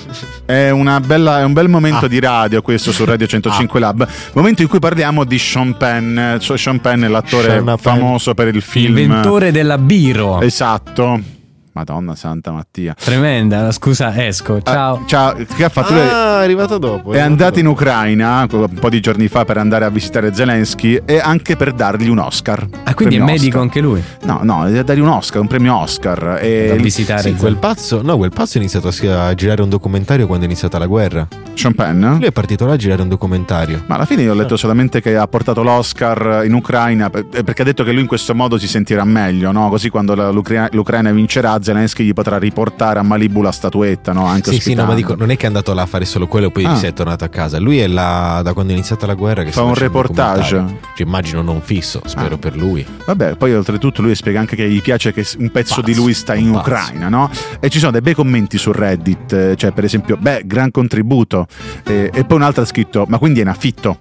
È, 0.44 0.68
una 0.70 1.00
bella- 1.00 1.40
è 1.40 1.44
un 1.44 1.52
bel 1.54 1.68
momento 1.68 2.04
Ah. 2.04 2.08
di 2.08 2.20
radio 2.20 2.62
questo 2.62 2.92
su 2.92 3.04
Radio 3.06 3.26
105 3.26 3.80
Lab. 3.80 4.06
Momento 4.34 4.62
in 4.62 4.68
cui 4.68 4.78
parliamo 4.78 5.24
di 5.24 5.38
Sean 5.38 5.76
Penn. 5.76 6.38
Cioè, 6.38 6.56
Sean 6.58 6.80
Penn 6.80 7.04
è 7.04 7.08
l'attore 7.08 7.48
Penn. 7.62 7.64
Famoso 8.08 8.34
per 8.34 8.48
il 8.48 8.62
film. 8.62 8.96
Inventore 8.98 9.50
della 9.52 9.78
biro. 9.78 10.40
Esatto. 10.40 11.36
Madonna 11.78 12.16
Santa 12.16 12.50
Mattia. 12.50 12.92
Tremenda. 12.98 13.70
Scusa, 13.70 14.12
esco. 14.26 14.60
Ciao. 14.62 14.96
Ah, 14.96 15.02
ciao. 15.06 15.34
Che 15.34 15.62
ha 15.64 15.68
fatto? 15.68 15.92
Lui 15.92 16.02
Ah, 16.02 16.40
è 16.40 16.44
arrivato 16.44 16.76
dopo. 16.78 17.12
È 17.12 17.20
andato 17.20 17.60
in 17.60 17.66
Ucraina 17.68 18.44
un 18.50 18.68
po' 18.80 18.88
di 18.88 18.98
giorni 19.00 19.28
fa 19.28 19.44
per 19.44 19.58
andare 19.58 19.84
a 19.84 19.88
visitare 19.88 20.34
Zelensky 20.34 21.00
e 21.04 21.20
anche 21.20 21.54
per 21.54 21.72
dargli 21.72 22.08
un 22.08 22.18
Oscar. 22.18 22.66
ah, 22.82 22.94
quindi 22.94 23.14
è 23.16 23.20
medico 23.20 23.46
Oscar. 23.58 23.62
anche 23.62 23.80
lui. 23.80 24.02
No, 24.24 24.40
no, 24.42 24.66
è 24.66 24.72
da 24.72 24.82
dargli 24.82 25.00
un 25.00 25.08
Oscar, 25.08 25.40
un 25.40 25.46
premio 25.46 25.76
Oscar. 25.78 26.38
E 26.42 26.66
Da 26.74 26.82
visitare 26.82 27.22
Sì, 27.22 27.34
quel 27.34 27.56
pazzo, 27.56 28.02
no, 28.02 28.16
quel 28.16 28.30
pazzo 28.32 28.58
ha 28.58 28.60
iniziato 28.60 28.88
a, 28.88 29.26
a 29.28 29.34
girare 29.34 29.62
un 29.62 29.68
documentario 29.68 30.26
quando 30.26 30.44
è 30.46 30.48
iniziata 30.48 30.78
la 30.78 30.86
guerra. 30.86 31.28
Sean 31.54 31.74
Penn? 31.74 32.04
Lui 32.04 32.24
è 32.26 32.32
partito 32.32 32.66
là 32.66 32.72
a 32.72 32.76
girare 32.76 33.02
un 33.02 33.08
documentario. 33.08 33.82
Ma 33.86 33.94
alla 33.94 34.04
fine 34.04 34.22
io 34.22 34.32
ho 34.32 34.34
letto 34.34 34.56
solamente 34.56 35.00
che 35.00 35.16
ha 35.16 35.26
portato 35.28 35.62
l'Oscar 35.62 36.42
in 36.44 36.54
Ucraina 36.54 37.08
eh, 37.12 37.44
perché 37.44 37.62
ha 37.62 37.64
detto 37.64 37.84
che 37.84 37.92
lui 37.92 38.00
in 38.00 38.06
questo 38.08 38.34
modo 38.34 38.58
si 38.58 38.66
sentirà 38.66 39.04
meglio, 39.04 39.52
no? 39.52 39.68
Così 39.68 39.88
quando 39.90 40.14
la- 40.16 40.30
l'Ucraina, 40.30 40.68
l'Ucraina 40.72 41.10
vincerà 41.12 41.58
Zelensky 41.68 42.04
gli 42.04 42.14
potrà 42.14 42.38
riportare 42.38 42.98
a 42.98 43.02
Malibu 43.02 43.42
la 43.42 43.52
statuetta, 43.52 44.12
no? 44.12 44.24
Anche 44.24 44.52
Sì, 44.52 44.60
sì, 44.60 44.74
no, 44.74 44.86
ma 44.86 44.94
dico, 44.94 45.14
non 45.14 45.30
è 45.30 45.36
che 45.36 45.44
è 45.44 45.46
andato 45.46 45.74
là 45.74 45.82
a 45.82 45.86
fare 45.86 46.06
solo 46.06 46.26
quello 46.26 46.46
e 46.46 46.50
poi 46.50 46.64
Ah. 46.64 46.76
si 46.76 46.86
è 46.86 46.92
tornato 46.94 47.24
a 47.24 47.28
casa. 47.28 47.58
Lui 47.58 47.78
è 47.78 47.86
là 47.86 48.40
da 48.42 48.54
quando 48.54 48.72
è 48.72 48.74
iniziata 48.74 49.04
la 49.06 49.14
guerra 49.14 49.42
che 49.42 49.52
Fa 49.52 49.62
un 49.62 49.74
reportage. 49.74 50.64
Cioè, 50.96 51.06
immagino 51.06 51.42
non 51.42 51.60
fisso, 51.60 52.00
spero 52.06 52.36
Ah. 52.36 52.38
per 52.38 52.56
lui. 52.56 52.86
Vabbè, 53.04 53.36
poi 53.36 53.54
oltretutto 53.54 54.00
lui 54.00 54.14
spiega 54.14 54.40
anche 54.40 54.56
che 54.56 54.68
gli 54.68 54.80
piace 54.80 55.12
che 55.12 55.26
un 55.38 55.50
pezzo 55.50 55.80
di 55.82 55.90
Pazzo, 55.92 56.02
lui 56.02 56.14
sta 56.14 56.34
in 56.34 56.52
pazzo. 56.52 56.60
Ucraina, 56.70 57.08
no? 57.10 57.30
E 57.60 57.68
ci 57.68 57.78
sono 57.78 57.92
dei 57.92 58.00
bei 58.00 58.14
commenti 58.14 58.56
su 58.56 58.72
Reddit, 58.72 59.32
eh, 59.32 59.56
cioè 59.56 59.72
per 59.72 59.84
esempio, 59.84 60.16
beh, 60.18 60.42
gran 60.46 60.70
contributo. 60.70 61.46
Eh, 61.84 62.10
e 62.12 62.24
poi 62.24 62.36
un 62.38 62.42
altro 62.44 62.62
ha 62.62 62.66
scritto, 62.66 63.04
ma 63.08 63.18
quindi 63.18 63.40
è 63.40 63.42
in 63.42 63.48
affitto? 63.48 63.98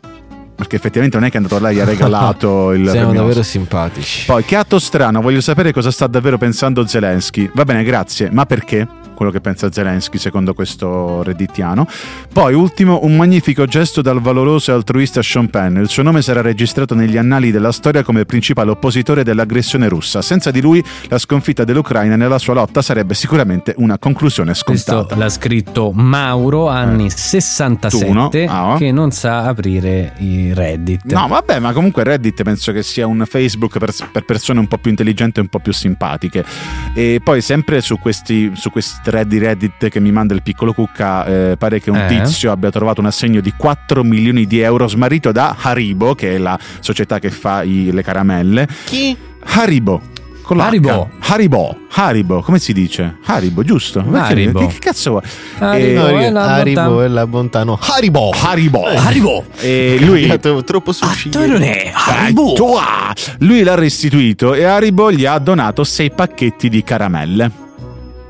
Perché 0.58 0.76
effettivamente 0.76 1.18
non 1.18 1.28
è 1.28 1.30
che 1.30 1.36
è 1.36 1.42
andato 1.42 1.60
là 1.60 1.70
e 1.70 1.76
gli 1.76 1.80
ha 1.80 1.86
regalato 1.86 2.72
il 2.74 2.90
Siamo 2.90 3.06
premio 3.06 3.22
davvero 3.22 3.44
simpatici. 3.44 4.26
Poi, 4.26 4.44
che 4.44 4.56
atto 4.56 4.80
strano, 4.80 5.22
voglio 5.22 5.40
sapere 5.40 5.72
cosa 5.72 5.92
sta 5.92 6.08
davvero 6.08 6.40
pensando 6.40 6.86
Zelensky. 6.88 7.50
Va 7.54 7.64
bene, 7.64 7.84
grazie, 7.84 8.32
ma 8.32 8.46
perché? 8.48 8.88
Quello 9.18 9.32
che 9.32 9.42
pensa 9.42 9.72
Zelensky 9.72 10.20
secondo 10.20 10.54
questo 10.54 11.24
redditiano. 11.24 11.88
Poi, 12.32 12.54
ultimo, 12.54 13.00
un 13.02 13.16
magnifico 13.16 13.66
gesto 13.66 14.04
dal 14.04 14.22
valoroso 14.22 14.70
e 14.70 14.76
altruista 14.76 15.24
Sean 15.24 15.50
Penn. 15.50 15.78
Il 15.78 15.90
suo 15.90 16.04
nome 16.04 16.22
sarà 16.22 16.42
registrato 16.42 16.94
negli 16.94 17.18
annali 17.18 17.50
della 17.50 17.72
storia 17.72 18.04
come 18.04 18.26
principale 18.26 18.70
oppositore 18.70 19.24
dell'aggressione 19.24 19.90
russa. 19.90 20.22
Senza 20.22 20.52
di 20.52 20.62
lui, 20.62 20.84
la 21.08 21.18
sconfitta 21.18 21.64
dell'Ucraina 21.64 22.16
nella 22.16 22.38
sua 22.38 22.54
lotta 22.54 22.84
sarebbe 22.84 23.16
sicuramente 23.16 23.74
una 23.78 23.98
conclusione 23.98 24.52
Questo 24.52 24.92
scontata. 24.92 25.16
l'ha 25.16 25.30
scritto 25.30 25.92
Mauro, 25.92 26.68
anni 26.68 27.10
67, 27.10 28.06
Tuno. 28.06 28.30
Ah. 28.48 28.76
che 28.78 28.92
non 28.92 29.10
sa 29.10 29.46
aprire 29.46 30.14
i 30.20 30.54
Reddit. 30.54 31.12
No, 31.12 31.28
vabbè, 31.28 31.58
ma 31.58 31.74
comunque 31.74 32.04
Reddit 32.04 32.44
penso 32.44 32.72
che 32.72 32.84
sia 32.84 33.08
un 33.08 33.24
Facebook 33.28 33.80
per, 33.80 33.92
per 34.12 34.26
persone 34.26 34.60
un 34.60 34.68
po' 34.68 34.78
più 34.78 34.92
intelligenti 34.92 35.40
e 35.40 35.42
un 35.42 35.48
po' 35.48 35.58
più 35.58 35.74
simpatiche. 35.74 36.46
E 36.94 37.20
poi, 37.24 37.42
sempre 37.42 37.82
su 37.82 37.98
questi, 37.98 38.52
su 38.54 38.70
questi 38.70 39.07
thread 39.08 39.28
di 39.28 39.38
Reddit 39.38 39.88
che 39.88 40.00
mi 40.02 40.12
manda 40.12 40.34
il 40.34 40.42
piccolo 40.42 40.74
Cucca, 40.74 41.26
eh, 41.26 41.56
pare 41.58 41.80
che 41.80 41.90
un 41.90 41.96
Eh? 41.98 42.08
tizio 42.08 42.52
abbia 42.52 42.70
trovato 42.70 43.00
un 43.00 43.08
assegno 43.08 43.40
di 43.40 43.54
4 43.56 44.04
milioni 44.04 44.46
di 44.46 44.60
euro 44.60 44.86
smarrito 44.88 45.32
da 45.32 45.56
Haribo, 45.62 46.14
che 46.14 46.36
è 46.36 46.38
la 46.38 46.60
società 46.82 47.18
che 47.20 47.30
fa 47.30 47.64
i- 47.64 47.92
le 47.94 48.04
caramelle. 48.04 48.68
Chi? 48.84 49.16
Haribo. 49.44 50.02
Haribo. 50.50 51.10
Haribo. 51.20 51.78
Haribo, 51.92 52.42
come 52.42 52.60
si 52.60 52.72
dice? 52.72 53.18
Haribo, 53.26 53.64
giusto? 53.64 54.00
Haribo. 54.12 54.60
Che, 54.60 54.68
che 54.68 54.80
cazzo 54.80 55.10
vuoi? 55.12 55.22
Haribo, 55.60 56.08
Eh, 56.08 56.26
è 56.28 56.30
la 56.30 56.54
Haribo 56.56 57.02
e 57.04 57.08
la 57.10 57.28
bontà 57.28 57.64
no. 57.66 57.78
Haribo! 57.82 58.30
Haribo. 58.32 58.84
Haribo! 58.86 59.46
E 59.60 59.98
lui 60.00 60.22
Cambiato 60.28 60.64
troppo 60.64 60.92
sushi. 60.94 61.28
Attorone, 61.30 61.92
Haribo! 61.94 62.54
Tua! 62.54 63.14
Lui 63.40 63.64
l'ha 63.64 63.76
restituito 63.76 64.54
e 64.54 64.64
Haribo 64.64 65.12
gli 65.12 65.26
ha 65.26 65.38
donato 65.40 65.84
sei 65.84 66.12
pacchetti 66.12 66.70
di 66.70 66.82
caramelle. 66.84 67.66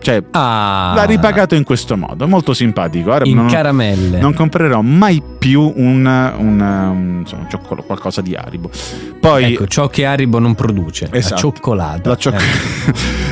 Cioè, 0.08 0.24
Ah, 0.32 0.94
l'ha 0.96 1.04
ripagato 1.04 1.54
in 1.56 1.66
questo 1.66 1.98
modo, 1.98 2.30
molto 2.30 2.54
simpatico. 2.54 3.12
Haribo 3.12 3.30
in 3.30 3.36
non, 3.36 3.48
caramelle. 3.48 4.20
non 4.20 4.34
comprerò 4.34 4.80
mai 4.82 5.22
più 5.38 5.62
un, 5.76 6.06
un, 6.06 6.60
um, 6.62 7.20
insomma, 7.20 7.42
un 7.42 7.50
cioccolo- 7.50 7.84
qualcosa 7.84 8.22
di 8.22 8.34
Haribo. 8.34 8.70
Poi 9.20 9.54
Ecco, 9.54 9.68
ciò 9.68 9.90
che 9.90 10.06
Haribo 10.06 10.40
non 10.40 10.56
produce, 10.56 11.10
Esatto. 11.12 11.34
la 11.34 11.40
cioccolata. 11.42 12.10
La 12.10 12.16
cioc- 12.16 12.42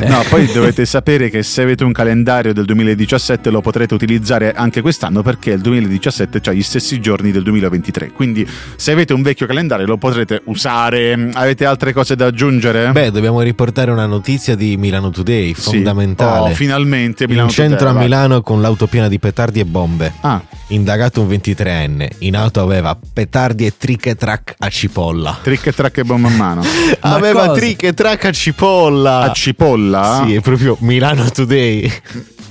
Eh. 0.01 0.07
no, 0.09 0.21
poi 0.29 0.47
dovete 0.51 0.85
sapere 0.85 1.29
che 1.29 1.43
se 1.43 1.61
avete 1.61 1.85
un 1.85 1.93
calendario 1.93 2.53
del 2.53 2.65
2017 2.65 3.49
lo 3.51 3.61
potrete 3.61 3.93
utilizzare 3.93 4.51
anche 4.53 4.81
quest'anno 4.81 5.21
perché 5.21 5.51
il 5.51 5.61
2017 5.61 6.41
ha 6.49 6.51
gli 6.51 6.61
stessi 6.61 6.99
giorni 6.99 7.31
del 7.31 7.43
2023. 7.43 8.11
Quindi 8.11 8.45
se 8.75 8.91
avete 8.91 9.13
un 9.13 9.21
vecchio 9.21 9.45
calendario 9.47 9.85
lo 9.85 9.95
potrete 9.97 10.41
usare. 10.45 11.29
Avete 11.35 11.63
altre 11.65 11.93
cose 11.93 12.17
da 12.17 12.25
aggiungere? 12.25 12.91
Beh, 12.91 13.11
dobbiamo 13.11 13.39
riportare 13.39 13.91
una 13.91 14.05
notizia 14.07 14.55
di 14.55 14.75
Milano 14.75 15.09
Today, 15.09 15.53
Sì. 15.53 15.61
fondamentale. 15.61 16.51
Oh, 16.51 16.53
finalmente 16.65 17.27
Milano 17.27 17.47
in 17.47 17.53
centro 17.53 17.89
a. 17.89 17.93
Milano 17.93 18.41
con 18.41 18.61
l'auto 18.61 18.87
piena 18.87 19.07
di 19.07 19.19
petardi 19.19 19.59
e 19.59 19.65
bombe. 19.65 20.13
Ah, 20.21 20.41
Indagato 20.69 21.21
un 21.21 21.29
23enne. 21.29 22.09
In 22.19 22.35
auto 22.35 22.61
aveva 22.61 22.97
petardi 23.13 23.65
e 23.65 23.73
trick 23.77 24.07
e 24.07 24.15
track 24.15 24.55
a 24.57 24.69
cipolla. 24.69 25.37
trick 25.43 25.67
e 25.67 25.71
track 25.73 25.97
e 25.99 26.03
bomba 26.03 26.27
a 26.27 26.31
mano. 26.31 26.61
Ma 27.01 27.13
aveva 27.13 27.47
cosa? 27.47 27.59
trick 27.59 27.83
e 27.83 27.93
track 27.93 28.25
a 28.25 28.31
cipolla. 28.31 29.19
A 29.21 29.31
cipolla? 29.31 30.23
Sì, 30.25 30.35
è 30.35 30.41
proprio 30.41 30.75
Milano 30.79 31.29
Today. 31.29 31.91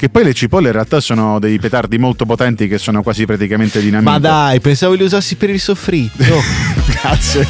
Che 0.04 0.10
poi 0.10 0.24
le 0.24 0.34
cipolle 0.34 0.66
in 0.66 0.74
realtà 0.74 1.00
sono 1.00 1.38
dei 1.38 1.58
petardi 1.58 1.96
molto 1.96 2.26
potenti 2.26 2.68
che 2.68 2.76
sono 2.76 3.02
quasi 3.02 3.24
praticamente 3.24 3.80
dinamite. 3.80 4.10
Ma 4.10 4.18
dai, 4.18 4.60
pensavo 4.60 4.92
li 4.92 5.02
usassi 5.02 5.36
per 5.36 5.48
il 5.48 5.58
soffritto. 5.58 6.22
Grazie. 7.00 7.46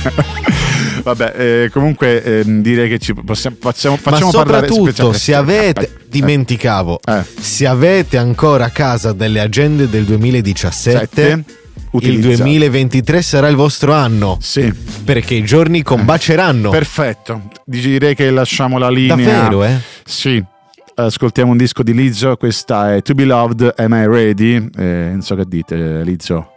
Vabbè, 1.03 1.35
eh, 1.37 1.71
comunque 1.73 2.23
ehm, 2.23 2.63
direi 2.63 2.89
che 2.89 3.01
ci 3.01 3.13
possiamo, 3.13 3.57
facciamo, 3.59 3.99
Ma 4.01 4.11
facciamo 4.13 4.31
parlare 4.31 4.69
soprattutto, 4.69 5.13
se 5.15 5.35
avete, 5.35 5.81
Eh, 5.81 5.91
dimenticavo, 6.09 7.01
Eh. 7.05 7.25
se 7.41 7.67
avete 7.67 8.19
ancora 8.19 8.67
a 8.67 8.71
casa 8.71 9.13
delle 9.13 9.41
agende 9.41 9.89
del 9.89 10.05
2017, 10.05 10.99
Sette, 11.01 11.23
il 11.33 11.45
utilizzate. 11.91 12.37
2023 12.37 13.21
sarà 13.23 13.49
il 13.49 13.57
vostro 13.57 13.95
anno. 13.95 14.39
Sì, 14.41 14.73
Perché 15.03 15.35
i 15.35 15.43
giorni 15.43 15.83
combaceranno. 15.83 16.71
perfetto. 16.71 17.51
Direi 17.65 18.15
che 18.15 18.31
lasciamo 18.31 18.79
la 18.79 18.91
linea. 18.91 19.17
Davvero, 19.17 19.65
eh? 19.65 19.77
Sì. 20.05 20.53
Ascoltiamo 20.97 21.51
un 21.51 21.57
disco 21.57 21.83
di 21.83 21.93
Lizzo, 21.93 22.37
questa 22.37 22.95
è 22.95 23.03
To 23.03 23.15
Be 23.15 23.25
Loved, 23.25 23.75
Am 23.79 23.93
I 23.95 24.07
Ready? 24.07 24.71
Eh, 24.77 25.09
non 25.11 25.23
so 25.23 25.35
che 25.35 25.45
dite, 25.45 26.03
Lizzo. 26.05 26.53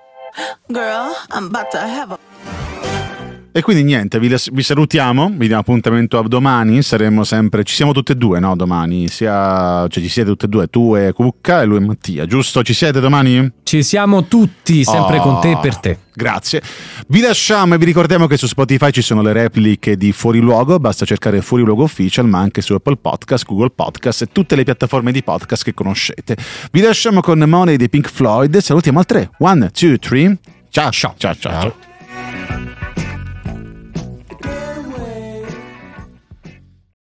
Girl, 0.67 1.11
I'm 1.33 1.45
about 1.47 1.71
to 1.71 1.79
have 1.79 2.13
a 2.13 2.19
E 3.57 3.63
quindi 3.63 3.83
niente, 3.83 4.19
vi, 4.19 4.31
vi 4.51 4.61
salutiamo, 4.61 5.31
vi 5.35 5.47
diamo 5.47 5.61
appuntamento 5.61 6.19
a 6.19 6.21
domani, 6.27 6.83
saremo 6.83 7.23
sempre, 7.23 7.63
ci 7.63 7.73
siamo 7.73 7.91
tutte 7.91 8.11
e 8.11 8.15
due, 8.15 8.39
no? 8.39 8.55
Domani, 8.55 9.07
sia, 9.07 9.87
cioè 9.87 10.03
ci 10.03 10.09
siete 10.09 10.29
tutte 10.29 10.45
e 10.45 10.47
due, 10.47 10.67
tu 10.67 10.95
e 10.95 11.11
Cucca 11.11 11.63
e 11.63 11.65
lui 11.65 11.77
e 11.77 11.79
Mattia, 11.79 12.27
giusto? 12.27 12.61
Ci 12.61 12.75
siete 12.75 12.99
domani? 12.99 13.51
Ci 13.63 13.81
siamo 13.81 14.25
tutti, 14.25 14.83
sempre 14.83 15.17
Oh, 15.17 15.21
con 15.23 15.41
te 15.41 15.49
e 15.49 15.57
per 15.59 15.75
te. 15.77 15.97
Grazie. 16.13 16.61
Vi 17.07 17.19
lasciamo 17.19 17.73
e 17.73 17.79
vi 17.79 17.85
ricordiamo 17.85 18.27
che 18.27 18.37
su 18.37 18.45
Spotify 18.45 18.91
ci 18.91 19.01
sono 19.01 19.23
le 19.23 19.33
repliche 19.33 19.97
di 19.97 20.11
Fuori 20.11 20.39
Luogo, 20.39 20.77
basta 20.77 21.03
cercare 21.03 21.41
Fuori 21.41 21.63
Luogo 21.63 21.81
Official, 21.81 22.27
ma 22.27 22.37
anche 22.37 22.61
su 22.61 22.75
Apple 22.75 22.97
Podcast, 22.97 23.43
Google 23.43 23.71
Podcast 23.71 24.21
e 24.21 24.27
tutte 24.31 24.55
le 24.55 24.65
piattaforme 24.65 25.11
di 25.11 25.23
podcast 25.23 25.63
che 25.63 25.73
conoscete. 25.73 26.37
Vi 26.71 26.81
lasciamo 26.81 27.21
con 27.21 27.39
Money 27.39 27.75
dei 27.77 27.89
Pink 27.89 28.11
Floyd, 28.11 28.55
salutiamo 28.55 28.99
al 28.99 29.05
3. 29.07 29.31
One, 29.39 29.71
two, 29.71 29.97
three. 29.97 30.37
Ciao, 30.69 30.91
ciao, 30.91 31.15
ciao, 31.17 31.33
ciao. 31.33 31.61
ciao. 31.61 31.86